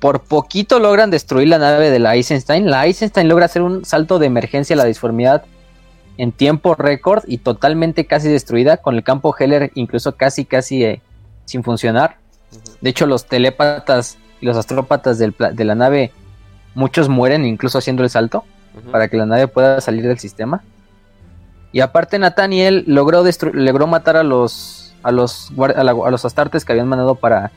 [0.00, 2.68] Por poquito logran destruir la nave de la Eisenstein.
[2.70, 5.44] La Eisenstein logra hacer un salto de emergencia a la disformidad
[6.18, 11.00] en tiempo récord y totalmente casi destruida, con el campo Heller incluso casi casi eh,
[11.44, 12.16] sin funcionar.
[12.80, 16.12] De hecho, los telépatas y los astrópatas del de la nave,
[16.74, 18.44] muchos mueren incluso haciendo el salto
[18.90, 20.62] para que la nave pueda salir del sistema.
[21.72, 26.64] Y aparte Nathaniel logró logró matar a los a los a, la- a los astartes
[26.64, 27.50] que habían mandado para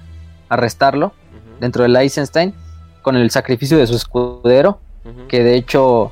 [0.49, 1.13] arrestarlo
[1.59, 2.53] dentro del Eisenstein
[3.01, 4.79] con el sacrificio de su escudero,
[5.27, 6.11] que de hecho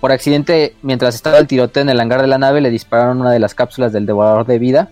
[0.00, 3.30] por accidente mientras estaba el tiroteo en el hangar de la nave le dispararon una
[3.32, 4.88] de las cápsulas del devorador de vida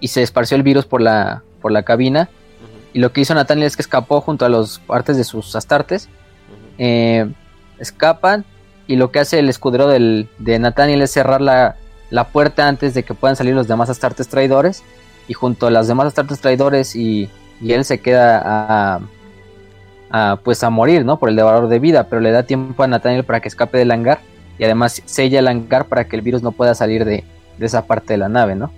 [0.00, 2.28] y se esparció el virus por la por la cabina.
[2.92, 6.08] Y lo que hizo Nathaniel es que escapó junto a los partes de sus astartes.
[6.78, 7.28] Eh,
[7.78, 8.44] escapan
[8.86, 11.76] y lo que hace el escudero del, de Nathaniel es cerrar la,
[12.10, 14.82] la puerta antes de que puedan salir los demás astartes traidores
[15.28, 17.28] y junto a los demás astartes traidores y,
[17.60, 19.00] y él se queda a,
[20.10, 22.86] a, pues a morir no por el devorador de vida pero le da tiempo a
[22.86, 24.20] Nathaniel para que escape del hangar
[24.58, 27.24] y además sella el hangar para que el virus no pueda salir de,
[27.58, 28.70] de esa parte de la nave no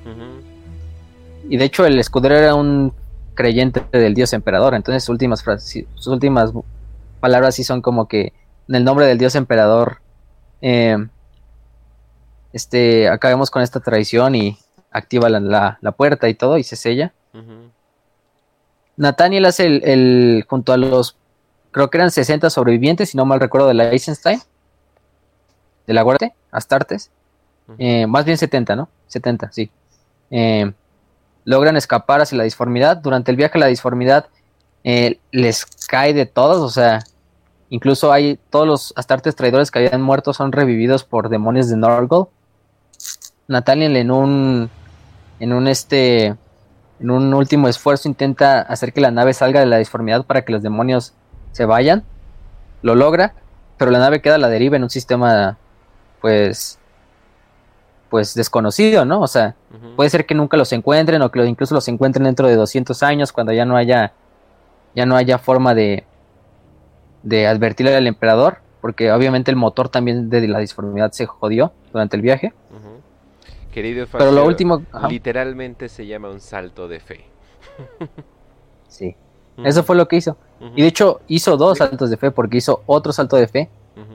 [1.48, 2.92] y de hecho el escudero era un
[3.34, 6.52] creyente del dios emperador, entonces sus últimas, frases- sus últimas
[7.20, 8.32] palabras sí son como que
[8.68, 10.00] en el nombre del dios emperador,
[10.60, 10.96] eh,
[12.52, 14.58] este, acabemos con esta traición y
[14.90, 17.12] activa la, la- la puerta y todo y se sella.
[18.96, 21.16] Nathaniel hace el, el- junto a los,
[21.70, 24.40] creo que eran 60 sobrevivientes, si no mal recuerdo, de la Eisenstein,
[25.86, 27.10] de la Guardia, Astartes,
[27.78, 28.88] eh, más bien 70, ¿no?
[29.08, 29.70] 70, sí.
[30.30, 30.72] Eh,
[31.44, 32.96] logran escapar hacia la disformidad.
[32.96, 34.26] Durante el viaje a la disformidad
[34.82, 37.00] eh, les cae de todos, o sea,
[37.70, 42.28] incluso hay todos los astartes traidores que habían muerto son revividos por demonios de Norgol.
[43.48, 44.70] Nathaniel en un
[45.38, 46.34] en un este
[46.98, 50.52] en un último esfuerzo intenta hacer que la nave salga de la disformidad para que
[50.52, 51.12] los demonios
[51.52, 52.04] se vayan.
[52.82, 53.34] Lo logra,
[53.76, 55.58] pero la nave queda a la deriva en un sistema
[56.20, 56.78] pues
[58.08, 59.20] pues desconocido, ¿no?
[59.20, 59.56] O sea,
[59.96, 63.32] puede ser que nunca los encuentren o que incluso los encuentren dentro de 200 años
[63.32, 64.12] cuando ya no haya
[64.94, 66.04] ya no haya forma de
[67.26, 72.14] de advertirle al emperador, porque obviamente el motor también de la disformidad se jodió durante
[72.14, 72.52] el viaje.
[73.72, 77.24] Querido Pero lo último, ajá, literalmente se llama un salto de fe.
[78.88, 79.16] sí,
[79.64, 80.36] eso fue lo que hizo.
[80.74, 83.68] Y de hecho hizo dos saltos de fe porque hizo otro salto de fe.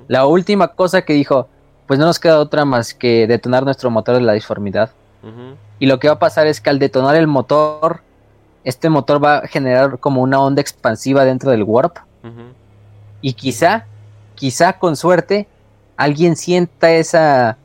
[0.08, 1.48] La última cosa que dijo,
[1.86, 4.92] pues no nos queda otra más que detonar nuestro motor de la disformidad.
[5.80, 8.02] Y lo que va a pasar es que al detonar el motor,
[8.64, 11.98] este motor va a generar como una onda expansiva dentro del warp.
[12.24, 12.61] Ujú.
[13.22, 13.86] Y quizá,
[14.36, 15.48] quizá con suerte,
[15.98, 17.58] alguien sienta esa,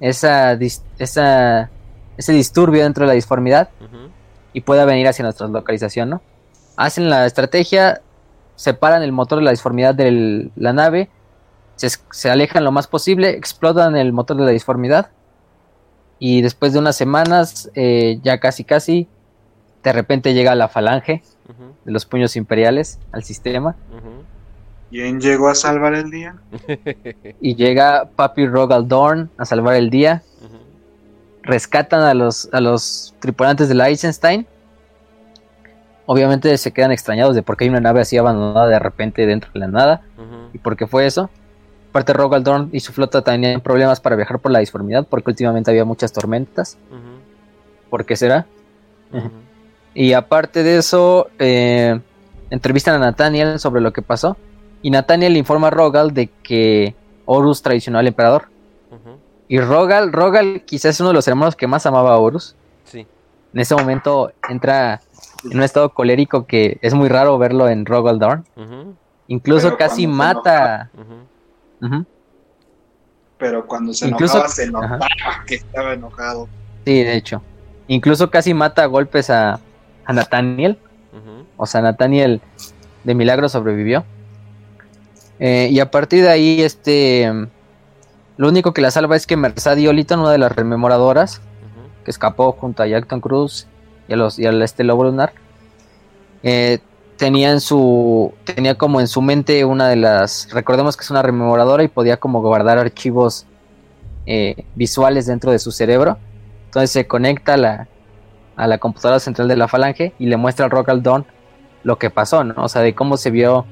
[0.00, 0.58] esa,
[0.98, 1.70] esa
[2.18, 3.70] ese disturbio dentro de la disformidad
[4.52, 6.20] y pueda venir hacia nuestra localización, ¿no?
[6.76, 8.02] Hacen la estrategia,
[8.56, 11.08] separan el motor de la disformidad de la nave,
[11.76, 15.10] se, se alejan lo más posible, explotan el motor de la disformidad
[16.18, 19.08] y después de unas semanas, eh, ya casi casi,
[19.84, 21.22] de repente llega la falange
[21.84, 23.76] de los puños imperiales al sistema.
[24.90, 26.36] ¿Quién llegó a salvar el día?
[27.40, 30.22] y llega Papi Rogal Dorn a salvar el día,
[31.42, 34.46] rescatan a los, a los tripulantes de la Eisenstein.
[36.06, 39.50] Obviamente se quedan extrañados de por qué hay una nave así abandonada de repente dentro
[39.52, 40.02] de la nada
[40.54, 41.28] y por qué fue eso.
[41.90, 45.70] Aparte Rogal Dorn y su flota tenían problemas para viajar por la disformidad porque últimamente
[45.70, 46.78] había muchas tormentas.
[46.90, 47.90] Ujú.
[47.90, 48.46] ¿Por qué será?
[49.94, 51.98] Y aparte de eso, eh,
[52.50, 54.36] entrevistan a Nathaniel sobre lo que pasó.
[54.82, 56.94] Y Nathaniel informa a Rogal de que
[57.26, 58.48] Horus traicionó al emperador.
[59.48, 62.54] Y Rogal, Rogal quizás es uno de los hermanos que más amaba a Horus.
[62.84, 63.06] Sí.
[63.54, 65.00] En ese momento entra
[65.50, 68.44] en un estado colérico que es muy raro verlo en Rogal Dorn.
[69.26, 70.90] Incluso Pero casi cuando se mata.
[73.38, 75.06] Pero cuando se Incluso- enojaba, se notaba
[75.46, 76.48] que estaba enojado.
[76.84, 77.42] Sí, de hecho.
[77.86, 79.60] Incluso casi mata a golpes a,
[80.04, 80.78] a Nathaniel.
[81.56, 82.40] O sea, Nathaniel
[83.04, 84.04] de milagro sobrevivió.
[85.40, 87.30] Eh, y a partir de ahí, este.
[88.36, 91.40] Lo único que la salva es que Mercedes Oliton, una de las rememoradoras,
[92.04, 93.66] que escapó junto a Jackton Cruz
[94.06, 95.32] y, a los, y al este lobo lunar,
[96.42, 96.78] eh,
[97.16, 98.32] tenía en su.
[98.44, 100.48] tenía como en su mente una de las.
[100.52, 103.46] Recordemos que es una rememoradora y podía como guardar archivos
[104.26, 106.18] eh, visuales dentro de su cerebro.
[106.66, 107.88] Entonces se conecta a la,
[108.56, 111.24] a la computadora central de la falange y le muestra a Rock Dawn
[111.82, 112.54] lo que pasó, ¿no?
[112.62, 113.64] O sea, de cómo se vio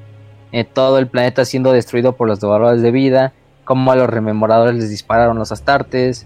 [0.51, 3.33] eh, todo el planeta siendo destruido por los devoradores de vida,
[3.63, 6.25] cómo a los rememoradores les dispararon los astartes,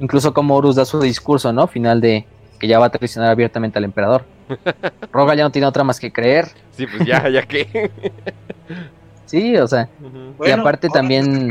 [0.00, 1.66] incluso cómo Horus da su discurso, ¿no?
[1.66, 2.26] Final de
[2.58, 4.24] que ya va a traicionar abiertamente al emperador.
[5.12, 7.90] Rogal ya no tiene otra más que creer, Sí, pues ya, ya que.
[9.26, 11.50] sí, o sea, y Bueno, aparte ahora también...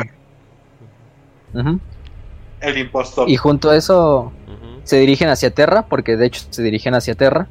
[2.61, 3.29] El impostor.
[3.29, 4.31] Y junto a eso
[4.83, 7.47] se dirigen hacia Terra, porque de hecho se dirigen hacia Terra,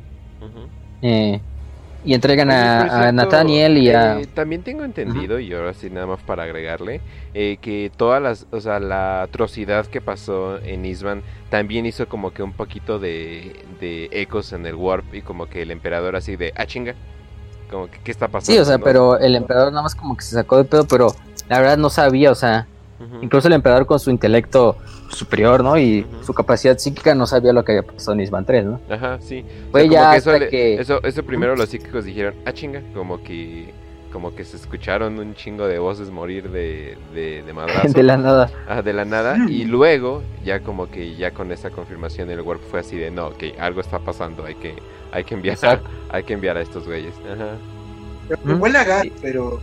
[1.03, 1.41] eh,
[2.05, 4.21] y entregan Oye, a, a Nathaniel y a...
[4.21, 7.01] eh, también tengo entendido, y ahora sí nada más para agregarle,
[7.35, 12.33] eh, que todas las, o sea, la atrocidad que pasó en Isban también hizo como
[12.33, 16.37] que un poquito de, de ecos en el Warp y como que el emperador así
[16.37, 16.95] de, ah chinga,
[17.71, 18.53] como que, ¿qué está pasando?
[18.53, 18.85] Sí, o sea, no?
[18.85, 21.15] pero el emperador nada más como que se sacó de pedo, pero
[21.49, 22.67] la verdad no sabía, o sea,
[23.23, 24.77] incluso el emperador con su intelecto
[25.11, 25.79] superior, ¿no?
[25.79, 28.81] Y su capacidad psíquica no sabía lo que había pasado en Isban 3, ¿no?
[28.89, 29.45] Ajá, sí.
[29.69, 30.75] O Fue como ya que eso, hasta le- que...
[30.81, 33.73] eso, eso primero los psíquicos dijeron, ah chinga, como que,
[34.13, 37.89] como que se escucharon un chingo de voces morir de, de, de madrazo.
[37.95, 38.51] de la nada.
[38.69, 42.61] Ah, de la nada y luego ya como que ya con esa confirmación el Warp
[42.71, 44.75] fue así de no, ok, algo está pasando, hay que
[45.13, 45.89] hay que enviar Exacto.
[46.11, 47.15] hay que enviar a estos güeyes.
[47.33, 47.57] Ajá.
[48.45, 49.61] Me huele a gas, pero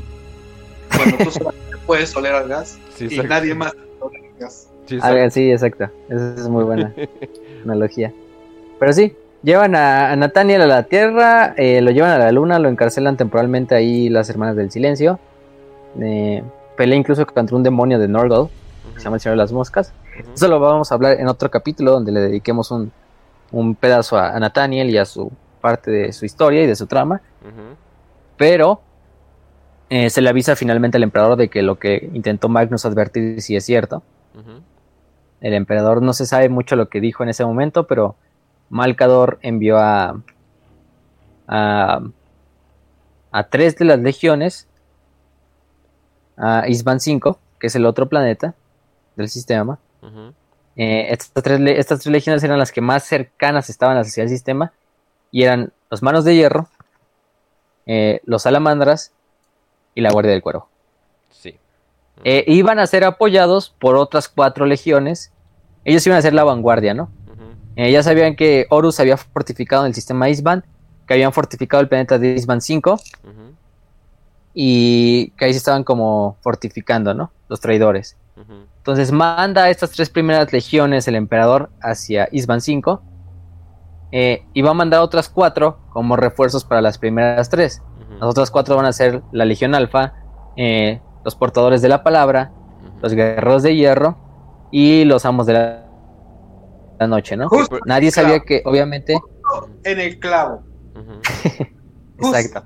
[0.95, 1.39] cuando tú
[1.85, 4.69] puedes oler al gas Sí, y nadie más al gas.
[4.88, 5.18] Sí, exacto.
[5.23, 5.89] Ah, sí, exacto.
[6.09, 6.93] Esa es muy buena
[7.64, 8.11] analogía.
[8.80, 12.59] Pero sí, llevan a, a Nathaniel a la Tierra, eh, lo llevan a la Luna,
[12.59, 15.19] lo encarcelan temporalmente ahí las Hermanas del Silencio.
[15.99, 16.43] Eh,
[16.76, 18.47] pelea incluso contra un demonio de Norgal,
[18.93, 19.93] que se llama el Señor de las Moscas.
[20.34, 22.91] Eso lo vamos a hablar en otro capítulo donde le dediquemos un,
[23.51, 25.31] un pedazo a, a Nathaniel y a su
[25.61, 27.22] parte de su historia y de su trama.
[28.38, 28.81] Pero
[29.89, 33.55] eh, se le avisa finalmente al emperador de que lo que intentó Magnus advertir sí
[33.55, 34.03] es cierto.
[34.35, 34.61] ujú,
[35.41, 38.15] El emperador no se sabe mucho lo que dijo en ese momento, pero
[38.69, 40.22] Malcador envió a,
[41.47, 42.01] a,
[43.31, 44.68] a tres de las legiones
[46.38, 48.53] a Isban 5, que es el otro planeta
[49.15, 49.80] del sistema.
[50.76, 54.30] Eh, estas, tres, le- estas tres legiones eran las que más cercanas estaban hacia el
[54.30, 54.72] sistema
[55.31, 56.68] y eran los Manos de Hierro,
[57.88, 59.11] eh, los Salamandras
[59.95, 60.68] y la Guardia del Cuervo.
[62.23, 65.31] Eh, iban a ser apoyados por otras cuatro legiones.
[65.85, 67.10] Ellos iban a ser la vanguardia, ¿no?
[67.76, 70.65] Eh, ya sabían que Horus había fortificado en el sistema Isban,
[71.07, 73.02] que habían fortificado el planeta de Isban 5 ujú,
[74.53, 77.31] y que ahí se estaban como fortificando, ¿no?
[77.48, 78.18] Los traidores.
[78.77, 83.02] Entonces manda a estas tres primeras legiones el emperador hacia Isban 5
[84.11, 87.81] eh, y va a mandar otras cuatro como refuerzos para las primeras tres.
[88.19, 90.14] Las otras cuatro van a ser la Legión Alfa,
[90.56, 92.53] eh, los portadores de la palabra,
[93.01, 94.17] los guerreros de hierro
[94.71, 95.85] y los amos de la,
[96.97, 97.49] la noche, ¿no?
[97.49, 99.19] Justo Nadie sabía que, obviamente,
[99.83, 100.63] en el clavo.
[102.17, 102.63] Exacto,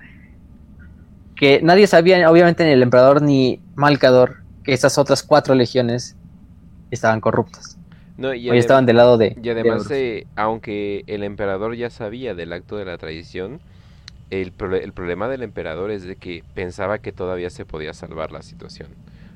[1.35, 6.15] que nadie sabía, obviamente, ni el emperador ni Malcador, que estas otras cuatro legiones
[6.91, 7.79] estaban corruptas.
[8.15, 9.35] No, y Hoy estaban del lado de.
[9.35, 13.59] Y de además, eh, aunque el emperador ya sabía del acto de la traición,
[14.31, 18.41] el, el problema del emperador es de que pensaba que todavía se podía salvar la
[18.41, 18.89] situación.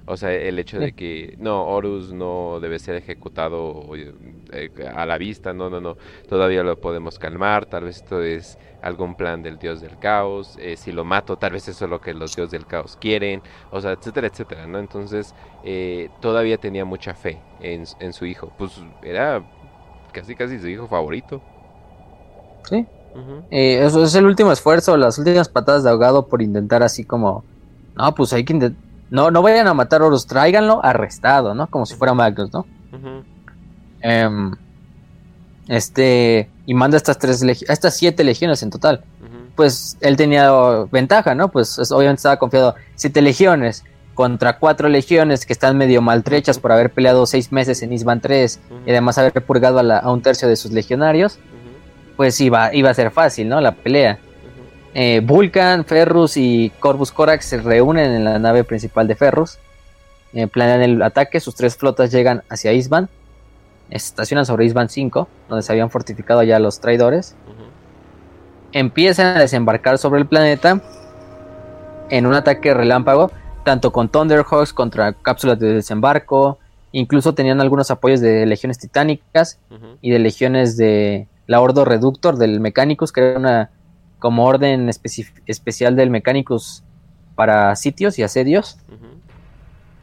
[0.08, 5.18] O sea, el hecho de que no, Horus no debe ser ejecutado eh, a la
[5.18, 5.98] vista, no, no, no,
[6.30, 10.78] todavía lo podemos calmar, tal vez esto es algún plan del dios del caos, eh,
[10.78, 13.42] si lo mato, tal vez eso es lo que los dioses del caos quieren,
[13.72, 14.78] o sea, etcétera, etcétera, ¿no?
[14.78, 19.44] Entonces, eh, todavía tenía mucha fe en, en su hijo, pues era
[20.12, 21.42] casi casi su hijo favorito.
[22.64, 22.86] Sí.
[23.52, 27.44] Eh, eso es el último esfuerzo, las últimas patadas de ahogado por intentar así como.
[27.96, 28.74] No, pues hay que
[29.10, 31.68] No, no vayan a matar a Horus, tráiganlo arrestado, ¿no?
[31.68, 32.66] Como si fuera Magnus, ¿no?
[34.02, 34.52] Em,
[35.68, 36.50] este.
[36.66, 39.04] Y manda estas tres estas siete legiones en total.
[39.56, 40.52] Pues él tenía
[40.92, 41.50] ventaja, ¿no?
[41.50, 42.76] Pues es- obviamente estaba confiado.
[42.96, 43.84] Siete legiones
[44.14, 48.60] contra cuatro legiones que están medio maltrechas por haber peleado seis meses en Isban 3
[48.70, 51.38] ujú, y además haber purgado a, la- a un tercio de sus legionarios.
[52.18, 53.60] Pues iba, iba a ser fácil, ¿no?
[53.62, 54.20] La pelea.
[54.94, 59.58] Eh, Vulcan, Ferrus y Corvus Corax se reúnen en la nave principal de Ferrus.
[60.34, 61.40] Eh, planean el ataque.
[61.40, 63.10] Sus tres flotas llegan hacia Isban.
[63.90, 67.36] Estacionan sobre Isban 5, donde se habían fortificado ya los traidores.
[68.72, 70.82] Empiezan a desembarcar sobre el planeta
[72.10, 73.32] en un ataque relámpago,
[73.64, 76.60] tanto con Thunderhawks contra cápsulas de desembarco.
[76.92, 79.60] Incluso tenían algunos apoyos de legiones titánicas
[80.02, 83.70] y de legiones de la Ordo Reductor del Mechanicus, que era una
[84.20, 86.84] como orden especi- especial del Mechanicus
[87.36, 88.78] para sitios y asedios.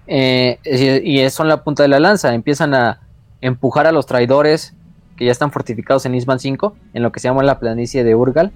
[0.06, 2.34] Eh, y, y son la punta de la lanza.
[2.34, 3.00] Empiezan a
[3.40, 4.74] empujar a los traidores
[5.16, 8.14] que ya están fortificados en Isban 5, en lo que se llama la planicie de
[8.14, 8.52] Urgal,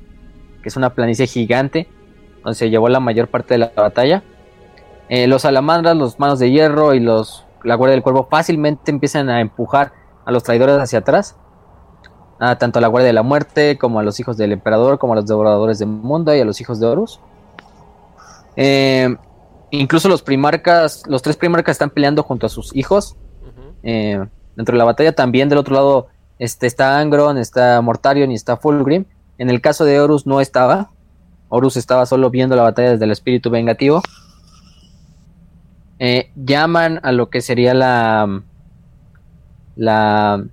[0.63, 1.89] que es una planicie gigante,
[2.45, 4.23] donde se llevó la mayor parte de la batalla.
[5.09, 9.29] Eh, los salamandras, los manos de hierro y los la guardia del cuervo fácilmente empiezan
[9.29, 9.93] a empujar
[10.25, 11.37] a los traidores hacia atrás.
[12.39, 15.15] Ah, tanto a la guardia de la muerte, como a los hijos del emperador, como
[15.15, 17.19] a los devoradores del mundo y a los hijos de Horus.
[18.57, 19.17] Eh,
[19.71, 23.17] incluso los primarcas, los tres primarcas están peleando junto a sus hijos.
[23.83, 24.23] Eh,
[24.55, 26.09] dentro de la batalla también del otro lado
[26.39, 29.05] este, está Angron, está Mortarion y está Fulgrim.
[29.39, 30.91] En el caso de Horus no estaba.
[31.49, 34.03] Horus estaba solo viendo la batalla desde el espíritu vengativo.
[35.99, 38.43] Eh, llaman a lo que sería la...
[39.77, 40.45] La...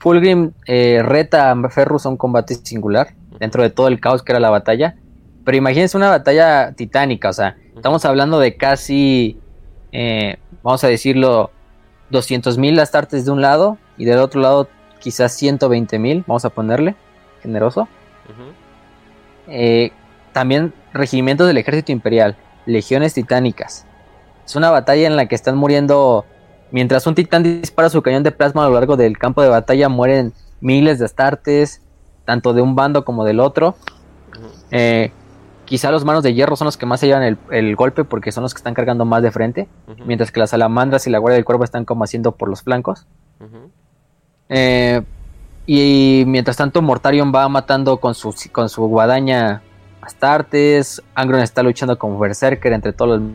[0.00, 4.32] Fulgrim eh, reta a Ferrus a un combate singular dentro de todo el caos que
[4.32, 4.96] era la batalla.
[5.44, 9.38] Pero imagínense una batalla titánica, o sea, estamos hablando de casi,
[9.92, 11.50] eh, vamos a decirlo,
[12.10, 14.68] 200.000 astartes de un lado y del otro lado
[14.98, 16.94] quizás 120.000, vamos a ponerle,
[17.42, 17.88] generoso.
[19.48, 19.92] Eh,
[20.32, 22.36] también regimientos del ejército imperial,
[22.66, 23.86] legiones titánicas.
[24.44, 26.24] Es una batalla en la que están muriendo,
[26.70, 29.88] mientras un titán dispara su cañón de plasma a lo largo del campo de batalla,
[29.88, 31.82] mueren miles de astartes,
[32.24, 33.74] tanto de un bando como del otro.
[34.70, 35.12] Eh,
[35.64, 38.32] quizá los manos de hierro son los que más se llevan el, el golpe porque
[38.32, 39.68] son los que están cargando más de frente,
[40.04, 43.06] mientras que las salamandras y la guardia del cuervo están como haciendo por los flancos.
[44.48, 45.02] Eh,
[45.66, 49.62] y, mientras tanto Mortarion va matando con su, con su guadaña
[50.00, 53.30] Astartes, Angron está luchando como Berserker entre todos los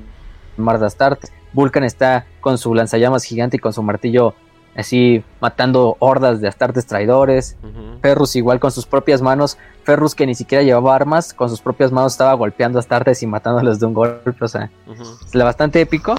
[0.58, 4.36] mar de Astartes, Vulcan está con su lanzallamas gigante y con su martillo
[4.76, 7.56] así matando hordas de Astartes traidores.
[8.02, 9.58] Ferrus igual con sus propias manos.
[9.84, 13.28] Ferrus que ni siquiera llevaba armas, con sus propias manos estaba golpeando a Astartes y
[13.28, 14.36] matándolos de un golpe.
[14.44, 16.16] O sea, Ujú, es bastante épico.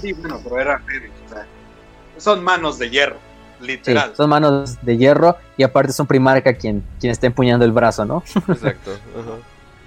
[0.00, 1.46] Sí, bueno, pero era Félix, o sea,
[2.18, 3.16] son manos de hierro,
[3.60, 4.12] Sí, literal.
[4.16, 8.04] son manos de hierro y aparte es un primarca quien, quien está empuñando el brazo,
[8.04, 8.22] ¿no?
[8.48, 8.90] Exacto.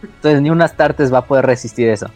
[0.02, 2.08] Entonces ni un Astartes va a poder resistir eso.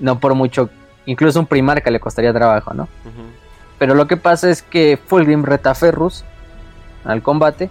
[0.00, 0.68] No por mucho,
[1.08, 2.86] incluso un primarca le costaría trabajo, ¿no?
[3.78, 6.24] Pero lo que pasa es que Fulgrim reta a Ferrus
[7.04, 7.70] al combate.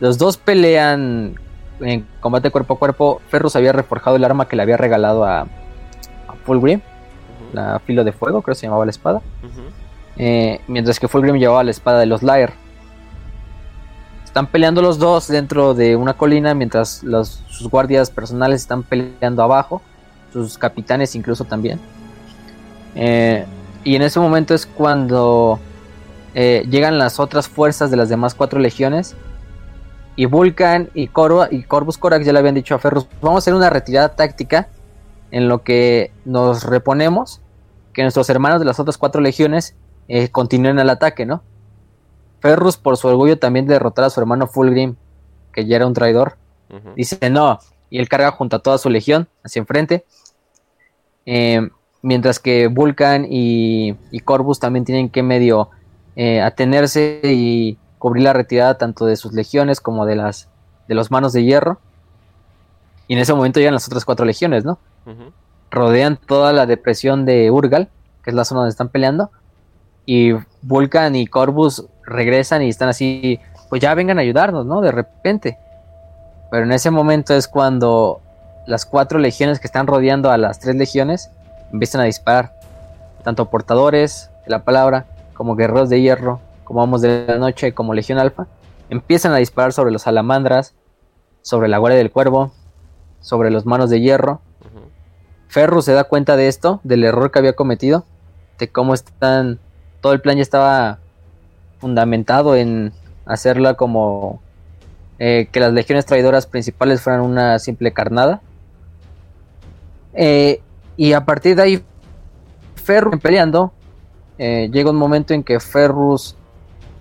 [0.00, 1.38] Los dos pelean
[1.80, 3.20] en combate cuerpo a cuerpo.
[3.28, 6.80] Ferrus había reforjado el arma que le había regalado a, a Fulgrim,
[7.52, 9.22] la filo de fuego, creo que se llamaba la espada.
[10.16, 12.50] Eh, mientras que Fulgrim llevaba la espada de los Lair.
[14.24, 19.42] Están peleando los dos dentro de una colina, mientras los, sus guardias personales están peleando
[19.42, 19.82] abajo,
[20.32, 21.80] sus capitanes incluso también.
[22.96, 23.44] Eh,
[23.84, 25.60] y en ese momento es cuando
[26.34, 29.14] eh, llegan las otras fuerzas de las demás cuatro legiones.
[30.16, 33.38] Y Vulcan y, Corva, y Corvus Corax ya le habían dicho a Ferrus, vamos a
[33.38, 34.68] hacer una retirada táctica
[35.30, 37.42] en lo que nos reponemos,
[37.92, 39.76] que nuestros hermanos de las otras cuatro legiones
[40.08, 41.42] eh, continúen el ataque, ¿no?
[42.40, 44.96] Ferrus, por su orgullo también de derrotar a su hermano Fulgrim,
[45.52, 46.38] que ya era un traidor,
[46.70, 46.94] ujú.
[46.94, 47.58] dice no,
[47.90, 50.04] y él carga junto a toda su legión hacia enfrente.
[51.26, 51.68] Eh,
[52.02, 55.70] mientras que Vulcan y, y Corvus también tienen que medio
[56.14, 60.48] eh, atenerse y cubrir la retirada tanto de sus legiones como de las
[60.88, 61.78] de los manos de hierro.
[63.08, 64.78] Y en ese momento llegan las otras cuatro legiones, ¿no?
[65.70, 67.88] Rodean toda la depresión de Urgal,
[68.22, 69.30] que es la zona donde están peleando.
[70.04, 70.32] Y
[70.62, 74.80] Vulcan y Corvus regresan y están así, pues ya vengan a ayudarnos, ¿no?
[74.80, 75.58] De repente.
[76.50, 78.20] Pero en ese momento es cuando
[78.66, 81.30] las cuatro legiones que están rodeando a las tres legiones
[81.72, 82.54] empiezan a disparar.
[83.24, 87.94] Tanto portadores de la palabra, como guerreros de hierro, como amos de la noche, como
[87.94, 88.46] legión alfa,
[88.90, 90.74] empiezan a disparar sobre los salamandras,
[91.42, 92.52] sobre la guardia del cuervo,
[93.20, 94.40] sobre los manos de hierro.
[94.60, 94.86] Ujú.
[95.48, 98.04] Ferrus se da cuenta de esto, del error que había cometido,
[98.58, 99.58] de cómo están,
[100.00, 100.98] todo el plan ya estaba
[101.78, 102.92] fundamentado en
[103.26, 104.40] hacerla como
[105.18, 108.40] eh, que las legiones traidoras principales fueran una simple carnada.
[110.14, 110.60] Eh,
[110.96, 111.84] y a partir de ahí,
[112.74, 113.72] Ferrus peleando,
[114.38, 116.36] eh, llega un momento en que Ferrus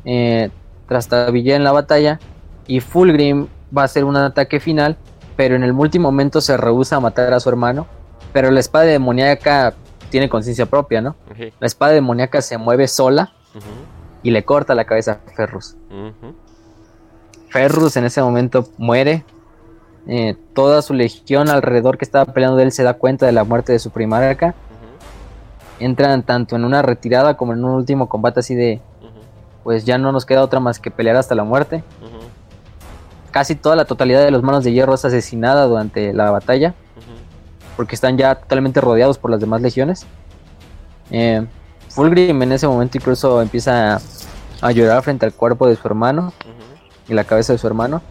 [0.03, 0.49] eh,
[0.87, 2.19] trastabilla en la batalla
[2.67, 4.97] y Fulgrim va a hacer un ataque final,
[5.35, 7.87] pero en el último momento se rehúsa a matar a su hermano.
[8.33, 9.73] Pero la espada demoníaca
[10.09, 11.15] tiene conciencia propia, ¿no?
[11.59, 13.33] La espada demoníaca se mueve sola
[14.23, 15.75] y le corta la cabeza a Ferrus.
[17.49, 19.23] Ferrus en ese momento muere.
[20.07, 23.43] Eh, toda su legión alrededor que estaba peleando de él se da cuenta de la
[23.43, 24.53] muerte de su primarca.
[25.79, 28.81] Entran tanto en una retirada como en un último combate así de,
[29.63, 31.83] pues ya no nos queda otra más que pelear hasta la muerte.
[33.31, 36.73] Casi toda la totalidad de los manos de hierro es asesinada durante la batalla.
[37.75, 40.05] Porque están ya totalmente rodeados por las demás legiones.
[41.11, 41.45] Eh,
[41.89, 44.01] Fulgrim en ese momento incluso empieza a,
[44.61, 46.31] a llorar frente al cuerpo de su hermano
[47.09, 48.01] y la cabeza de su hermano.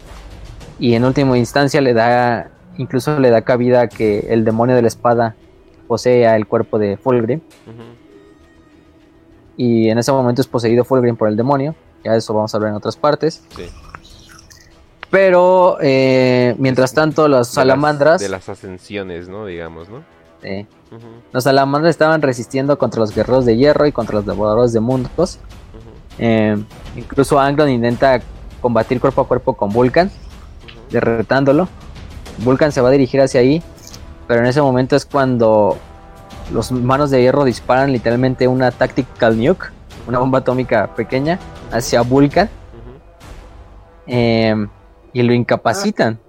[0.79, 4.81] Y en última instancia le da, incluso le da cabida a que el demonio de
[4.81, 5.35] la espada
[5.87, 7.41] posea el cuerpo de Fulgrim.
[9.57, 11.75] Y en ese momento es poseído Fulgrim por el demonio.
[12.03, 13.43] Ya de eso vamos a hablar en otras partes.
[13.55, 13.65] Sí.
[15.09, 19.45] Pero eh, mientras tanto, las De salamandras, Las, de las ascensiones, ¿no?
[19.45, 20.03] Digamos, ¿no?
[20.43, 20.65] eh,
[21.31, 25.39] los salamandras estaban resistiendo contra los guerreros de hierro y contra los devoradores de mundos.
[26.17, 26.57] Eh,
[26.95, 28.21] incluso Anglon intenta
[28.61, 30.11] combatir cuerpo a cuerpo con Vulcan.
[30.91, 31.67] Derretándolo.
[32.39, 33.63] Vulcan se va a dirigir hacia ahí,
[34.27, 35.77] pero en ese momento es cuando
[36.51, 39.71] los manos de hierro disparan literalmente una tactical nuke,
[40.07, 41.39] una bomba atómica pequeña,
[41.71, 42.49] hacia Vulcan
[44.07, 44.55] eh,
[45.13, 46.19] y lo incapacitan.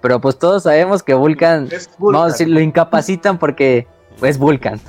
[0.00, 2.20] Pero pues todos sabemos que Vulcan, Es Vulcan.
[2.20, 3.86] vamos a decir, lo incapacitan porque
[4.22, 4.80] es Vulcan.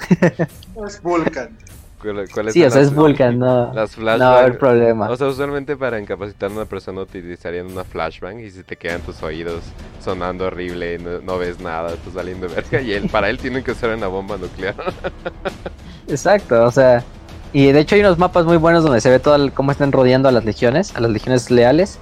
[0.87, 1.57] Es Vulcan.
[2.03, 5.09] ¿Cuál- cuáles Sí, o sea, es Vulcan, no, Las no va a haber problema.
[5.09, 8.99] O sea, usualmente para incapacitar a una persona utilizarían una flashbang y si te quedan
[9.01, 9.61] tus oídos
[10.03, 13.63] sonando horrible, no, no ves nada, estás saliendo de verga y él, para él tienen
[13.63, 14.75] que usar una bomba nuclear.
[16.09, 17.03] Exacto, o sea,
[17.53, 19.93] y de hecho hay unos mapas muy buenos donde se ve todo el- cómo están
[19.93, 21.99] rodeando a las legiones, a las legiones leales,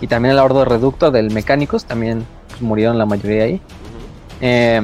[0.00, 3.60] y también el Ordo Reducto del Mecánicos, también pues, murieron la mayoría ahí.
[4.40, 4.80] Eh,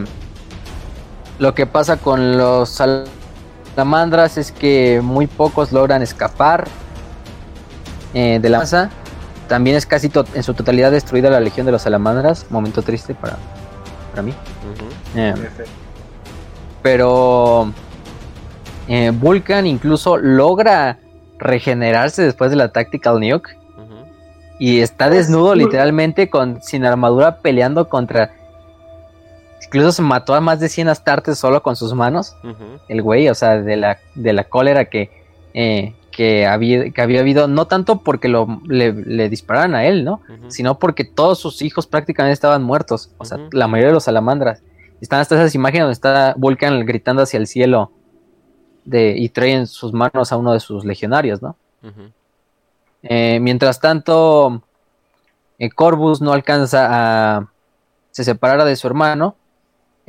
[1.39, 2.69] lo que pasa con los
[3.75, 6.67] salamandras es que muy pocos logran escapar
[8.15, 8.91] eh, de la masa.
[9.49, 12.47] También es casi to- en su totalidad destruida la legión de los salamandras.
[12.51, 13.37] Momento triste para,
[14.11, 14.33] para mí.
[15.17, 15.35] Eh,
[16.83, 17.73] pero
[18.89, 20.99] eh, Vulcan incluso logra
[21.39, 23.57] regenerarse después de la Tactical Nuke.
[24.59, 28.33] Y está Es desnudo literalmente con sin armadura peleando contra...
[29.65, 32.37] Incluso se mató a más de 100 astartes solo con sus manos.
[32.89, 35.11] El güey, o sea, de la, de la cólera que,
[35.55, 37.47] eh, que, había, que había habido.
[37.47, 40.23] No tanto porque lo, le, le dispararan a él, ¿no?
[40.49, 43.11] Sino porque todos sus hijos prácticamente estaban muertos.
[43.19, 44.63] O sea, la mayoría de los salamandras.
[45.01, 47.93] Están hasta esas imágenes donde está Vulcan gritando hacia el cielo.
[48.85, 51.55] De, y trae en sus manos a uno de sus legionarios, ¿no?
[53.03, 54.63] Eh, mientras tanto,
[55.59, 57.47] eh, Corvus no alcanza a
[58.11, 59.37] se separara de su hermano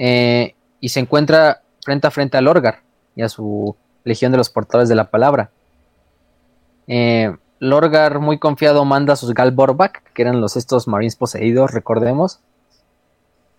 [0.03, 2.79] eh, y se encuentra frente a frente a Lorgar
[3.15, 5.51] y a su legión de los portadores de la palabra.
[6.87, 12.39] Eh, Lorgar, muy confiado, manda a sus Galborbak, que eran los estos marines poseídos, recordemos,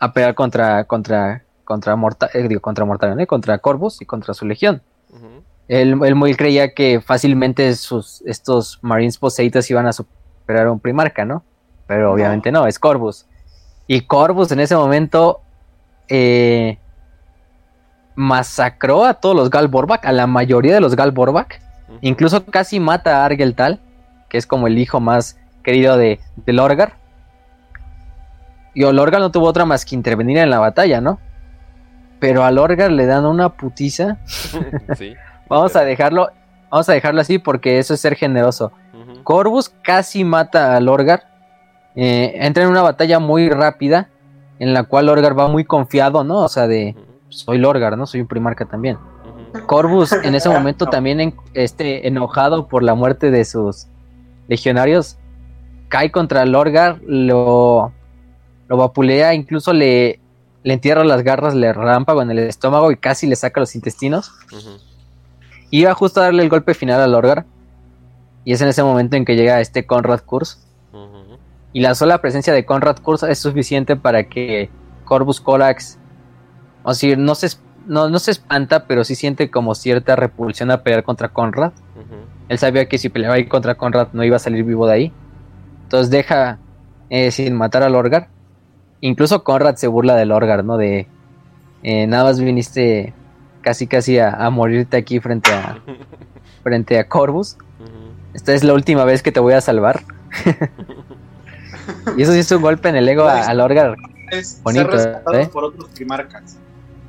[0.01, 4.35] a pelear contra contra contra Morta, eh, digo, contra Mortarion, eh, contra Corvus y contra
[4.35, 4.82] su legión.
[5.69, 10.81] Él, él muy creía que fácilmente sus, estos Marines poseídos iban a superar a un
[10.81, 11.44] Primarca, ¿no?
[11.86, 12.12] Pero No.
[12.14, 13.27] obviamente no, es Corvus.
[13.86, 15.41] Y Corvus en ese momento
[16.15, 16.79] eh,
[18.15, 21.63] masacró a todos los Galborbak, a la mayoría de los Galborbak.
[21.89, 21.99] Ujú.
[22.03, 23.81] Incluso casi mata a Argeltal,
[24.29, 26.99] que es como el hijo más querido de, de Lorgar.
[28.75, 31.19] Y Lorgar no tuvo otra más que intervenir en la batalla, ¿no?
[32.21, 34.19] Pero a Lorgar le dan una putiza.
[34.97, 35.15] sí.
[35.49, 36.31] Vamos a dejarlo.
[36.71, 38.73] Vamos a dejarlo así porque eso es ser generoso.
[39.25, 41.23] Corvus casi mata a Lorgar.
[41.95, 44.09] Eh, entra en una batalla muy rápida
[44.63, 46.39] en la cual Lorgar va muy confiado, ¿no?
[46.39, 46.95] O sea, de
[47.29, 48.07] soy Lorgar, ¿no?
[48.07, 48.97] Soy un primarca también.
[49.67, 53.87] Corvus en ese momento también en- este, enojado por la muerte de sus
[54.47, 55.19] legionarios,
[55.89, 57.93] cae contra Lorgar, lo,
[58.69, 60.21] lo vapulea, incluso le,
[60.63, 64.31] le entierra las garras, le rámpago en el estómago y casi le saca los intestinos.
[65.71, 67.47] Iba justo a darle el golpe final a Lorgar.
[68.45, 70.59] Y es en ese momento en que llega este Conrad Kurz.
[71.73, 74.70] Y la sola presencia de Conrad Kurz es suficiente para que
[75.05, 75.99] Corvus Corax,
[76.82, 77.49] o decir, no se,
[77.86, 81.73] no, no se espanta, pero sí siente como cierta repulsión a pelear contra Conrad.
[82.49, 85.12] Él sabía que si peleaba ahí contra Conrad no iba a salir vivo de ahí.
[85.85, 86.59] Entonces deja
[87.09, 88.28] eh, sin matar a Lorgar.
[89.01, 90.77] Incluso Conrad se burla de Lorgar, ¿no?
[90.77, 91.07] De
[91.82, 93.15] eh, nada más viniste
[93.62, 95.78] casi casi a, a morirte aquí frente a,
[96.62, 97.57] frente a Corvus.
[98.35, 100.03] Esta es la última vez que te voy a salvar.
[102.16, 103.97] y eso sí es un golpe en el ego a, a Lorgar.
[104.31, 105.51] Es Bonito, ser rescatados ¿eh?
[105.52, 106.56] por otros primarcas.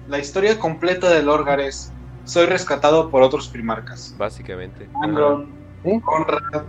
[0.10, 1.91] La historia completa de Lorgar es
[2.26, 4.15] soy rescatado por otros primarcas.
[4.18, 4.89] Básicamente.
[5.01, 5.47] Angron,
[5.84, 5.99] ¿Sí?
[6.01, 6.64] Conrad.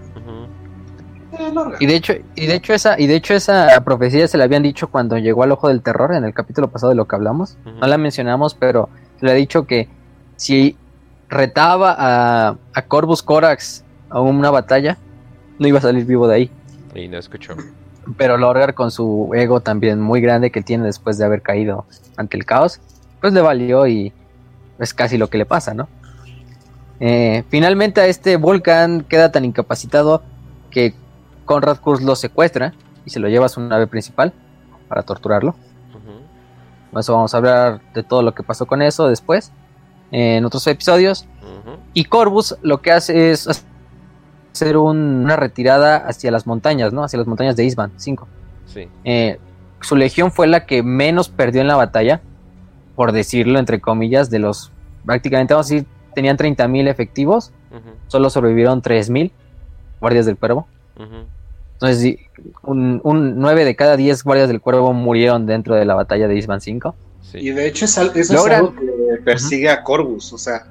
[1.80, 4.62] Y de hecho, y de hecho esa, y de hecho esa profecía se la habían
[4.62, 7.56] dicho cuando llegó al ojo del terror en el capítulo pasado de lo que hablamos.
[7.64, 8.88] No la mencionamos, pero
[9.18, 9.88] se le ha dicho que
[10.36, 10.76] si
[11.28, 14.96] retaba a, a Corvus Corax a una batalla,
[15.58, 16.50] no iba a salir vivo de ahí.
[16.94, 17.54] Y no escuchó.
[18.16, 21.86] Pero Lorgar con su ego también muy grande que tiene después de haber caído
[22.16, 22.80] ante el caos,
[23.20, 24.12] pues le valió y
[24.78, 25.88] es casi lo que le pasa, ¿no?
[27.00, 30.22] Eh, finalmente a este Volcan queda tan incapacitado
[30.70, 30.94] que
[31.44, 32.72] Conrad Kurz lo secuestra
[33.04, 34.32] y se lo lleva a su nave principal
[34.88, 35.50] para torturarlo.
[35.94, 39.52] Ujú, Eso vamos a hablar de todo lo que pasó con eso después
[40.12, 41.26] eh, en otros episodios.
[41.92, 43.64] Y Corvus lo que hace es hacer
[44.62, 47.02] un- una retirada hacia las montañas, ¿no?
[47.04, 48.26] Hacia las montañas de Isban 5.
[48.66, 48.88] Sí.
[49.04, 49.38] Eh,
[49.80, 52.20] su legión fue la que menos perdió en la batalla,
[52.96, 54.70] por decirlo entre comillas, de los
[55.04, 57.52] prácticamente, vamos a decir, tenían 30.000 efectivos,
[58.06, 59.32] solo sobrevivieron 3.000
[60.00, 60.66] guardias del cuervo.
[61.74, 62.16] Entonces,
[62.62, 66.36] un, un 9 de cada 10 guardias del cuervo murieron dentro de la batalla de
[66.36, 66.94] Isban 5.
[67.20, 67.38] Sí.
[67.38, 70.32] Y de hecho es, eso es algo que persigue a Corvus.
[70.32, 70.66] O sea,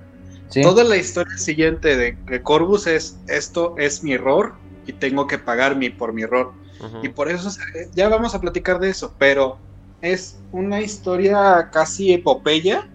[0.53, 0.61] ¿sí?
[0.61, 4.53] toda la historia siguiente de, de Corvus es esto es mi error
[4.85, 6.53] y tengo que pagar mi, por mi error.
[7.01, 7.61] Y por eso se-
[7.95, 9.57] ya vamos a platicar de eso, pero
[10.01, 12.87] es una historia casi epopeya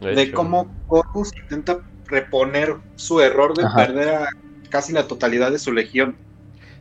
[0.00, 3.76] de cómo Corvus intenta reponer su error de Ajá.
[3.86, 4.28] perder a
[4.68, 6.16] casi la totalidad de su legión.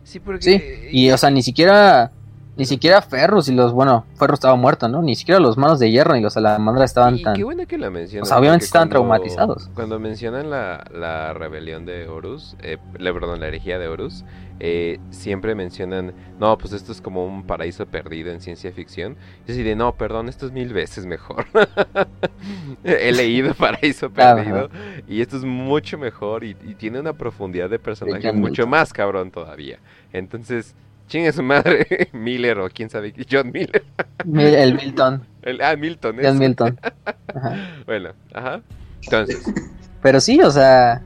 [0.04, 0.42] Sí, porque.
[0.42, 2.12] Sí, y o sea, ni siquiera
[2.56, 5.02] ni siquiera Ferrus y los, bueno, Ferrus estaba muerto, ¿no?
[5.02, 7.78] Ni siquiera los manos de hierro ni los salamandras estaban Y tan qué bueno que
[7.78, 8.24] la mencionan.
[8.24, 9.70] O sea, obviamente estaban cuando- traumatizados.
[9.74, 14.24] Cuando mencionan la, la rebelión de Horus, eh, la, perdón, la herejía de Horus,
[14.60, 19.18] eh, siempre mencionan, no, pues esto es como un paraíso perdido en ciencia ficción.
[19.48, 21.46] Y así de, no, perdón, esto es mil veces mejor.
[22.84, 24.36] He leído Paraíso Ajá.
[24.36, 24.70] Perdido
[25.08, 29.32] y esto es mucho mejor y, y tiene una profundidad de personaje mucho más cabrón
[29.32, 29.80] todavía.
[30.12, 30.76] Entonces,
[31.14, 33.84] chingue su madre, Miller o quién sabe, John Miller.
[34.26, 36.16] Mil- el Milton, El- ah, Milton.
[36.16, 36.34] John eso.
[36.40, 36.80] Milton.
[37.36, 37.56] Ajá.
[37.86, 38.62] Bueno, ajá.
[39.04, 39.44] Entonces,
[40.02, 41.04] Pero sí, o sea,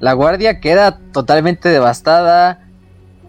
[0.00, 2.64] la guardia queda totalmente devastada.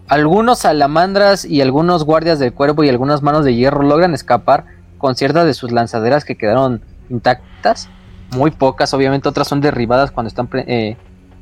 [0.08, 4.64] Algunos salamandras y algunos guardias del cuervo y algunas manos de hierro logran escapar
[4.98, 7.88] con ciertas de sus lanzaderas que quedaron intactas.
[8.34, 10.96] Muy pocas, obviamente otras son derribadas cuando están eh,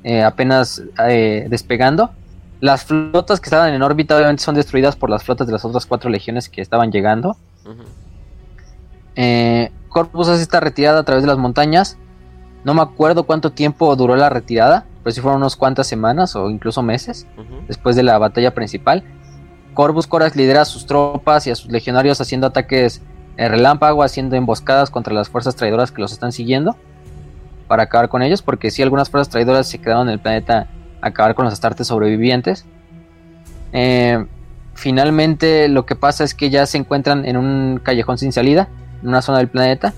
[0.05, 2.11] eh, apenas eh, despegando.
[2.60, 5.86] Las flotas que estaban en órbita obviamente son destruidas por las flotas de las otras
[5.86, 7.36] cuatro legiones que estaban llegando.
[7.64, 7.82] ujú,
[9.16, 11.98] Eh, Corpus hace esta retirada a través de las montañas.
[12.64, 16.51] No me acuerdo cuánto tiempo duró la retirada, pero sí fueron unas cuantas semanas o
[16.51, 17.26] incluso meses
[17.66, 19.05] después de la batalla principal.
[19.74, 23.01] Corvus Corax lidera a sus tropas y a sus legionarios haciendo ataques
[23.36, 26.76] eh, relámpago, haciendo emboscadas contra las fuerzas traidoras que los están siguiendo
[27.68, 30.66] para acabar con ellos, porque sí algunas fuerzas traidoras se quedaron en el planeta
[31.00, 32.64] acabar con los astartes sobrevivientes.
[33.72, 34.24] Eh,
[34.74, 38.68] finalmente lo que pasa es que ya se encuentran en un callejón sin salida,
[39.02, 39.92] en una zona del planeta,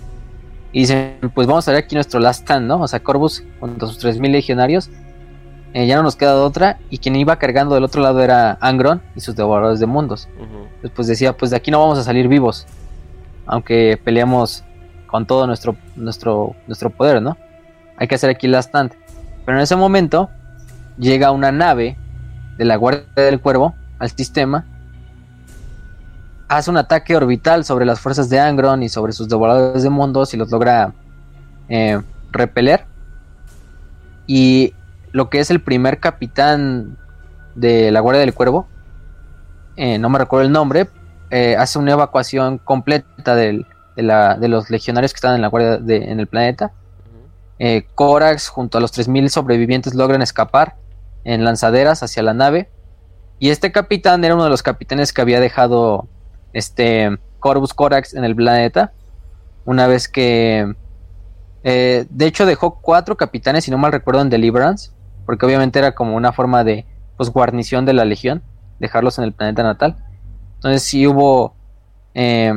[0.73, 2.81] y dicen, pues vamos a ver aquí nuestro last stand, ¿no?
[2.81, 4.91] O sea, Corvus junto a sus 3.000 legionarios
[5.73, 6.79] eh, ya no nos queda de otra.
[6.91, 10.29] Y quien iba cargando del otro lado era Angron y sus devoradores de mundos.
[10.37, 10.69] ujú.
[10.83, 12.67] Después decía, pues de aquí no vamos a salir vivos.
[13.47, 14.65] Aunque peleamos
[15.07, 17.37] con todo nuestro, nuestro, nuestro poder, ¿no?
[17.97, 18.93] Hay que hacer aquí la stand.
[19.45, 20.31] Pero en ese momento
[21.01, 21.97] llega una nave
[22.59, 24.65] de la Guardia del Cuervo al sistema.
[26.49, 30.35] Hace un ataque orbital sobre las fuerzas de Angron y sobre sus devoradores de mundos
[30.35, 30.93] y los logra
[31.69, 32.01] eh,
[32.33, 32.85] repeler.
[34.27, 34.75] Y
[35.13, 36.97] lo que es el primer capitán
[37.55, 38.67] de la Guardia del Cuervo,
[39.77, 40.89] eh, no me recuerdo el nombre,
[41.31, 43.67] eh, hace una evacuación completa del-
[43.97, 46.73] de, la- de los legionarios que están en la Guardia de- en el planeta.
[47.95, 50.77] Corax junto a los 3.000 sobrevivientes logran escapar
[51.25, 52.71] en lanzaderas hacia la nave.
[53.39, 56.09] Y este capitán era uno de los capitanes que había dejado
[56.53, 58.93] este Corvus Corax en el planeta.
[59.65, 60.75] Una vez que...
[61.65, 64.91] eh, de hecho dejó cuatro capitanes, si no mal recuerdo, en Deliverance.
[65.27, 66.87] Porque obviamente era como una forma de
[67.17, 68.43] pues, guarnición de la legión.
[68.79, 69.97] Dejarlos en el planeta natal.
[70.57, 71.55] Entonces sí hubo...
[72.15, 72.53] eh,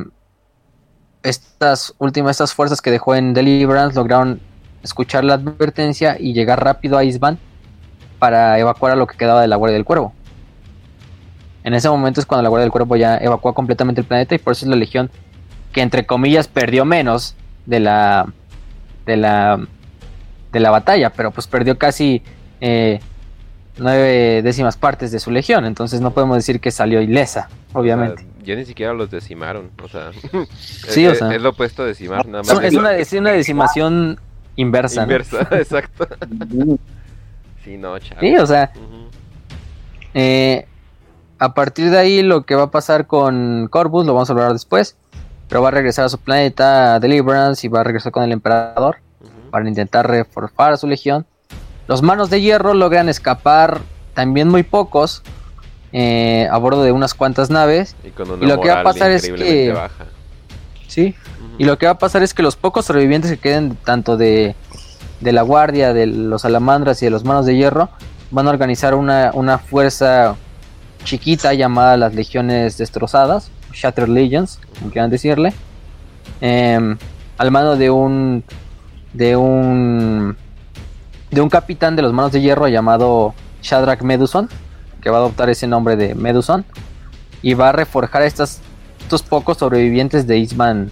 [1.24, 4.42] estas últimas, estas fuerzas que dejó en Deliverance lograron
[4.84, 7.40] escuchar la advertencia y llegar rápido a Isban
[8.24, 10.14] para evacuar a lo que quedaba de la Guardia del Cuervo.
[11.66, 14.38] En ese momento es cuando la Guardia del Cuervo ya evacuó completamente el planeta y
[14.38, 15.12] por eso es la Legión
[15.74, 17.36] que entre comillas perdió menos
[17.66, 18.28] de la
[19.06, 19.60] de la
[20.54, 22.24] de la batalla, pero pues perdió casi
[22.62, 23.02] eh,
[23.76, 28.24] nueve décimas partes de su legión, entonces no podemos decir que salió ilesa, obviamente.
[28.24, 30.12] O sea, ya ni siquiera los decimaron, o sea,
[30.62, 31.36] Sí, es, o sea.
[31.36, 32.64] es lo opuesto a decimar, nada más.
[32.64, 34.18] Es, una, es una decimación
[34.56, 35.02] inversa.
[35.02, 35.12] ¿no?
[35.12, 36.08] inversa, exacto.
[37.64, 37.96] Sí, no.
[38.20, 38.72] Sí, o sea.
[40.14, 40.68] Eh,
[41.40, 44.54] a partir de ahí lo que va a pasar con Corvus lo vamos a hablar
[44.54, 44.96] después.
[45.50, 48.98] Pero va a regresar a su planeta Deliverance y va a regresar con el emperador
[49.52, 51.26] para intentar reforzar a su legión.
[51.88, 53.82] Los manos de hierro logran escapar
[54.14, 55.22] también muy pocos
[55.92, 57.96] eh, a bordo de unas cuantas naves.
[58.04, 60.06] Y, con una y lo que va a pasar es que- baja.
[60.88, 61.16] Sí.
[61.58, 64.56] Y lo que va a pasar es que los pocos sobrevivientes que queden tanto de,
[65.24, 67.90] de la guardia, de los salamandras y de los manos de hierro
[68.32, 70.36] van a organizar una, una fuerza
[71.04, 75.54] chiquita llamada las legiones destrozadas, Shattered Legions, como quieran decirle,
[76.42, 76.98] em,
[77.38, 78.44] al mando de un
[79.14, 80.36] de un
[81.30, 84.50] de un capitán de los manos de hierro llamado Shadrach Meduson,
[85.02, 86.66] que va a adoptar ese nombre de Meduson
[87.42, 88.62] y va a reforjar estas,
[89.00, 90.92] estos pocos sobrevivientes de Isman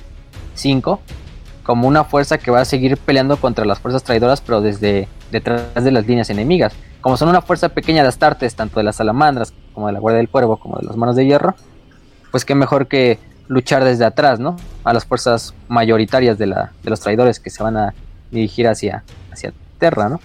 [0.55, 0.99] 5
[1.71, 5.81] como una fuerza que va a seguir peleando contra las fuerzas traidoras, pero desde detrás
[5.81, 6.73] de las líneas enemigas.
[6.99, 10.17] Como son una fuerza pequeña de Astartes, tanto de las salamandras como de la Guardia
[10.17, 11.55] del Cuervo, como de las manos de hierro,
[12.29, 14.57] pues qué mejor que luchar desde atrás, ¿no?
[14.83, 17.93] A las fuerzas mayoritarias de, la, de los traidores que se van a
[18.31, 20.19] dirigir hacia, hacia Terra, ¿no?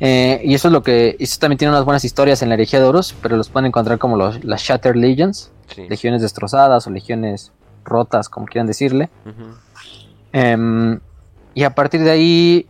[0.00, 1.16] Eh, y eso es lo que.
[1.18, 3.98] Eso también tiene unas buenas historias en la herejía de Horus, pero los pueden encontrar
[3.98, 5.86] como los, las Shattered Legions, Sí.
[5.88, 7.50] legiones destrozadas o legiones
[7.84, 9.10] rotas, como quieran decirle.
[10.32, 10.98] Em,
[11.54, 12.66] y a partir de ahí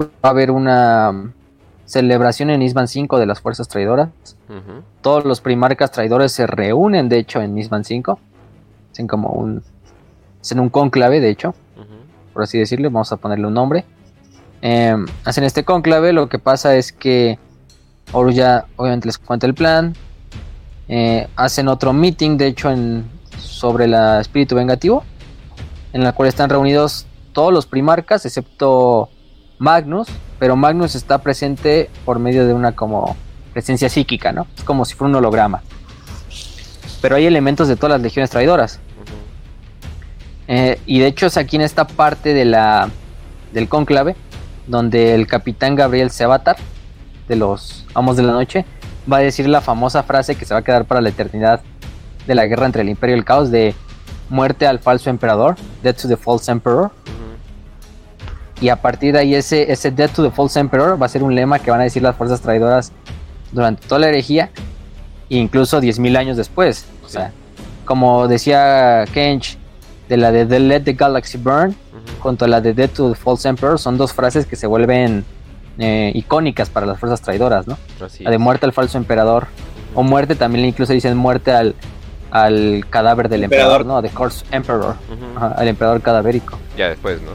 [0.00, 1.32] va a haber una
[1.84, 4.08] celebración en Isban 5 de las fuerzas traidoras.
[5.00, 8.18] Todos los primarcas traidores se reúnen, de hecho, en Isban 5.
[8.92, 9.62] Hacen como un.
[10.40, 11.54] Hacen un conclave, de hecho,
[12.32, 12.90] por así decirlo.
[12.90, 13.84] Vamos a ponerle un nombre.
[14.62, 16.12] Em, hacen este conclave.
[16.12, 17.38] Lo que pasa es que
[18.12, 19.94] Horus ya, obviamente, les cuenta el plan.
[20.88, 23.08] Eh, hacen otro meeting, de hecho, en,
[23.42, 25.04] sobre el espíritu vengativo,
[25.92, 29.08] en la cual están reunidos todos los primarcas, excepto
[29.58, 30.08] Magnus,
[30.38, 33.16] pero Magnus está presente por medio de una como
[33.52, 34.46] presencia psíquica, ¿no?
[34.56, 35.62] Es como si fuera un holograma.
[37.02, 38.80] Pero hay elementos de todas las legiones traidoras.
[40.48, 42.90] Eh, y de hecho es aquí en esta parte de la
[43.52, 44.16] del cónclave
[44.66, 46.56] donde el capitán Gabriel Sevatar
[47.28, 48.64] de los Amos de la Noche
[49.10, 51.60] va a decir la famosa frase que se va a quedar para la eternidad
[52.26, 53.74] de la guerra entre el Imperio y el Caos de
[54.28, 56.90] muerte al falso emperador, death to the false emperor.
[58.60, 61.22] Y a partir de ahí ese, ese death to the false emperor va a ser
[61.22, 62.92] un lema que van a decir las fuerzas traidoras
[63.52, 64.50] durante toda la herejía,
[65.30, 66.84] e incluso 10.000 años después.
[67.04, 67.32] O sea,
[67.84, 69.56] como decía Kench
[70.08, 72.22] de la de The Let the Galaxy Burn, Ujú.
[72.22, 75.24] junto a la de Death to the False Emperor son dos frases que se vuelven
[75.78, 77.78] eh, icónicas para las fuerzas traidoras, ¿no?
[78.04, 79.46] Así La de muerte al falso emperador
[79.94, 81.74] o muerte también incluso dicen muerte al,
[82.30, 83.80] al cadáver del Emperador.
[83.80, 84.02] emperador, ¿no?
[84.02, 84.94] De Corpse Emperor.
[85.36, 86.58] Ajá, al emperador cadavérico.
[86.76, 87.32] Ya después, ¿no?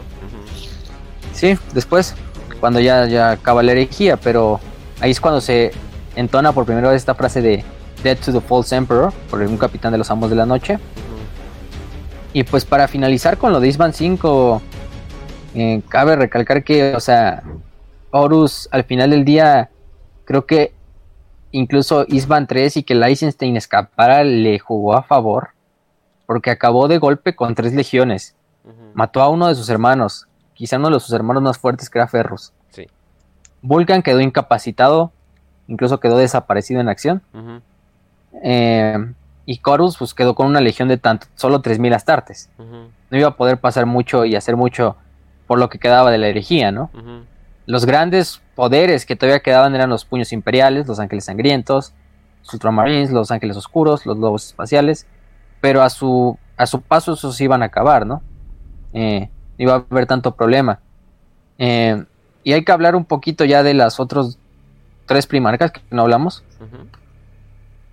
[1.33, 2.15] Sí, después,
[2.59, 4.59] cuando ya, ya acaba la herejía, pero
[5.01, 5.71] ahí es cuando se
[6.15, 7.63] entona por primera vez esta frase de
[8.03, 10.79] Death to the False Emperor por un capitán de los amos de la noche.
[12.33, 14.61] Y pues para finalizar con lo de Isban 5,
[15.55, 17.43] eh, cabe recalcar que, o sea,
[18.11, 19.69] Horus al final del día,
[20.25, 20.73] creo que
[21.55, 25.49] incluso Isban 3 y que Eisenstein escapara le jugó a favor,
[26.25, 28.35] porque acabó de golpe con tres legiones,
[28.93, 32.07] mató a uno de sus hermanos, quizá uno de sus hermanos más fuertes que era
[32.07, 32.51] Ferrus.
[32.71, 32.87] Sí.
[33.61, 35.13] Vulcan quedó incapacitado,
[35.67, 37.21] incluso quedó desaparecido en acción.
[38.43, 39.13] Eh,
[39.45, 42.49] y Corus pues quedó con una legión de tanto, solo 3.000 astartes.
[42.57, 44.97] No iba a poder pasar mucho y hacer mucho
[45.47, 46.89] por lo que quedaba de la herejía, ¿no?
[47.65, 51.93] Los grandes poderes que todavía quedaban eran los puños imperiales, los ángeles sangrientos,
[52.43, 55.05] los ultramarines, los ángeles oscuros, los lobos espaciales,
[55.61, 58.21] pero a su, a su paso esos iban a acabar, ¿no?
[58.93, 60.79] Eh, iba a haber tanto problema.
[61.57, 62.03] Eh,
[62.43, 64.37] y hay que hablar un poquito ya de las otras
[65.05, 66.43] tres primarcas que no hablamos.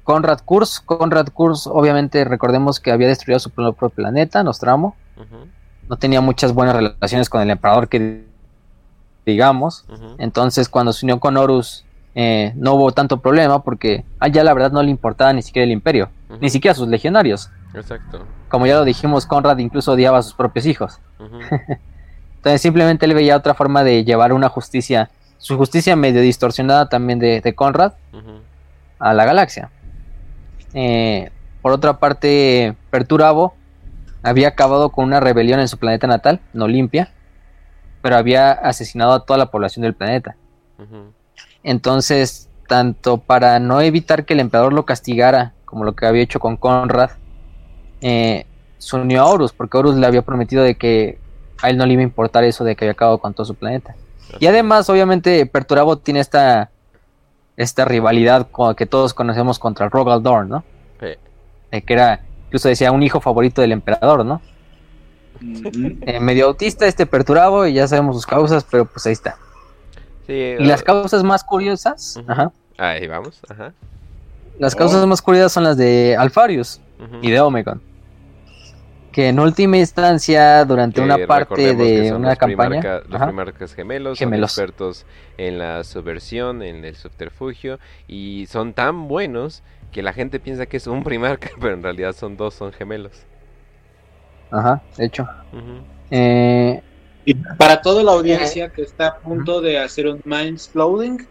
[0.05, 5.47] Conrad Kurz, Conrad Kurz obviamente recordemos que había destruido su propio planeta, Nostramo, Ujú.
[5.89, 8.25] no tenía muchas buenas relaciones con el emperador que
[9.25, 9.85] digamos,
[10.19, 11.85] entonces cuando se unió con Horus
[12.15, 15.65] eh, no hubo tanto problema porque a ya la verdad no le importaba ni siquiera
[15.65, 17.51] el imperio, ni siquiera sus legionarios.
[17.75, 18.25] Exacto.
[18.49, 20.99] Como ya lo dijimos, Conrad incluso odiaba a sus propios hijos.
[22.37, 27.19] Entonces simplemente él veía otra forma de llevar una justicia, su justicia medio distorsionada también
[27.19, 27.93] de, de Conrad
[28.99, 29.71] a la galaxia.
[30.75, 31.31] Eh,
[31.63, 33.55] por otra parte, Perturabo
[34.23, 37.11] había acabado con una rebelión en su planeta natal, no limpia,
[38.03, 40.37] pero había asesinado a toda la población del planeta.
[41.63, 46.41] Entonces, tanto para no evitar que el emperador lo castigara, como lo que había hecho
[46.41, 47.11] con Conrad,
[48.01, 48.47] eh,
[48.79, 51.19] se unió a Horus, porque Horus le había prometido de que
[51.63, 53.55] a él no le iba a importar eso de que había acabado con todo su
[53.55, 53.95] planeta.
[54.41, 56.71] Y además, obviamente, Perturabo tiene esta,
[57.57, 60.65] esta rivalidad con- que todos conocemos contra Rogal Dorn, ¿no?
[61.01, 61.09] Sí.
[61.71, 64.41] Eh, que era, incluso decía, un hijo favorito del emperador, ¿no?
[66.07, 69.37] Eh, medio autista este Perturabo y ya sabemos sus causas, pero pues ahí está.
[70.27, 73.41] Sí, Y las causas más curiosas, ajá, Ahí vamos.
[73.49, 73.73] Ajá.
[74.59, 76.81] las causas más curiosas son las de Alfarius
[77.23, 77.81] y de Omegon.
[79.11, 83.23] Que en última instancia, durante Que una parte de son una los campaña, primarca- los
[83.23, 84.53] primarcas gemelos, Gemelos.
[84.53, 85.07] son expertos
[85.37, 87.79] en la subversión, en el subterfugio,
[88.09, 92.15] y son tan buenos que la gente piensa que es un primarca, pero en realidad
[92.15, 93.13] son dos, son gemelos.
[94.53, 95.29] Ajá, de hecho.
[96.11, 96.83] Eh,
[97.25, 101.27] Y para toda la audiencia que está a punto de hacer un mind exploding,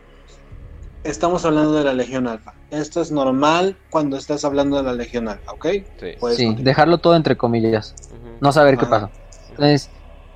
[1.03, 2.53] estamos hablando de la Legión Alfa.
[2.69, 5.67] Esto es normal cuando estás hablando de la Legión Alfa, ¿ok?
[5.99, 6.35] Sí.
[6.35, 7.95] Sí, dejarlo todo entre comillas,
[8.39, 9.09] no saber qué pasó.
[9.49, 9.89] Entonces,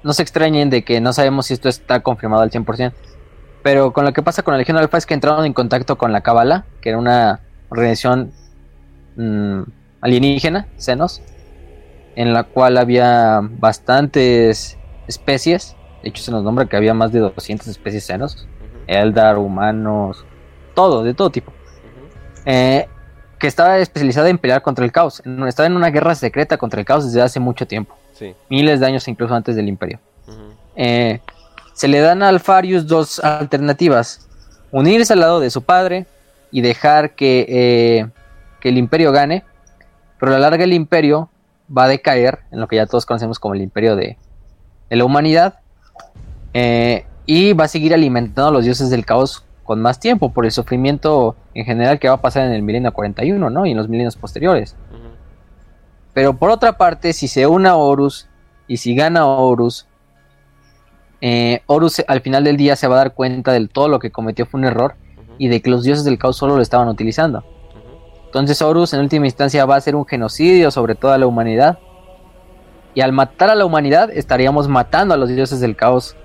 [0.04, 2.94] no se extrañen de que no sabemos si esto está confirmado al 100%.
[3.64, 6.12] Pero con lo que pasa con la Legión Alfa es que entraron en contacto con
[6.12, 7.40] la Cábala, que era una
[7.70, 8.32] organización
[9.16, 9.62] mm,
[10.02, 11.22] alienígena, Xenos,
[12.16, 14.78] en la cual había bastantes
[15.08, 15.76] especies.
[16.02, 18.36] De hecho, se nos nombra que había más de 200 especies Xenos.
[18.36, 18.84] Ujú.
[18.88, 20.26] Eldar, humanos,
[20.74, 21.52] todo, de todo tipo.
[22.46, 22.88] Eh,
[23.40, 25.22] que estaba especializada en pelear contra el caos.
[25.48, 27.96] Estaba en una guerra secreta contra el caos desde hace mucho tiempo.
[28.14, 28.34] Sí.
[28.50, 30.00] Miles de años incluso antes del imperio.
[30.76, 31.20] Eh,
[31.74, 34.28] se le dan a Alfarius dos alternativas.
[34.72, 36.06] Unirse al lado de su padre
[36.52, 38.08] y dejar que, eh,
[38.62, 39.44] que el imperio gane.
[40.20, 41.30] Pero a la larga el imperio
[41.76, 44.18] va a decaer en lo que ya todos conocemos como el imperio de,
[44.90, 45.60] de la humanidad.
[46.54, 50.46] Eh, y va a seguir alimentando a los dioses del caos con más tiempo por
[50.46, 53.66] el sufrimiento en general que va a pasar en el milenio 41, ¿no?
[53.66, 54.76] Y en los milenios posteriores.
[56.14, 58.28] Pero por otra parte, si se une a Horus
[58.68, 59.88] y si gana Horus,
[61.20, 64.12] eh, Horus al final del día se va a dar cuenta de todo lo que
[64.12, 64.96] cometió fue un error
[65.38, 67.44] y de que los dioses del caos solo lo estaban utilizando.
[68.36, 71.80] Entonces Horus en última instancia va a hacer un genocidio sobre toda la humanidad.
[72.94, 76.18] Y al matar a la humanidad estaríamos matando a los dioses del caos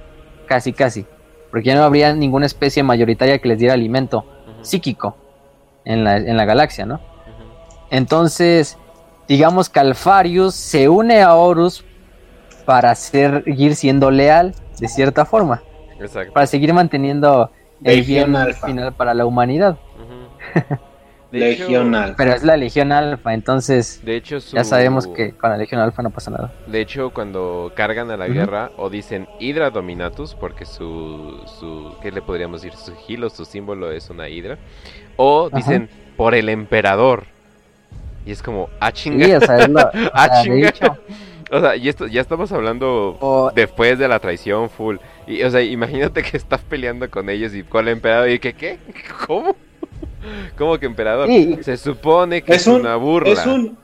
[0.47, 1.07] casi casi.
[1.53, 4.25] Porque ya no habría ninguna especie mayoritaria que les diera alimento
[4.63, 5.15] psíquico
[5.85, 6.99] en la, en la galaxia, ¿no?
[7.91, 8.77] Entonces,
[9.29, 11.85] digamos que Alfarius se une a Horus
[12.65, 15.63] para seguir siendo leal, de cierta forma,
[16.01, 16.33] Exacto.
[16.33, 17.53] para seguir manteniendo
[17.85, 18.67] el Legión bien Alfa.
[18.67, 19.79] final para la humanidad.
[19.95, 20.77] Ujú.
[21.33, 22.17] De Legión hecho- Alfa.
[22.17, 25.81] Pero es la Legión Alfa, entonces De hecho, su- ya sabemos que con la Legión
[25.81, 26.53] Alfa no pasa nada.
[26.67, 32.11] De hecho, cuando cargan a la guerra o dicen Hydra Dominatus, porque su, su, ¿qué
[32.11, 32.77] le podríamos decir?
[32.79, 34.59] Su sigilo, su símbolo es una Hydra.
[35.17, 35.57] O Ajá.
[35.57, 37.25] dicen por el emperador.
[38.27, 39.25] Y es como, ah, chinga.
[39.27, 40.73] Sí, o sea, es lo- o ah, chinga.
[41.53, 44.99] O sea, y esto, ya estamos hablando o- después de la traición full.
[45.27, 48.31] Y, o sea, imagínate que estás peleando con ellos y con el emperador.
[48.31, 48.79] Y que, ¿qué?
[49.27, 49.57] ¿Cómo?
[50.59, 51.27] ¿Cómo que emperador?
[51.27, 51.59] Sí.
[51.63, 53.33] Se supone que es, Es un- una burla.
[53.33, 53.79] Es un,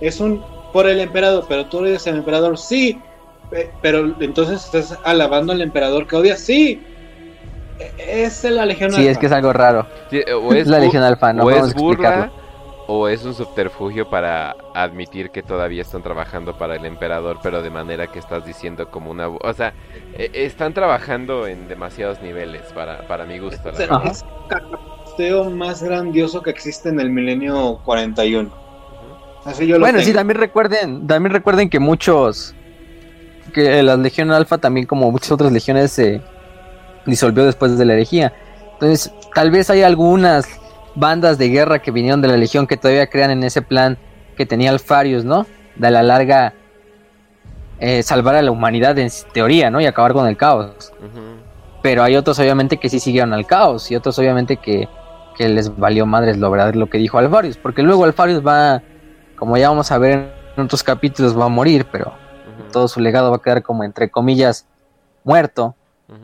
[0.00, 0.42] es un
[0.72, 2.98] por el emperador, pero tú eres el emperador, sí.
[3.50, 6.82] Pe- Pero entonces estás alabando al emperador que odias, sí.
[7.78, 9.10] E- Es la Legión sí, Alfa.
[9.10, 9.86] es que es algo raro.
[10.10, 12.30] Sí, o Es la Legión Alfa, no o es burla
[12.88, 17.70] o es un subterfugio para admitir que todavía están trabajando para el emperador, pero de
[17.70, 19.28] manera que estás diciendo como una...
[19.28, 19.72] O sea,
[20.18, 23.70] e- están trabajando en demasiados niveles para, para mi gusto.
[23.70, 24.12] la
[25.50, 28.48] Más grandioso que existe en el milenio 41.
[28.48, 29.48] Ujú.
[29.48, 32.54] Así yo lo Bueno, sí, también recuerden, también recuerden que muchos,
[33.52, 36.20] que la Legión Alfa también como muchas otras legiones se
[37.06, 38.32] disolvió después de la herejía.
[38.74, 40.46] Entonces, tal vez hay algunas
[40.94, 43.98] bandas de guerra que vinieron de la Legión que todavía crean en ese plan
[44.36, 45.46] que tenía Alfarius, ¿no?
[45.76, 46.54] De a la larga
[47.78, 49.80] eh, salvar a la humanidad en teoría, ¿no?
[49.80, 50.92] Y acabar con el caos.
[51.82, 54.88] Pero hay otros obviamente que sí siguieron al caos y otros obviamente que,
[55.34, 57.56] que les valió madres lograr lo que dijo Alfarius.
[57.56, 58.82] Porque luego Alfarius va,
[59.36, 62.12] como ya vamos a ver en otros capítulos, va a morir, pero
[62.72, 64.66] todo su legado va a quedar como entre comillas
[65.24, 65.76] muerto.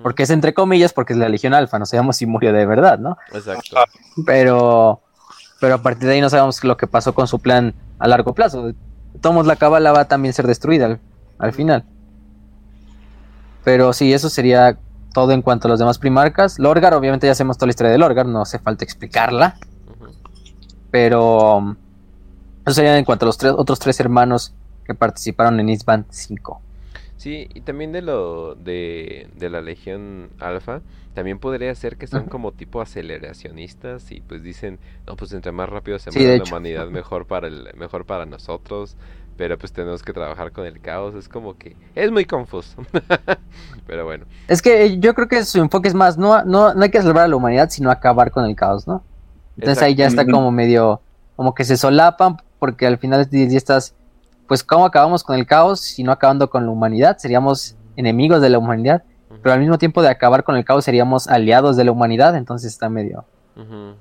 [0.03, 2.99] Porque es entre comillas porque es la Legión Alfa, no sabemos si murió de verdad,
[2.99, 3.17] ¿no?
[3.33, 3.77] Exacto.
[4.27, 5.01] Pero,
[5.61, 8.35] pero a partir de ahí no sabemos lo que pasó con su plan a largo
[8.35, 8.73] plazo.
[9.23, 11.01] Tomos la cábala va a también ser destruida al,
[11.39, 11.85] al final.
[13.65, 14.79] Pero sí, eso sería
[15.13, 16.59] todo en cuanto a los demás primarcas.
[16.59, 19.57] Lorgar, obviamente ya sabemos toda la historia de Lorgar, no hace falta explicarla.
[20.91, 21.77] Pero um,
[22.65, 24.55] eso sería en cuanto a los tres, otros tres hermanos
[24.85, 26.63] que participaron en Eastband 5.
[27.17, 30.83] Sí, y también de lo de, de la Legión Alfa,
[31.15, 35.69] también podría ser que son como tipo aceleracionistas y pues dicen, no, pues entre más
[35.69, 36.55] rápido se mueve la hecho.
[36.55, 38.97] humanidad, mejor para el, mejor para nosotros,
[39.39, 42.83] pero pues tenemos que trabajar con el caos, es como que es muy confuso.
[43.87, 46.83] pero bueno, Es que eh, yo creo que su enfoque es más, no, no, no
[46.83, 49.05] hay que salvar a la humanidad, sino acabar con el caos, ¿no?
[49.57, 51.01] Entonces ahí ya está como medio,
[51.37, 53.95] como que se solapan, porque al final día estás,
[54.49, 57.19] pues ¿cómo acabamos con el caos si no acabando con la humanidad?
[57.19, 59.05] Seríamos enemigos de la humanidad,
[59.43, 62.73] pero al mismo tiempo de acabar con el caos seríamos aliados de la humanidad, entonces
[62.73, 63.25] está medio,
[63.55, 63.97] medio,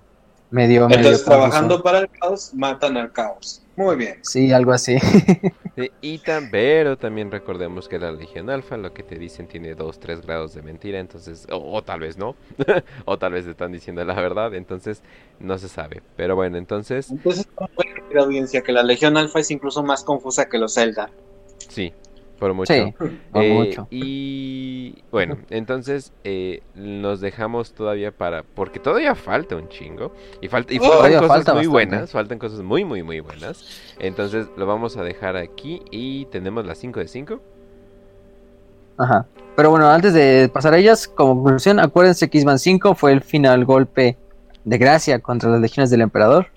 [0.50, 3.62] medio Entonces, trabajando para el caos, matan al caos.
[3.78, 4.18] Muy bien.
[4.24, 4.98] Sí, algo así.
[5.76, 9.76] Sí, y tam- pero también recordemos que la Legión Alfa lo que te dicen tiene
[9.76, 12.36] 2, 3 grados de mentira, entonces, o, o tal vez no,
[13.06, 15.04] o tal vez están diciendo la verdad, entonces
[15.40, 16.02] no se sabe.
[16.16, 20.06] Pero bueno, entonces, Entonces, ¿cómo puede decir audiencia que la Legión Alfa es incluso más
[20.06, 21.12] confusa que los Zelda?
[21.70, 21.94] sí,
[22.40, 22.74] por mucho.
[22.74, 23.88] Sí, por Eh, mucho.
[23.90, 30.74] Y bueno, entonces eh, nos dejamos todavía para, porque todavía falta un chingo, y, falta,
[30.74, 31.72] y Oh, faltan todavía cosas falta muy bastante.
[31.96, 33.82] buenas, faltan cosas muy, muy, muy buenas.
[34.00, 37.42] Entonces lo vamos a dejar aquí y tenemos las 5 de 5.
[38.98, 39.26] Ajá.
[39.56, 43.22] Pero bueno, antes de pasar a ellas, como conclusión, acuérdense que Isman 5 fue el
[43.22, 44.18] final golpe
[44.66, 46.48] de gracia contra las legiones del emperador.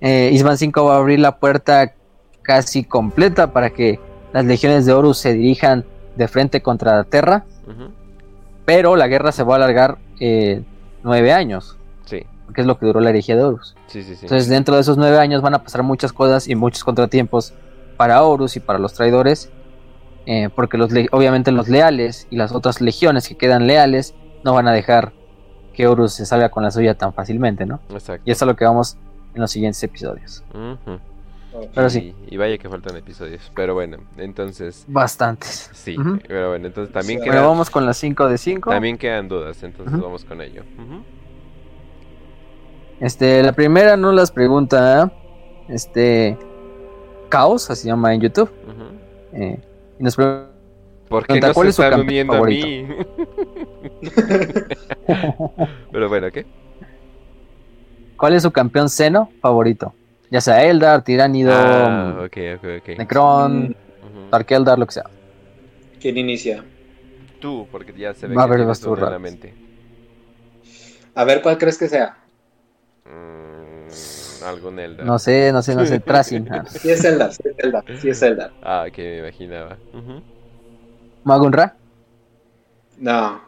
[0.00, 1.94] Eh, Isman 5 va a abrir la puerta
[2.42, 3.98] casi completa para que
[4.32, 5.84] las legiones de Horus se dirijan
[6.16, 7.44] de frente contra Terra,
[8.64, 10.62] pero la guerra se va a alargar eh,
[11.02, 12.24] nueve años, Sí,
[12.54, 13.76] que es lo que duró la herejía de Horus.
[13.86, 14.20] sí, sí, sí.
[14.26, 17.54] Entonces, dentro de esos nueve años van a pasar muchas cosas y muchos contratiempos
[17.96, 19.50] para Horus y para los traidores,
[20.26, 24.68] eh, porque los obviamente los leales y las otras legiones que quedan leales no van
[24.68, 25.12] a dejar
[25.72, 27.80] que Horus se salga con la suya tan fácilmente, ¿no?
[27.90, 28.22] Exacto.
[28.24, 28.96] Y eso es lo que vamos
[29.34, 30.42] en los siguientes episodios.
[31.74, 32.14] Pero y, sí.
[32.28, 33.50] y vaya que faltan episodios.
[33.54, 35.70] Pero bueno, entonces, Bastantes.
[35.72, 35.96] sí.
[35.98, 36.18] Ujú.
[36.26, 38.70] Pero bueno, entonces también Sí, quedan, Bueno, vamos con las 5 de 5.
[38.70, 40.02] también quedan dudas, entonces Ujú.
[40.04, 40.62] vamos con ello.
[40.78, 41.02] Ujú.
[43.00, 45.10] Este, la primera nos las pregunta
[45.68, 46.36] este
[47.28, 48.50] Caos, así se llama en YouTube.
[49.32, 49.58] Eh,
[49.98, 50.50] y nos pregunta
[51.08, 52.66] ¿Por qué no ¿cuál se es su están campeón uniendo a favorito?
[52.66, 52.86] mí?
[55.92, 56.46] Pero bueno, ¿qué?
[58.16, 59.94] ¿Cuál es su campeón seno favorito?
[60.30, 62.28] Ya sea Eldar, Tiránido, Ah.
[62.96, 64.30] Necron, Ujú.
[64.30, 65.04] Dark Eldar, lo que sea.
[66.00, 66.64] ¿Quién inicia?
[67.40, 69.20] Tú, porque ya se ve Va a que vas tú, la Raps.
[69.20, 69.54] mente.
[71.14, 72.16] A ver, ¿cuál crees que sea?
[73.04, 75.04] Mm, algún Eldar.
[75.04, 75.98] No sé, no sé, no sé.
[76.00, 76.46] Tracing.
[76.52, 76.64] ah.
[76.68, 78.52] Sí es Zelda, sí es Zelda, sí es Zelda.
[78.62, 79.76] Ah, que me imaginaba.
[79.92, 80.22] Ujú.
[81.24, 81.74] Magun Ra.
[82.98, 83.40] No,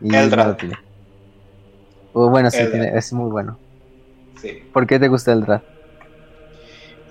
[0.00, 0.56] Y Eldar.
[0.64, 0.74] no.
[2.14, 2.72] Uh, bueno, sí, Eldar.
[2.72, 3.58] tiene- es muy bueno.
[4.40, 4.62] Sí.
[4.72, 5.62] ¿Por qué te gusta Eldar?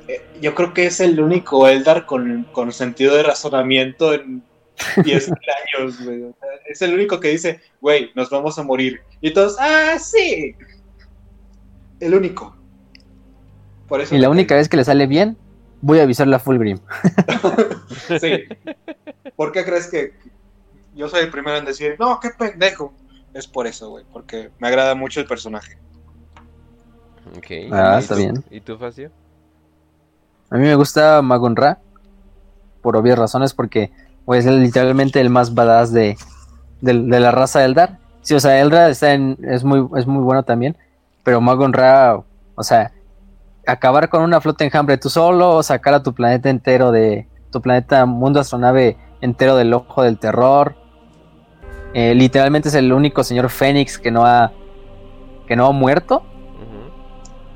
[0.07, 4.43] Eh, Yo creo que es el único Eldar con, con sentido de razonamiento en
[5.03, 6.23] 10 años, güey.
[6.23, 9.01] O sea, Es el único que dice, güey, nos vamos a morir.
[9.21, 10.55] Y todos, ah, sí.
[11.99, 12.55] El único.
[13.87, 15.37] Por eso Y la única vez que le sale bien,
[15.81, 16.79] voy a avisarle a Fulgrim.
[18.21, 18.43] Sí.
[19.35, 20.13] ¿Por qué crees que
[20.95, 22.93] yo soy el primero en decir, no, qué pendejo?
[23.33, 25.77] Es por eso, güey, porque me agrada mucho el personaje.
[27.35, 27.45] Ok.
[27.71, 28.43] Ah, ¿Y está tú- bien.
[28.51, 29.11] ¿Y tú, Facio?
[30.49, 31.79] A mí me gusta Magun Ra.
[32.81, 33.91] Por obvias razones, porque
[34.25, 36.17] pues, es literalmente el más badass de,
[36.81, 37.97] de, de la raza Eldar.
[38.21, 40.77] Sí, o sea, Eldar está en, es, muy, es muy bueno también.
[41.23, 42.21] Pero Magun Ra,
[42.55, 42.91] o sea,
[43.65, 47.27] acabar con una flota enjambre tú solo, sacar a tu planeta entero de.
[47.51, 50.75] Tu planeta mundo astronave entero del ojo del terror.
[51.93, 54.51] Eh, literalmente es el único señor Fénix que no ha.
[55.47, 56.23] que no ha muerto.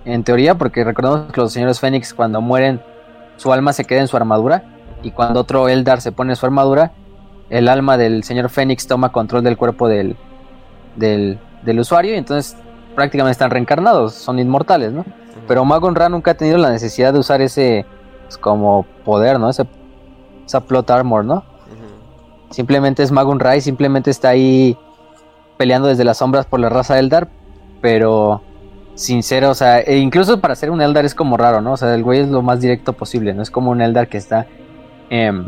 [0.06, 2.82] En teoría, porque recordemos que los señores Fénix cuando mueren,
[3.38, 4.64] su alma se queda en su armadura.
[5.04, 6.92] Y cuando otro Eldar se pone su armadura,
[7.50, 10.16] el alma del señor Fénix toma control del cuerpo del,
[10.96, 12.56] del, del usuario y entonces
[12.96, 15.06] prácticamente están reencarnados, son inmortales, ¿no?
[15.48, 17.86] Pero Magon Ra nunca ha tenido la necesidad de usar ese
[18.24, 19.50] pues, como poder, ¿no?
[19.50, 19.66] Ese,
[20.46, 21.44] esa plot armor, ¿no?
[22.52, 24.78] Simplemente es Magun Ra y simplemente está ahí
[25.58, 27.30] peleando desde las sombras por la raza Eldar,
[27.82, 28.42] pero
[29.02, 31.74] sincero, o sea, e incluso para ser un Eldar es como raro, ¿no?
[31.74, 34.18] O sea, el güey es lo más directo posible, no es como un Eldar que
[34.18, 34.48] está
[35.10, 35.48] em,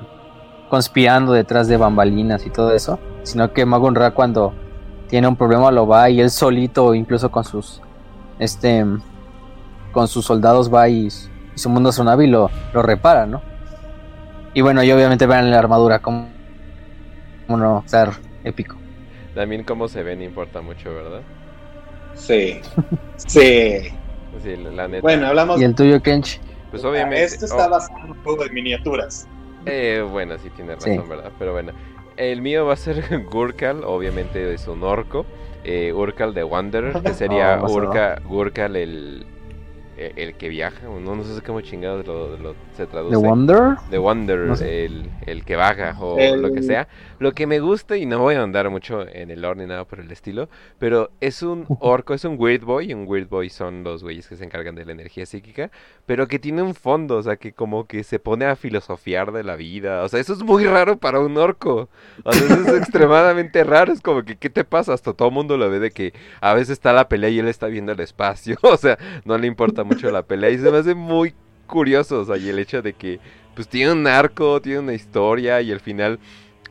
[0.69, 4.53] conspirando detrás de bambalinas y todo eso, sino que Magun Ra cuando
[5.07, 7.81] tiene un problema lo va y él solito, incluso con sus,
[8.39, 9.01] este, em,
[9.91, 11.09] con sus soldados va y,
[11.55, 13.43] su mundo astronave y lo, lo repara, ¿no?
[14.55, 16.27] Y bueno, y obviamente vean la armadura, como
[17.47, 18.09] no ser
[18.43, 18.75] épico.
[19.35, 21.21] También cómo se ven importa mucho, ¿verdad?
[22.15, 22.60] Sí.
[23.18, 23.77] Sí.
[24.44, 25.02] Sí, la, la neta.
[25.02, 25.61] Bueno, hablamos.
[25.61, 26.41] ¿Y el tuyo, Kench?
[26.72, 27.23] pues obviamente.
[27.23, 29.27] Esto está oh, basado en un juego de miniaturas.
[29.65, 31.10] eh, bueno, sí tiene razón, Sí.
[31.10, 31.31] ¿verdad?
[31.40, 31.72] Pero bueno.
[32.18, 35.26] El mío va a ser Gurkal, obviamente es un orco.
[35.64, 39.26] Eh, Urkal de Wanderer, que sería Oh, vas a Urka, Gurkal el,
[39.98, 40.81] el, el que viaja.
[40.88, 43.11] No, no sé cómo chingados lo, lo- se traduce.
[43.15, 43.77] ¿The Wonder?
[43.89, 44.85] The No sé.
[44.85, 46.87] el, el que baja o El- lo que sea.
[47.19, 49.85] Lo que me gusta, y no voy a andar mucho en el lore ni nada
[49.85, 52.91] por el estilo, pero es un orco, es un Weird Boy.
[52.91, 55.71] y Un Weird Boy son los güeyes que se encargan de la energía psíquica,
[56.05, 59.43] pero que tiene un fondo, o sea, que como que se pone a filosofiar de
[59.43, 60.03] la vida.
[60.03, 61.89] O sea, eso es muy raro para un orco.
[62.23, 63.93] O sea, eso es extremadamente raro.
[63.93, 64.93] Es como que, ¿qué te pasa?
[64.93, 67.47] Hasta todo el mundo lo ve de que a veces está la pelea y él
[67.47, 68.57] está viendo el espacio.
[68.73, 71.35] O sea, no le importa mucho la pelea y se me hace muy
[71.68, 73.19] curioso, o sea, y el hecho de que
[73.56, 76.19] pues tiene un arco, tiene una historia y al final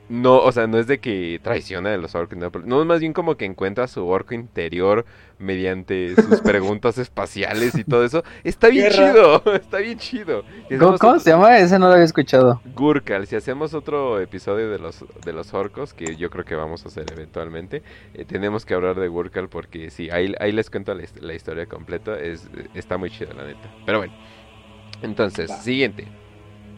[0.09, 3.01] no, o sea, no es de que traiciona a los orcos, no, no, es más
[3.01, 5.07] bien como que encuentra su orco interior
[5.39, 8.23] mediante sus preguntas espaciales y todo eso.
[8.45, 10.43] Está bien chido, está bien chido.
[10.69, 11.59] Si ¿Cómo, hacemos cómo otro- se llama?
[11.59, 12.61] Ese no lo había escuchado.
[12.75, 16.85] Gurkal, si hacemos otro episodio de los de los orcos, que yo creo que vamos
[16.85, 17.83] a hacer eventualmente,
[18.15, 21.67] eh, tenemos que hablar de Gurkal porque sí, ahí, ahí les cuento la, la historia
[21.67, 23.73] completa, es, está muy chida la neta.
[23.87, 24.13] Pero bueno,
[25.03, 25.57] entonces, Va.
[25.57, 26.09] siguiente.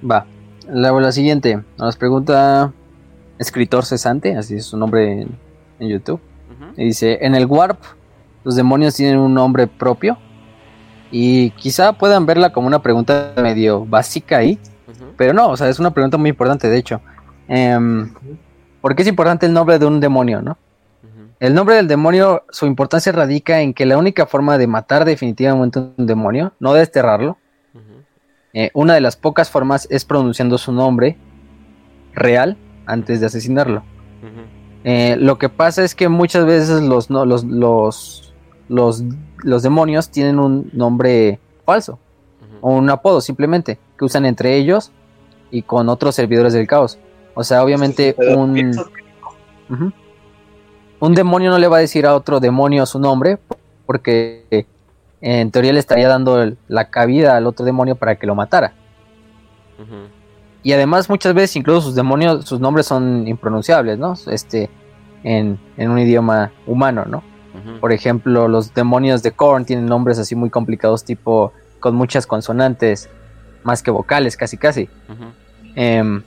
[0.09, 0.27] Va.
[0.69, 1.63] Luego la siguiente.
[1.79, 2.73] Nos pregunta
[3.39, 5.39] escritor cesante, así es su nombre en,
[5.79, 6.21] en YouTube.
[6.77, 7.79] Y dice, en el Warp
[8.45, 10.19] los demonios tienen un nombre propio.
[11.11, 14.59] Y quizá puedan verla como una pregunta medio básica ahí.
[15.17, 17.01] Pero no, o sea, es una pregunta muy importante, de hecho.
[17.49, 18.13] Em,
[18.81, 20.59] ¿Por qué es importante el nombre de un demonio, no?
[21.41, 25.79] El nombre del demonio, su importancia radica en que la única forma de matar definitivamente
[25.79, 27.39] un demonio, no desterrarlo,
[28.55, 31.17] eh, una de las pocas formas es pronunciando su nombre
[32.15, 32.57] real
[32.87, 33.83] antes de asesinarlo.
[34.85, 38.33] Eh, lo que pasa es que muchas veces los, no- los, los,
[38.69, 39.03] los,
[39.39, 41.99] los demonios tienen un nombre falso
[42.61, 44.93] o un apodo simplemente que usan entre ellos
[45.51, 46.99] y con otros servidores del caos.
[47.35, 48.73] O sea, obviamente un.
[51.01, 53.39] Un demonio no le va a decir a otro demonio su nombre
[53.87, 54.65] porque eh,
[55.27, 58.75] en teoría le estaría dando la cabida al otro demonio para que lo matara.
[60.63, 64.13] Y además muchas veces incluso sus demonios, sus nombres son impronunciables, ¿no?
[64.27, 64.69] Este,
[65.23, 67.23] en, en un idioma humano, ¿no?
[67.81, 73.09] Por ejemplo, los demonios de Korn tienen nombres así muy complicados, tipo con muchas consonantes,
[73.63, 74.91] más que vocales, casi casi.
[75.75, 76.23] Em,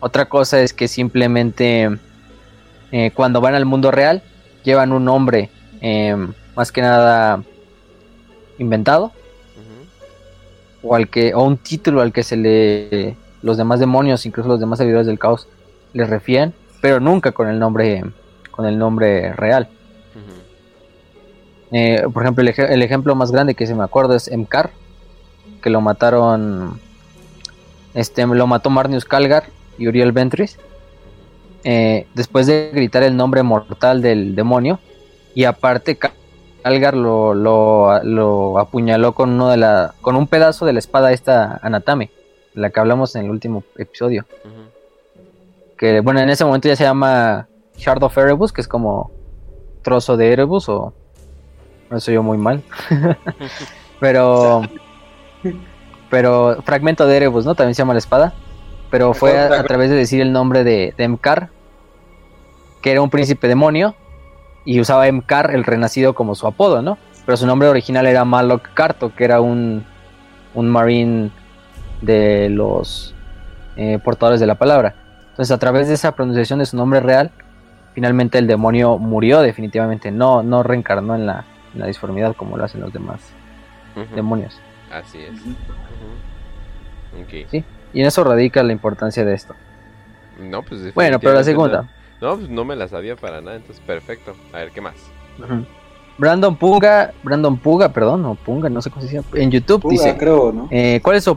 [0.00, 1.88] otra cosa es que simplemente
[2.90, 4.22] eh, cuando van al mundo real
[4.62, 5.48] llevan un nombre
[5.80, 7.42] em, más que nada
[8.62, 9.12] inventado
[10.82, 14.60] o al que o un título al que se le los demás demonios, incluso los
[14.60, 15.46] demás servidores del caos
[15.92, 18.02] les refieren, pero nunca con el nombre
[18.50, 19.68] con el nombre real.
[21.74, 24.70] Eh, por ejemplo, el, ej- el ejemplo más grande que se me acuerdo es Emkar,
[25.62, 26.78] que lo mataron,
[27.94, 29.44] este, lo mató Marnius Calgar
[29.78, 30.58] y Uriel Ventris,
[31.64, 34.80] eh, después de gritar el nombre mortal del demonio,
[35.34, 35.96] y aparte
[36.62, 41.12] Calgar lo, lo, lo apuñaló con uno de la, con un pedazo de la espada
[41.12, 42.10] esta Anatame,
[42.54, 44.24] la que hablamos en el último episodio,
[45.76, 49.10] que bueno, en ese momento ya se llama Shard of Erebus, que es como
[49.82, 50.94] trozo de Erebus o
[51.90, 52.62] no soy yo muy mal.
[54.00, 54.62] pero
[56.08, 57.54] pero fragmento de Erebus, ¿no?
[57.54, 58.34] También se llama la espada.
[58.90, 61.48] Pero fue a, a través de decir el nombre de, de Emkar,
[62.82, 63.94] que era un príncipe demonio,
[64.64, 66.98] y usaba Emkar, el renacido, como su apodo, ¿no?
[67.24, 69.84] Pero su nombre original era Malok Karto, que era un,
[70.54, 71.30] un marine
[72.00, 73.14] de los
[73.76, 74.94] eh, portadores de la palabra.
[75.30, 77.30] Entonces, a través de esa pronunciación de su nombre real,
[77.94, 81.44] finalmente el demonio murió definitivamente, no, no reencarnó en la,
[81.74, 83.20] en la disformidad como lo hacen los demás
[84.14, 84.60] demonios.
[84.90, 85.40] Así es.
[87.50, 87.64] Sí.
[87.92, 89.54] Y en eso radica la importancia de esto.
[90.40, 91.88] No, pues Bueno, pero la segunda.
[92.22, 92.28] No.
[92.30, 94.34] No, pues no me la sabía para nada, entonces perfecto.
[94.52, 94.94] A ver, ¿qué más?
[96.18, 99.26] Brandon Puga, Brandon Puga, perdón, o Punga, no sé cómo se llama.
[99.34, 100.68] En YouTube Puga, dice, creo, ¿no?
[100.70, 101.28] eh, ¿cuál es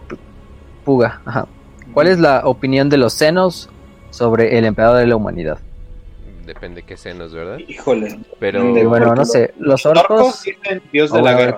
[0.84, 1.22] Puga?
[1.26, 1.48] Ajá.
[1.94, 3.70] ¿Cuál es la opinión de los senos
[4.10, 5.60] sobre el emperador de la humanidad?
[6.46, 7.58] Depende qué senos, ¿verdad?
[7.58, 8.20] Híjole.
[8.40, 10.44] Pero De- bueno, no sé, los orcos orcos...
[10.44, 11.56] dicen Dios de la bueno,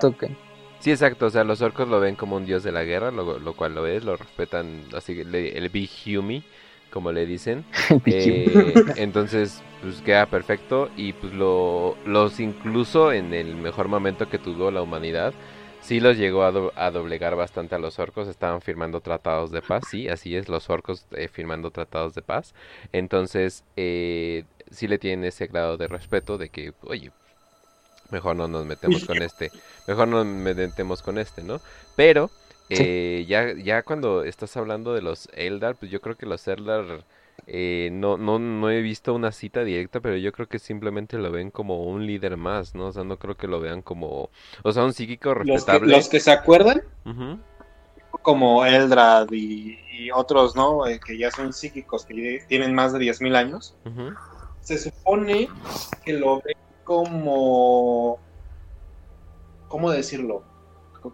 [0.80, 3.38] sí, exacto, o sea, los orcos lo ven como un dios de la guerra, lo,
[3.38, 6.42] lo cual lo es, lo respetan, así que le- el Big Humi,
[6.90, 7.66] como le dicen.
[8.10, 10.90] Eh, entonces, pues queda perfecto.
[10.96, 15.34] Y pues lo, los incluso en el mejor momento que tuvo la humanidad,
[15.80, 19.62] sí los llegó a, do- a doblegar bastante a los orcos, estaban firmando tratados de
[19.62, 22.54] paz, sí, así es, los orcos eh, firmando tratados de paz,
[22.92, 27.12] entonces eh, sí le tienen ese grado de respeto de que, oye,
[28.10, 29.52] mejor no nos metemos con este,
[29.86, 31.60] mejor no nos metemos con este, ¿no?
[31.96, 32.30] Pero
[32.70, 32.84] Sí.
[32.84, 37.04] eh, ya, ya cuando estás hablando de los Eldar, pues yo creo que los Eldar
[37.46, 41.30] eh, no, no, no he visto una cita directa, pero yo creo que simplemente lo
[41.30, 42.86] ven como un líder más, ¿no?
[42.88, 44.30] O sea, no creo que lo vean como,
[44.62, 45.96] o sea, un psíquico Los que, respetable.
[45.96, 46.82] los que se acuerdan,
[48.22, 50.86] como Eldrad y, y otros, ¿no?
[50.86, 53.74] Eh, que ya son psíquicos, que tienen más de 10.000 años,
[54.60, 55.48] se supone
[56.04, 58.18] que lo ven como...
[59.68, 60.42] ¿Cómo decirlo?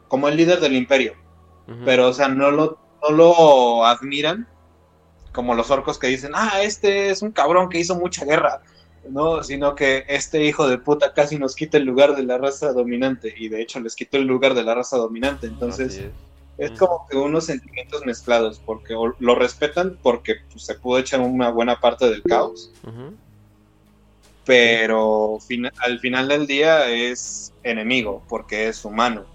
[0.09, 1.14] Como el líder del imperio.
[1.85, 4.47] Pero, o sea, no lo, no lo admiran
[5.32, 8.62] como los orcos que dicen, ah, este es un cabrón que hizo mucha guerra.
[9.11, 12.73] No, sino que este hijo de puta casi nos quita el lugar de la raza
[12.73, 13.35] dominante.
[13.36, 15.47] Y de hecho les quitó el lugar de la raza dominante.
[15.47, 16.03] Entonces,
[16.57, 16.70] es.
[16.78, 21.81] como que unos sentimientos mezclados, porque lo respetan porque pues, se pudo echar una buena
[21.81, 22.70] parte del caos,
[24.45, 25.39] pero
[25.78, 29.27] al final del día es enemigo, porque es humano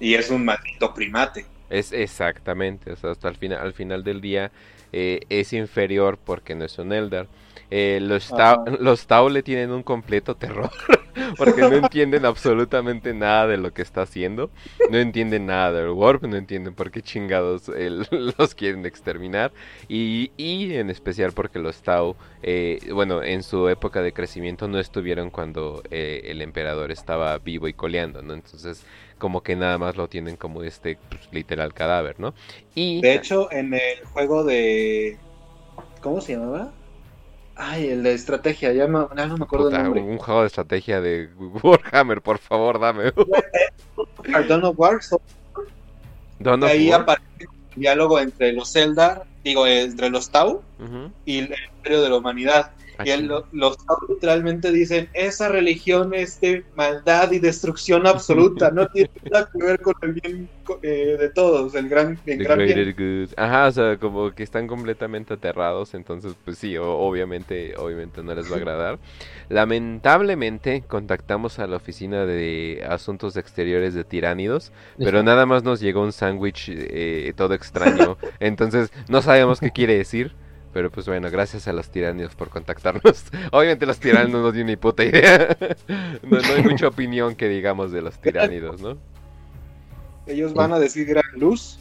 [0.00, 1.46] y es un maldito primate.
[1.70, 4.50] Es exactamente, o sea, hasta el final, al final del día
[4.92, 7.26] eh, es inferior porque no es un Eldar.
[7.70, 8.62] Eh, los, Ajá.
[8.80, 10.70] los Tau le tienen un completo terror
[11.36, 14.50] porque no entienden absolutamente nada de lo que está haciendo,
[14.90, 17.90] no entienden nada del Warp, no entienden por qué chingados eh,
[18.38, 19.52] los quieren exterminar
[19.88, 24.78] y, y en especial porque los Tau, eh, bueno, en su época de crecimiento no
[24.78, 28.34] estuvieron cuando eh, el emperador estaba vivo y coleando, ¿no?
[28.34, 28.84] Entonces
[29.18, 32.34] como que nada más lo tienen como este pues, literal cadáver, ¿no?
[32.74, 35.18] Y De hecho, en el juego de...
[36.00, 36.72] ¿Cómo se llamaba?
[37.56, 40.02] Ay, el de estrategia, ya no, ya no me acuerdo puta, el nombre.
[40.02, 41.28] un juego de estrategia de
[41.62, 43.12] Warhammer, por favor, dame.
[44.48, 45.20] Dawn of War, so-
[46.38, 47.00] Dawn of ahí War.
[47.02, 50.62] aparece un diálogo entre los Eldar, digo, entre los Tau
[51.24, 52.70] y el Imperio de la Humanidad.
[53.02, 53.76] Y el- los
[54.08, 59.80] literalmente dicen, esa religión es de maldad y destrucción absoluta, no tiene nada que ver
[59.80, 60.50] con el bien
[60.82, 62.90] eh, de todos, el gran, el gran bien.
[62.96, 63.32] good.
[63.36, 68.34] Ajá, o sea, como que están completamente aterrados, entonces pues sí, o- obviamente, obviamente no
[68.34, 68.98] les va a agradar.
[69.48, 74.72] Lamentablemente contactamos a la oficina de asuntos exteriores de Tiránidos,
[75.02, 79.96] pero nada más nos llegó un sándwich eh, todo extraño, entonces no sabemos qué quiere
[79.96, 80.34] decir.
[80.72, 83.24] Pero pues bueno, gracias a los tiránidos por contactarnos.
[83.52, 85.56] Obviamente los tiránidos no tienen ni puta idea.
[86.22, 88.98] No, no hay mucha opinión que digamos de los tiránidos, ¿no?
[90.26, 91.78] Ellos van a decir gran luz.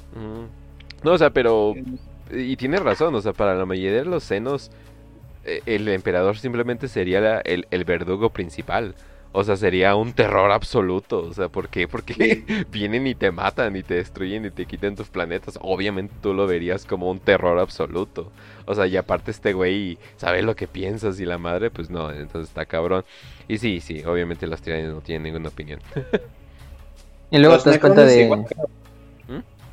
[1.03, 1.75] No, o sea, pero
[2.31, 4.71] Y tiene razón, o sea, para la mayoría de los senos,
[5.45, 8.95] eh, el emperador simplemente sería la- el, el verdugo principal.
[9.39, 11.19] O sea, sería un terror absoluto.
[11.19, 11.87] O sea, ¿por qué?
[11.87, 15.59] Porque vienen y te matan y te destruyen y te quitan tus planetas.
[15.61, 18.31] Obviamente tú lo verías como un terror absoluto.
[18.65, 22.09] O sea, y aparte este güey sabe lo que piensas y la madre, pues no,
[22.11, 23.05] entonces está cabrón.
[23.47, 25.81] Y sí, sí, obviamente los tiranos no tienen ninguna opinión.
[27.29, 28.23] Y luego Los te das cuenta de...
[28.23, 28.45] igual.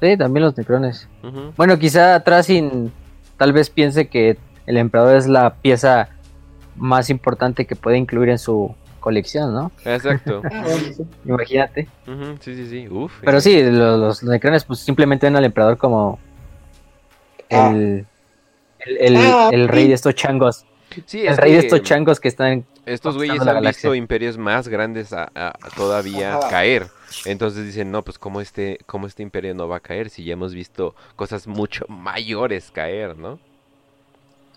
[0.02, 1.08] Sí, también los necrones.
[1.56, 2.90] Bueno, quizá Tracing
[3.36, 4.36] tal vez piense que
[4.66, 6.08] el emperador es la pieza
[6.74, 8.74] más importante que puede incluir en su
[9.04, 9.70] colección, ¿no?
[9.84, 10.40] Exacto.
[10.52, 10.64] Ah.
[11.26, 11.86] Imagínate.
[12.40, 12.88] Sí, sí, sí.
[12.88, 13.12] Uf.
[13.22, 16.18] Pero eh, sí, los, los necrones pues simplemente ven al emperador como
[17.50, 17.70] Ah.
[17.72, 18.06] el,
[18.80, 20.64] el, el- Ah, el rey de estos changos.
[21.06, 22.64] sí, El es rey de estos changos que están...
[22.86, 23.68] Estos güeyes han galaxia.
[23.90, 26.48] visto imperios más grandes a, a- a todavía Ajá.
[26.50, 26.86] caer.
[27.26, 30.32] Entonces dicen, no, pues como este, cómo este imperio no va a caer si ya
[30.34, 33.38] hemos visto cosas mucho mayores caer, ¿no?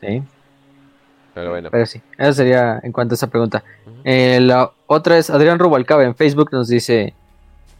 [0.01, 0.21] Sí,
[1.37, 1.69] Pero bueno.
[1.71, 2.01] pero sí.
[2.17, 3.63] Eso sería en cuanto a esa pregunta.
[4.03, 7.13] Eh, la otra es Adrián Rubalcaba en Facebook nos dice...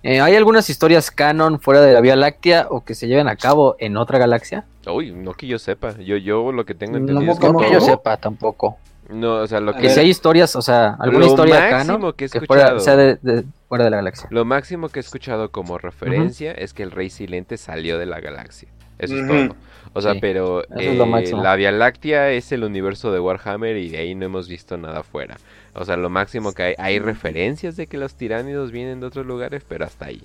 [0.04, 3.36] eh, ¿Hay algunas historias canon fuera de la Vía Láctea o que se lleven a
[3.36, 4.66] cabo en otra galaxia?
[4.86, 5.96] Uy, no que yo sepa.
[5.98, 8.78] Yo, yo lo que tengo No, entendido es que como que todo- yo sepa tampoco.
[9.10, 11.94] No, o sea, lo que Que si hay historias, o sea, alguna Lo historia máximo
[11.96, 12.80] canon que he que fuera, escuchado.
[12.82, 14.28] sea de, de- fuera de la galaxia.
[14.32, 18.20] Lo máximo que he escuchado como referencia es que el rey silente salió de la
[18.20, 18.68] galaxia.
[19.00, 19.56] Eso es todo.
[19.94, 20.98] O sea, Sí, pero eh,
[21.42, 25.04] la Vía Láctea es el universo de Warhammer y de ahí no hemos visto nada
[25.04, 25.38] fuera.
[25.74, 29.26] O sea, lo máximo que hay, hay referencias de que los tiránidos vienen de otros
[29.26, 30.24] lugares, pero hasta ahí.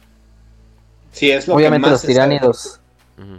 [1.12, 2.80] Sí, es lo Obviamente que más los tiránidos.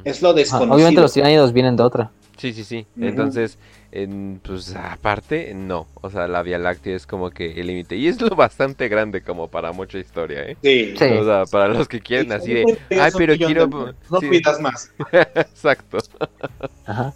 [0.03, 0.75] Es lo desconocido.
[0.75, 2.11] obviamente los tiránidos vienen de otra.
[2.37, 2.85] Sí, sí, sí.
[2.99, 3.57] Entonces,
[3.93, 5.87] en- pues aparte, no.
[6.01, 7.95] O sea, la Vía Láctea es como que el límite.
[7.95, 10.57] Y es lo bastante grande como para mucha historia, ¿eh?
[10.63, 10.95] Sí.
[10.97, 11.05] Sí.
[11.05, 12.77] O sea, para los que quieren así de...
[12.99, 13.67] Ay, pero quiero...
[13.67, 13.93] de.
[14.09, 14.91] No sí, pidas más.
[15.11, 15.99] Exacto.
[16.85, 17.13] Ajá.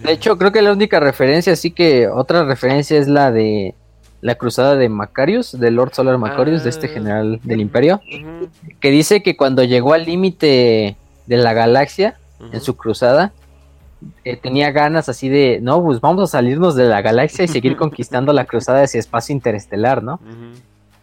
[0.00, 3.74] De hecho, creo que la única referencia, sí que otra referencia es la de
[4.22, 6.90] la cruzada de Macarius, de Lord Solar Macarius, de este Ah.
[6.90, 8.00] general del Imperio,
[8.80, 10.96] que dice que cuando llegó al límite
[11.26, 12.16] de la galaxia
[12.52, 13.32] en su cruzada,
[14.24, 17.76] eh, tenía ganas así de, no, pues vamos a salirnos de la galaxia y seguir
[17.78, 20.20] conquistando la cruzada hacia espacio interestelar, ¿no?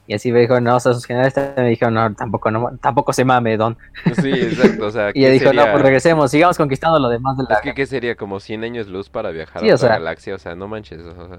[0.08, 2.72] Y así me dijo, no, o sea, sus generales también me dijeron, no, tampoco, no,
[2.82, 3.78] tampoco se mame, Don.
[4.22, 4.88] Sí, exacto.
[4.88, 5.66] O sea, Y ella ¿qué dijo, sería?
[5.68, 8.16] no, pues regresemos, sigamos conquistando lo demás de la Es que, ¿qué sería?
[8.16, 10.36] Como 100 años luz para viajar Sí, a otra sea- galaxia.
[10.36, 11.00] O sea, no manches.
[11.02, 11.38] O sea,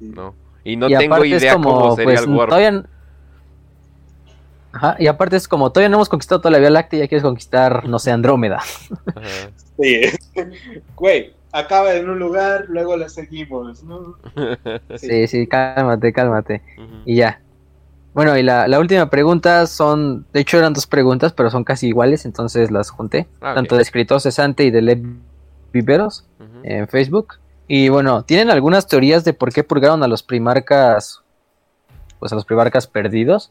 [0.00, 0.34] no.
[0.64, 2.48] Y no y tengo idea como, cómo sería pues, el warp.
[2.50, 2.84] todavía...
[4.72, 7.08] Ajá, y aparte es como, todavía no hemos conquistado toda la Vía Láctea y ya
[7.08, 8.56] quieres conquistar, no sé, Andrómeda.
[9.14, 9.20] Ajá.
[9.80, 10.02] Sí.
[10.96, 14.16] Güey, acaba en un lugar, luego la seguimos, ¿no?
[14.96, 16.62] Sí, sí, cálmate, cálmate.
[17.04, 17.40] Y ya.
[18.12, 21.88] Bueno, y la, la última pregunta son, de hecho eran dos preguntas, pero son casi
[21.88, 23.26] iguales, entonces las junté.
[23.40, 23.54] Ah.
[23.54, 25.04] Tanto de escritor cesante y de Lev
[25.72, 26.24] Viveros
[26.62, 27.34] en Facebook.
[27.66, 31.22] Y bueno, tienen algunas teorías de por qué purgaron a los primarcas,
[32.20, 33.50] pues a los primarcas perdidos.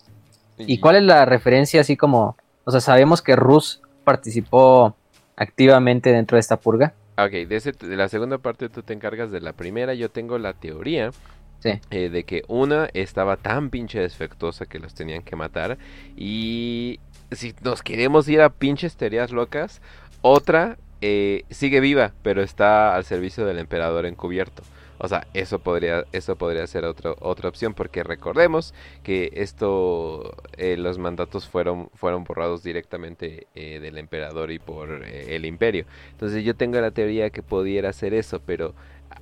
[0.57, 4.95] ¿Y cuál es la referencia así como, o sea, sabemos que Rus participó
[5.35, 6.93] activamente dentro de esta purga?
[7.17, 9.93] Ok, de, ese- de la segunda parte tú te encargas de la primera.
[9.93, 11.11] Yo tengo la teoría
[11.59, 11.79] Sí.
[11.91, 15.77] eh, de que una estaba tan pinche defectuosa que los tenían que matar.
[16.17, 16.99] Y
[17.31, 19.81] si nos queremos ir a pinches teorías locas,
[20.21, 24.63] otra eh, sigue viva, pero está al servicio del emperador encubierto.
[25.03, 28.73] O sea, eso podría, eso podría ser otro- otra opción, porque recordemos
[29.03, 35.35] que esto, eh, los mandatos fueron, fueron borrados directamente eh, del emperador y por eh,
[35.35, 35.85] el imperio.
[36.11, 38.73] Entonces yo tengo la teoría que pudiera ser eso, pero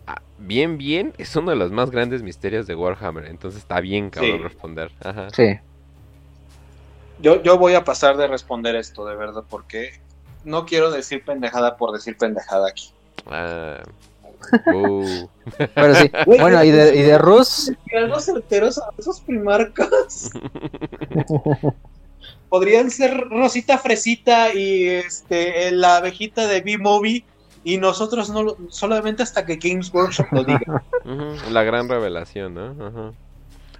[0.05, 3.25] ah, bien, bien, es uno de los más grandes misterios de Warhammer.
[3.25, 4.43] Entonces está bien cabrón Sí.
[4.43, 4.91] responder.
[5.03, 5.29] Ajá.
[5.31, 5.59] Sí.
[7.19, 9.93] Yo, yo voy a pasar de responder esto, de verdad, porque
[10.43, 12.91] no quiero decir pendejada por decir pendejada aquí.
[13.25, 14.10] Ah, uh,
[15.75, 16.11] Pero sí.
[16.25, 20.31] Bueno, y de, y de Rus, algo certeros a esos primarcas.
[22.49, 27.25] Podrían ser Rosita Fresita y este la abejita de B-Movie
[27.63, 30.83] y nosotros no lo- solamente hasta que Games Workshop lo diga.
[31.51, 32.85] la gran revelación, ¿no?
[32.85, 33.13] Ajá.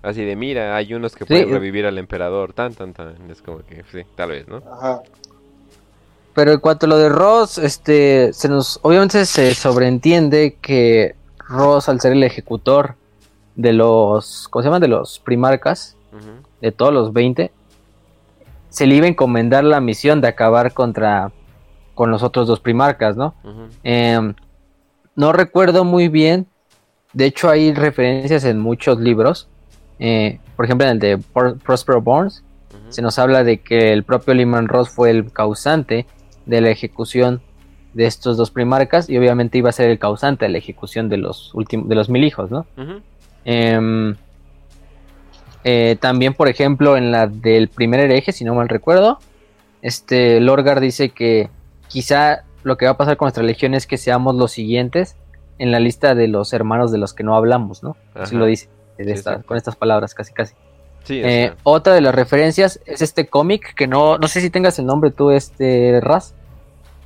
[0.03, 3.29] Así de, mira, hay unos que Sí, pueden revivir al emperador, tan, tan, tan.
[3.29, 4.57] Es como que, sí, tal vez, ¿no?
[4.57, 5.01] Ajá.
[6.33, 11.15] Pero en cuanto a lo de Ross, este, se nos, obviamente se sobreentiende que
[11.49, 12.95] Ross, al ser el ejecutor
[13.55, 14.79] de los, ¿cómo se llama?
[14.79, 15.97] De los primarcas,
[16.61, 17.51] de todos los 20,
[18.69, 21.31] se le iba a encomendar la misión de acabar contra,
[21.95, 23.33] con los otros dos primarcas, ¿no?
[23.83, 24.33] Em,
[25.15, 26.47] no recuerdo muy bien,
[27.11, 29.47] de hecho hay referencias en muchos libros,
[29.99, 32.79] eh, por ejemplo en el de Pro- Prospero Bournes, ujú.
[32.93, 36.05] se nos habla de que el propio Lyman Ross fue el causante
[36.45, 37.41] de la ejecución
[37.93, 41.17] de estos dos primarcas y obviamente iba a ser el causante de la ejecución de
[41.17, 42.65] los últimos de los mil hijos, ¿no?
[43.43, 44.15] Em,
[45.63, 49.19] eh, también, por ejemplo, en la del primer hereje, si no mal recuerdo,
[49.81, 51.49] este Lorgar dice que
[51.87, 55.17] quizá lo que va a pasar con nuestra legión es que seamos los siguientes
[55.59, 57.95] en la lista de los hermanos de los que no hablamos, ¿no?
[58.15, 59.47] Así lo dice de Sí, esta- exacto.
[59.47, 60.55] con estas palabras, casi casi.
[61.03, 64.77] Sí, Eh, otra de las referencias es este cómic que no, no sé si tengas
[64.79, 66.33] el nombre tú, este Raz.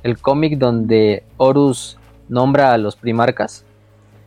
[0.02, 1.98] El cómic donde Horus
[2.28, 3.64] nombra a los primarcas.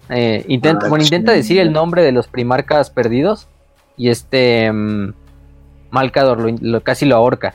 [0.09, 3.47] Eh, intenta, Ah, bueno, intenta decir el nombre de los primarcas perdidos.
[3.95, 5.13] Y este mm,
[5.91, 7.53] Malcador lo, lo- casi lo ahorca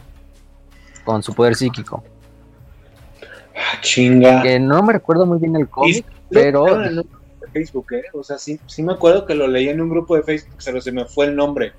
[1.05, 2.03] con su poder psíquico.
[3.57, 4.43] Ah, chinga.
[4.43, 6.65] Que no me recuerdo muy bien el cómic, pero
[7.53, 8.03] Facebook, ¿eh?
[8.12, 10.81] O sea, sí, sí me acuerdo que lo leí en un grupo de Facebook, pero
[10.81, 11.73] se me fue el nombre.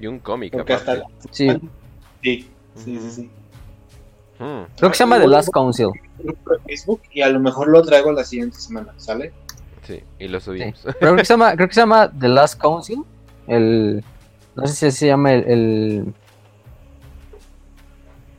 [0.00, 1.02] Y un cómic, Porque hasta.
[1.30, 1.48] sí,
[2.22, 3.30] Sí, sí, sí, sí.
[4.38, 4.66] Ujú.
[4.78, 5.88] creo que se llama The Last Council.
[6.66, 9.32] Facebook y a lo mejor lo traigo la siguiente semana, ¿sale?
[9.82, 10.44] Sí, y lo Sí.
[10.46, 10.80] subimos.
[10.82, 13.02] Pero creo que se llama, creo que se llama The Last Council.
[13.46, 14.04] El,
[14.54, 16.14] no sé si se llama el, el,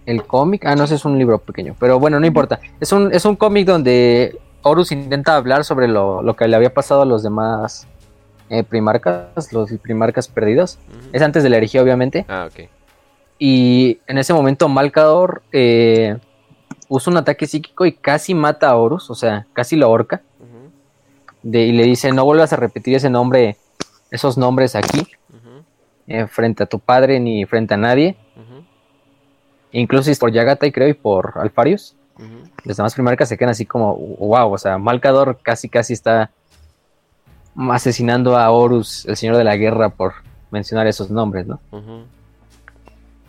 [0.05, 0.65] el cómic.
[0.65, 1.75] Ah, no, ese es un libro pequeño.
[1.79, 2.59] Pero bueno, no importa.
[2.79, 6.73] Es un, es un cómic donde Horus intenta hablar sobre lo, lo que le había
[6.73, 7.87] pasado a los demás
[8.51, 10.77] eh, primarcas, los primarcas perdidos.
[11.13, 12.25] Es antes de la herejía, obviamente.
[12.27, 12.67] Ah, ok.
[13.39, 16.17] Y en ese momento Malcador eh,
[16.89, 20.21] usa un ataque psíquico y casi mata a Horus, o sea, casi lo ahorca.
[21.41, 23.55] De, y le dice, no vuelvas a repetir ese nombre,
[24.11, 25.07] esos nombres aquí,
[26.07, 28.17] eh, frente a tu padre ni frente a nadie.
[29.71, 31.95] Incluso por Yagatai, creo, y por Alfarius.
[32.65, 36.31] Los demás primarcas se quedan así como, wow, o sea, Malcador casi casi está
[37.55, 40.13] asesinando a Horus, el señor de la guerra, por
[40.51, 41.59] mencionar esos nombres, ¿no?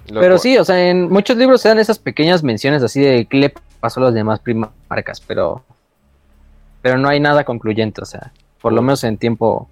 [0.07, 3.37] Pero sí, o sea, en muchos libros se dan esas pequeñas menciones así de qué
[3.37, 5.65] le pasó a los demás primarcas, pero
[6.83, 9.69] pero no hay nada concluyente, o sea, por lo menos en tiempo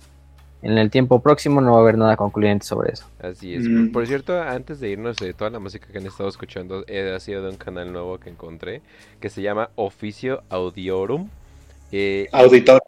[0.63, 3.07] en el tiempo próximo no va a haber nada concluyente sobre eso.
[3.23, 3.67] Así es.
[3.67, 3.93] Mm.
[3.93, 7.21] Por cierto, antes de irnos de toda la música que han estado escuchando, eh, ha
[7.21, 8.83] sido de un canal nuevo que encontré
[9.21, 11.29] que se llama Oficio Audiorum.
[11.93, 12.83] Eh, Auditor,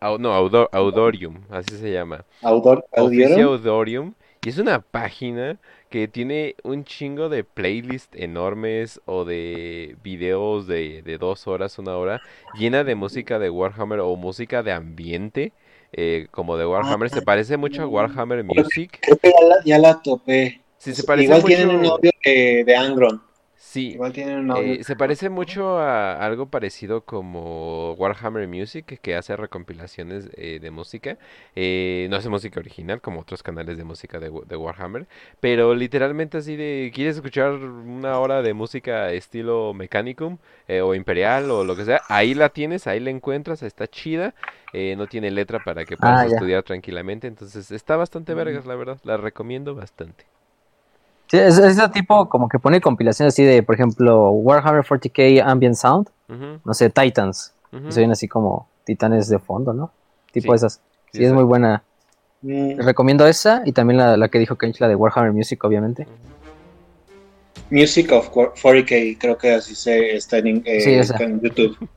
[0.00, 2.24] au- no, Audo- Audorium, así se llama.
[2.42, 3.50] Oficio.
[3.50, 4.14] Audorium.
[4.44, 5.58] Y es una página
[5.90, 11.96] que tiene un chingo de playlists enormes o de videos de, de dos horas, una
[11.96, 12.20] hora,
[12.58, 15.52] llena de música de Warhammer o música de ambiente,
[15.92, 17.10] eh, como de Warhammer.
[17.10, 19.00] Se parece mucho a Warhammer Music.
[19.00, 20.60] Creo que ya la, ya la topé.
[20.78, 21.56] Sí, se parece Igual mucho...
[21.56, 23.25] tienen un audio de, de Angron.
[23.76, 24.78] Sí, Igual tienen un audio.
[24.78, 30.70] Eh, se parece mucho a algo parecido como Warhammer Music, que hace recompilaciones eh, de
[30.70, 31.18] música.
[31.56, 35.06] Eh, no hace música original, como otros canales de música de, de Warhammer,
[35.40, 40.38] pero literalmente así de, ¿quieres escuchar una hora de música estilo Mechanicum
[40.68, 42.02] eh, o Imperial o lo que sea?
[42.08, 44.34] Ahí la tienes, ahí la encuentras, está chida.
[44.72, 48.76] eh, no tiene letra para que puedas Ah, estudiar tranquilamente, entonces está bastante vergas, la
[48.76, 48.98] verdad.
[49.04, 50.24] La recomiendo bastante.
[51.28, 55.42] Sí, es, es ese tipo como que pone compilaciones así de, por ejemplo, Warhammer 40k
[55.44, 56.08] Ambient Sound,
[56.64, 57.86] no sé, Titans, ujú.
[57.86, 59.90] que se ven así como titanes de fondo, ¿no?
[60.32, 60.74] Tipo Sí, esas.
[61.12, 61.82] sí, Sí, es muy buena.
[62.42, 66.06] Mm, Recomiendo esa y también la, la que dijo Kench, la de Warhammer Music, obviamente.
[67.70, 71.76] Music of 40K, creo que así se está en, eh, Sí, está en YouTube.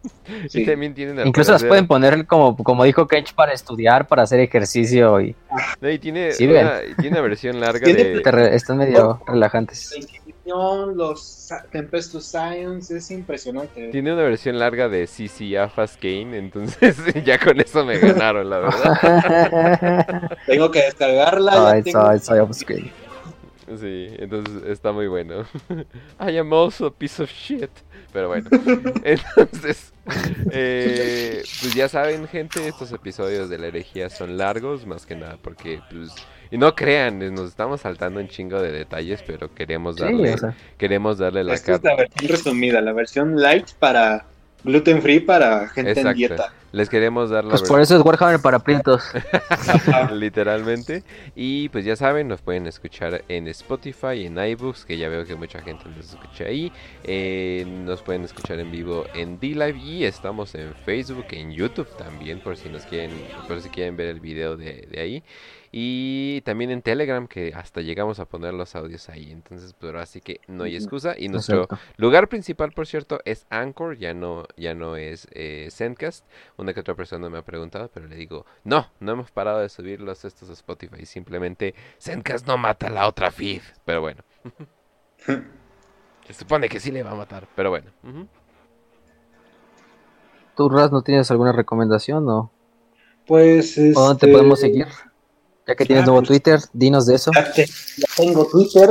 [0.45, 0.63] Y Sí.
[0.65, 5.19] también tienen Incluso las pueden poner como, como dijo Kench para estudiar, para hacer ejercicio
[5.21, 5.35] y
[5.81, 8.31] No, y tiene, Sí, una, y tiene una versión larga Tiene de...
[8.31, 9.89] re- están medio relajantes.
[9.91, 13.87] La Inquisición, los Tempestus Science, es impresionante.
[13.89, 16.95] Tiene una versión larga de CC Afas Kane, entonces
[17.25, 20.29] ya con eso me ganaron, la verdad.
[20.45, 21.53] Tengo que descargarla.
[21.53, 22.91] ya Ay, tengo- soy, soy.
[23.77, 25.45] Sí, entonces está muy bueno.
[26.19, 27.69] I am also a piece of shit.
[28.11, 28.49] Pero bueno,
[29.03, 29.93] entonces,
[30.49, 35.37] eh, pues ya saben, gente, estos episodios de la herejía son largos, más que nada,
[35.41, 39.99] porque, pues, y no crean, nos estamos saltando un chingo de detalles, pero queremos Sí,
[39.99, 44.31] darle, o sea, queremos darle la Esta es la versión resumida, la versión light para
[44.63, 46.09] gluten free para gente Exacto.
[46.09, 46.53] en dieta.
[46.71, 49.03] Les queremos dar la pues por eso es Warhammer para prietos.
[50.13, 51.03] literalmente.
[51.35, 55.35] Y pues ya saben, nos pueden escuchar en Spotify, en iBooks, que ya veo que
[55.35, 56.71] mucha gente nos escucha ahí.
[57.05, 62.39] Eh, nos pueden escuchar en vivo en D-Live y estamos en Facebook, en YouTube también,
[62.39, 63.11] por si nos quieren,
[63.47, 65.23] por si quieren ver el video de, de ahí.
[65.71, 69.31] Y también en Telegram, que hasta llegamos a poner los audios ahí.
[69.31, 71.13] Entonces, pues ahora sí que no hay excusa.
[71.17, 71.85] Y nuestro Exacto.
[71.97, 76.25] lugar principal, por cierto, es Anchor, ya no, ya no es eh, Zencast.
[76.57, 79.69] Una que otra persona me ha preguntado, pero le digo, no, no hemos parado de
[79.69, 81.05] subirlos estos a Spotify.
[81.05, 83.61] Simplemente Zencast no mata la otra feed.
[83.85, 84.23] Pero bueno.
[86.27, 87.91] Se supone que sí le va a matar, pero bueno.
[88.03, 88.27] ujú.
[90.55, 92.51] ¿Tú, Raz, no tienes alguna recomendación o,
[93.25, 94.87] Pues o dónde te este, podemos seguir?
[95.69, 97.29] Ya que tienes nuevo Twitter, dinos de eso.
[97.35, 98.89] Ya, te- ya tengo Twitter,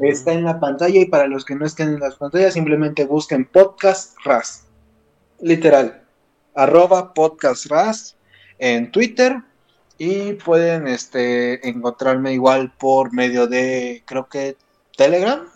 [0.00, 3.46] está en la pantalla y para los que no estén en las pantallas simplemente busquen
[3.46, 4.66] podcast RAS.
[5.40, 6.02] Literal.
[6.54, 8.16] Arroba podcast RAS
[8.58, 9.38] en Twitter
[9.96, 14.58] y pueden este, encontrarme igual por medio de creo que
[14.98, 15.46] Telegram.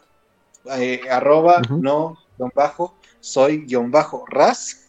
[0.78, 4.88] eh, arroba no guion bajo soy guion bajo RAS.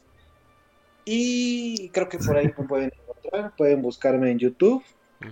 [1.03, 3.53] Y creo que por ahí me pueden encontrar.
[3.57, 4.81] Pueden buscarme en YouTube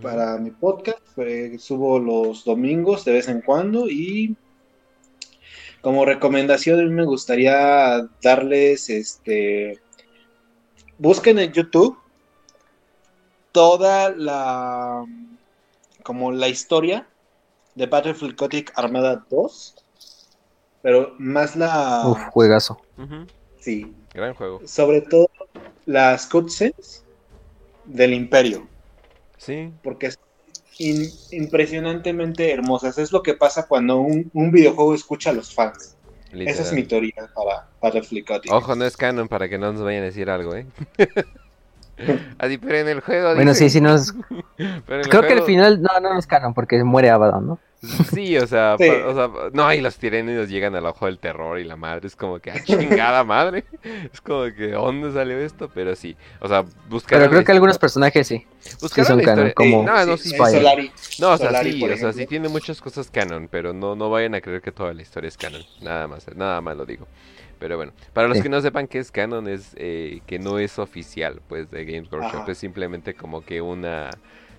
[0.01, 0.99] Para mi podcast.
[1.17, 4.35] eh, subo los domingos de vez en cuando y
[5.81, 9.79] como recomendación a mí me gustaría darles este
[10.97, 11.97] busquen en YouTube
[13.51, 15.05] toda la
[16.03, 17.07] como la historia
[17.75, 19.75] de Battlefield Gothic Armada 2
[20.81, 22.81] pero más la Uf, juegazo.
[23.59, 24.61] Sí Gran juego.
[24.65, 25.29] sobre todo
[25.85, 27.03] las cutscenes
[27.85, 28.67] del Imperio
[29.43, 29.71] Sí.
[29.83, 30.19] porque es
[30.77, 32.97] in- impresionantemente hermosas.
[32.97, 35.97] Es lo que pasa cuando un, un videojuego escucha a los fans.
[36.31, 36.53] Literal.
[36.53, 38.51] Esa es mi teoría para Battlefield Gothic.
[38.51, 40.65] Ojo, no es canon para que no nos vayan a decir algo, ¿eh?
[42.39, 43.35] Así, pero en el juego.
[43.35, 44.13] Bueno, sí, sí, no es...
[44.57, 47.45] pero en el Creo que el juego- final, no, no es canon porque muere Abaddon,
[47.47, 47.59] ¿no?
[48.13, 48.87] Sí, o sea, Sí.
[48.87, 52.07] pa- o sea, no, y los tirenidos llegan al ojo del terror y la madre
[52.07, 53.65] es como que, ah, chingada madre.
[54.13, 55.69] Es como que, ¿dónde salió esto?
[55.73, 57.19] Pero sí, o sea, buscar.
[57.19, 58.45] Pero creo que algunos personajes sí.
[58.81, 60.37] buscar son canon, como- eh, no, no, Sí, sí.
[60.37, 60.91] Solari.
[61.19, 64.09] No, o sea, Solari, sí, o sea, sí tiene muchas cosas canon, pero no, no
[64.09, 65.61] vayan a creer que toda la historia es canon.
[65.81, 67.05] Nada más, nada más lo digo.
[67.59, 68.43] Pero bueno, para los Sí.
[68.43, 72.11] que no sepan qué es canon, es eh, que no es oficial, pues, de Games
[72.11, 72.41] Workshop.
[72.43, 72.51] Ajá.
[72.51, 74.09] Es simplemente como que una...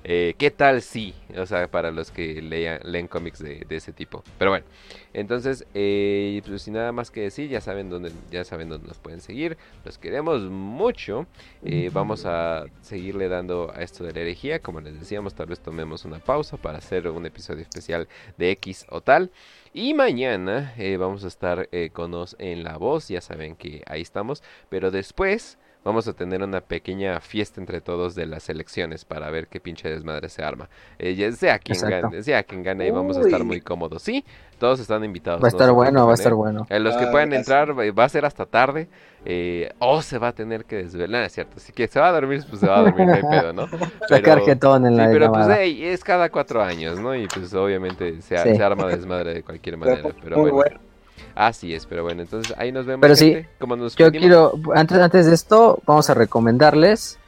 [0.07, 1.15] eh, ¿Qué tal si?
[1.37, 4.23] O sea, para los que leen cómics de, ese tipo.
[4.39, 4.67] Pero bueno,
[5.15, 8.99] entonces, eh, pues sin nada más que decir, ya saben dónde, ya saben dónde nos
[8.99, 9.57] pueden seguir.
[9.83, 11.27] Los queremos mucho.
[11.65, 14.59] Eh, vamos a seguirle dando a esto de la herejía.
[14.59, 18.85] Como les decíamos, tal vez tomemos una pausa para hacer un episodio especial de X
[18.91, 19.31] o tal.
[19.73, 23.09] Y mañana vamos a estar eh, con Nos en la voz.
[23.09, 24.43] Ya saben que ahí estamos.
[24.69, 29.47] Pero después vamos a tener una pequeña fiesta entre todos de las elecciones para ver
[29.49, 30.69] qué pinche desmadre se arma.
[30.99, 32.09] Eh, ya sea quien Exacto.
[32.11, 33.47] gane, sea quien gane, y vamos a estar Uy.
[33.47, 34.03] muy cómodos.
[34.03, 34.25] Sí,
[34.59, 35.43] todos están invitados.
[35.43, 36.67] Va a estar bueno, va a estar bueno.
[36.71, 38.89] Eh, los que Ah, puedan entrar eh, va a ser hasta tarde.
[39.27, 41.21] eh, o se va a tener que desvelar.
[41.23, 41.59] No, es cierto.
[41.59, 43.67] Si que se va a dormir, pues se va a dormir, no hay pedo, ¿no?
[44.09, 47.15] Sacar jetón en sí, la pero pues hey, es cada cuatro años, ¿no?
[47.15, 48.55] Y pues obviamente se, Sí.
[48.57, 50.15] se arma desmadre de cualquier Pero, manera.
[50.23, 50.94] Pero muy bueno, bueno.
[51.35, 51.87] Así es.
[51.87, 53.01] Pero bueno, entonces ahí nos vemos.
[53.01, 53.45] Pero sí.
[53.59, 57.19] ¿Cómo nos Yo quiero, antes, antes de esto, vamos a recomendarles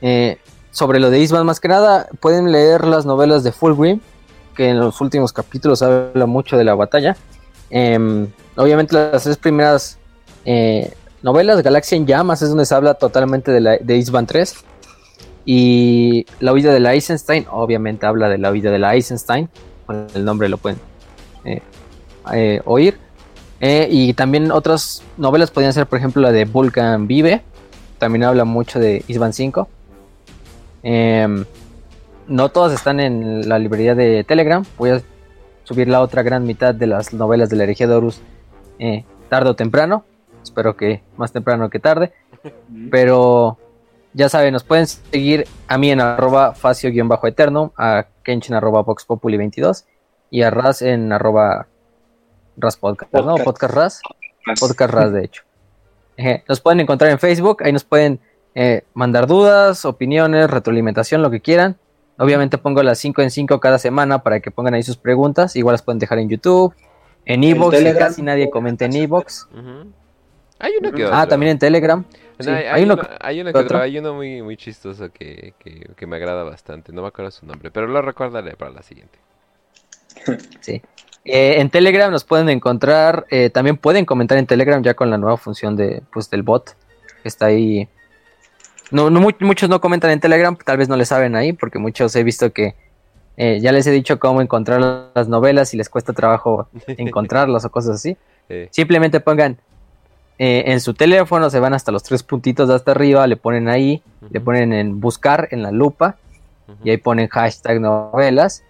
[0.00, 0.38] eh,
[0.70, 1.46] sobre lo de Isman.
[1.46, 4.00] Más que nada, pueden leer las novelas de Fulgrim,
[4.56, 7.16] que en los últimos capítulos habla mucho de la batalla.
[7.70, 9.98] Em, obviamente, las tres primeras
[10.44, 10.92] eh,
[11.22, 14.54] novelas, Galaxia en Llamas, es donde se habla totalmente de, la, de Isman 3.
[15.46, 19.48] Y la huida de la Eisenstein, obviamente habla de la huida de la Eisenstein.
[19.86, 20.78] Con el nombre lo pueden
[21.44, 22.98] eh, oír.
[23.66, 27.40] Eh, y también otras novelas podrían ser, por ejemplo, la de Vulcan Vive.
[27.96, 29.66] También habla mucho de Isban 5.
[30.82, 31.46] Em,
[32.28, 34.66] no todas están en la librería de Telegram.
[34.76, 35.02] Voy a
[35.62, 38.20] subir la otra gran mitad de las novelas de la herejía de Horus
[38.78, 40.04] eh, tarde o temprano.
[40.42, 42.12] Espero que más temprano que tarde.
[42.90, 43.56] Pero
[44.12, 49.86] ya saben, nos pueden seguir a mí en arroba facio-eterno, a Kenshin arroba voxpopuli22
[50.28, 51.68] y a Raz en arroba
[52.56, 53.36] Raz Podcast, ¿no?
[53.36, 53.74] Podcast.
[53.74, 54.00] Raz.
[54.60, 55.42] Podcast Raz, de hecho.
[56.16, 58.20] Eje, Nos pueden encontrar en Facebook, ahí nos pueden
[58.54, 61.76] eh, mandar dudas, opiniones, retroalimentación, lo que quieran.
[62.18, 65.56] Obviamente pongo las 5 en 5 cada semana para que pongan ahí sus preguntas.
[65.56, 66.72] Igual las pueden dejar en YouTube,
[67.24, 69.48] en Evox, que casi nadie comenta en Evox.
[70.60, 71.28] Hay uno que Ah, otro.
[71.30, 72.04] también en Telegram.
[72.38, 73.66] No, sí, hay, hay hay uno hay uno que otro.
[73.66, 76.92] otro, hay uno muy, muy chistoso que, que, que me agrada bastante.
[76.92, 79.18] No me acuerdo su nombre, pero lo recordaré para la siguiente.
[80.60, 80.80] Sí.
[81.24, 85.16] Eh, en Telegram nos pueden encontrar, eh, también pueden comentar en Telegram ya con la
[85.18, 86.76] nueva función de, pues, del bot.
[87.22, 87.88] Que está ahí.
[88.90, 91.78] No, no mu- muchos no comentan en Telegram, tal vez no le saben ahí, porque
[91.78, 92.74] muchos he visto que
[93.36, 97.70] eh, ya les he dicho cómo encontrar las novelas y les cuesta trabajo encontrarlas o
[97.70, 98.16] cosas así.
[98.70, 99.56] Simplemente pongan
[100.36, 104.02] en su teléfono, se van hasta los tres puntitos de hasta arriba, le ponen ahí,
[104.30, 106.16] le ponen en buscar en la lupa
[106.82, 108.62] y ahí ponen hashtag novelas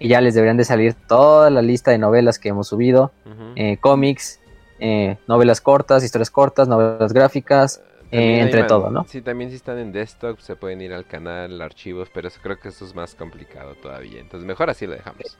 [0.00, 3.12] y ya les deberían de salir toda la lista de novelas que hemos subido,
[3.54, 4.40] eh, cómics,
[4.80, 9.04] eh, novelas cortas, historias cortas, novelas gráficas, hay entre todo, ¿no?
[9.06, 12.58] Sí, también si están en desktop se pueden ir al canal, archivos, pero eso, creo
[12.58, 14.20] que eso es más complicado todavía.
[14.20, 15.38] Entonces mejor así lo dejamos.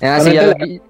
[0.00, 0.80] Ah, sí, ya, lo vi,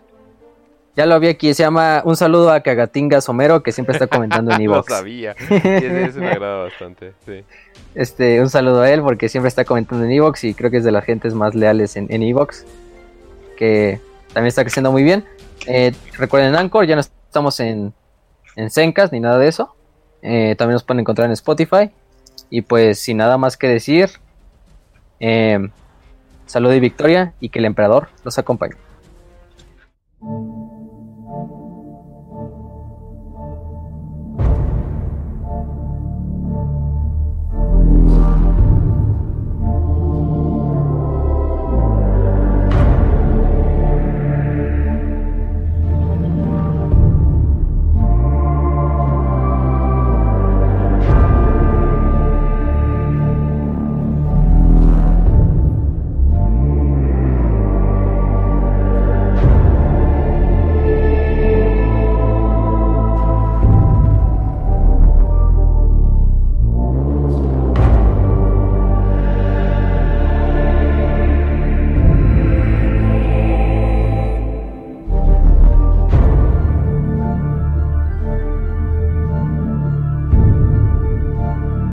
[0.97, 4.53] ya lo vi aquí, se llama Un saludo a Cagatinga Somero, que siempre está comentando
[4.53, 4.93] en lo Evox.
[4.93, 5.33] sabía.
[5.33, 7.13] Ese, ese me agrada bastante.
[7.25, 7.45] Sí.
[7.95, 10.85] Este, un saludo a él, porque siempre está comentando en Evox y creo que es
[10.85, 12.65] de las gentes más leales en, en Evox,
[13.57, 14.01] que
[14.33, 15.25] también está creciendo muy bien.
[15.67, 17.93] Eh, recuerden Anchor, ya no estamos en,
[18.57, 19.75] en Zencas ni nada de eso.
[20.23, 21.91] Eh, también nos pueden encontrar en Spotify.
[22.51, 24.11] Y pues sin nada más que decir,
[25.21, 25.69] eh,
[26.47, 28.75] salud y victoria y que el emperador los acompañe.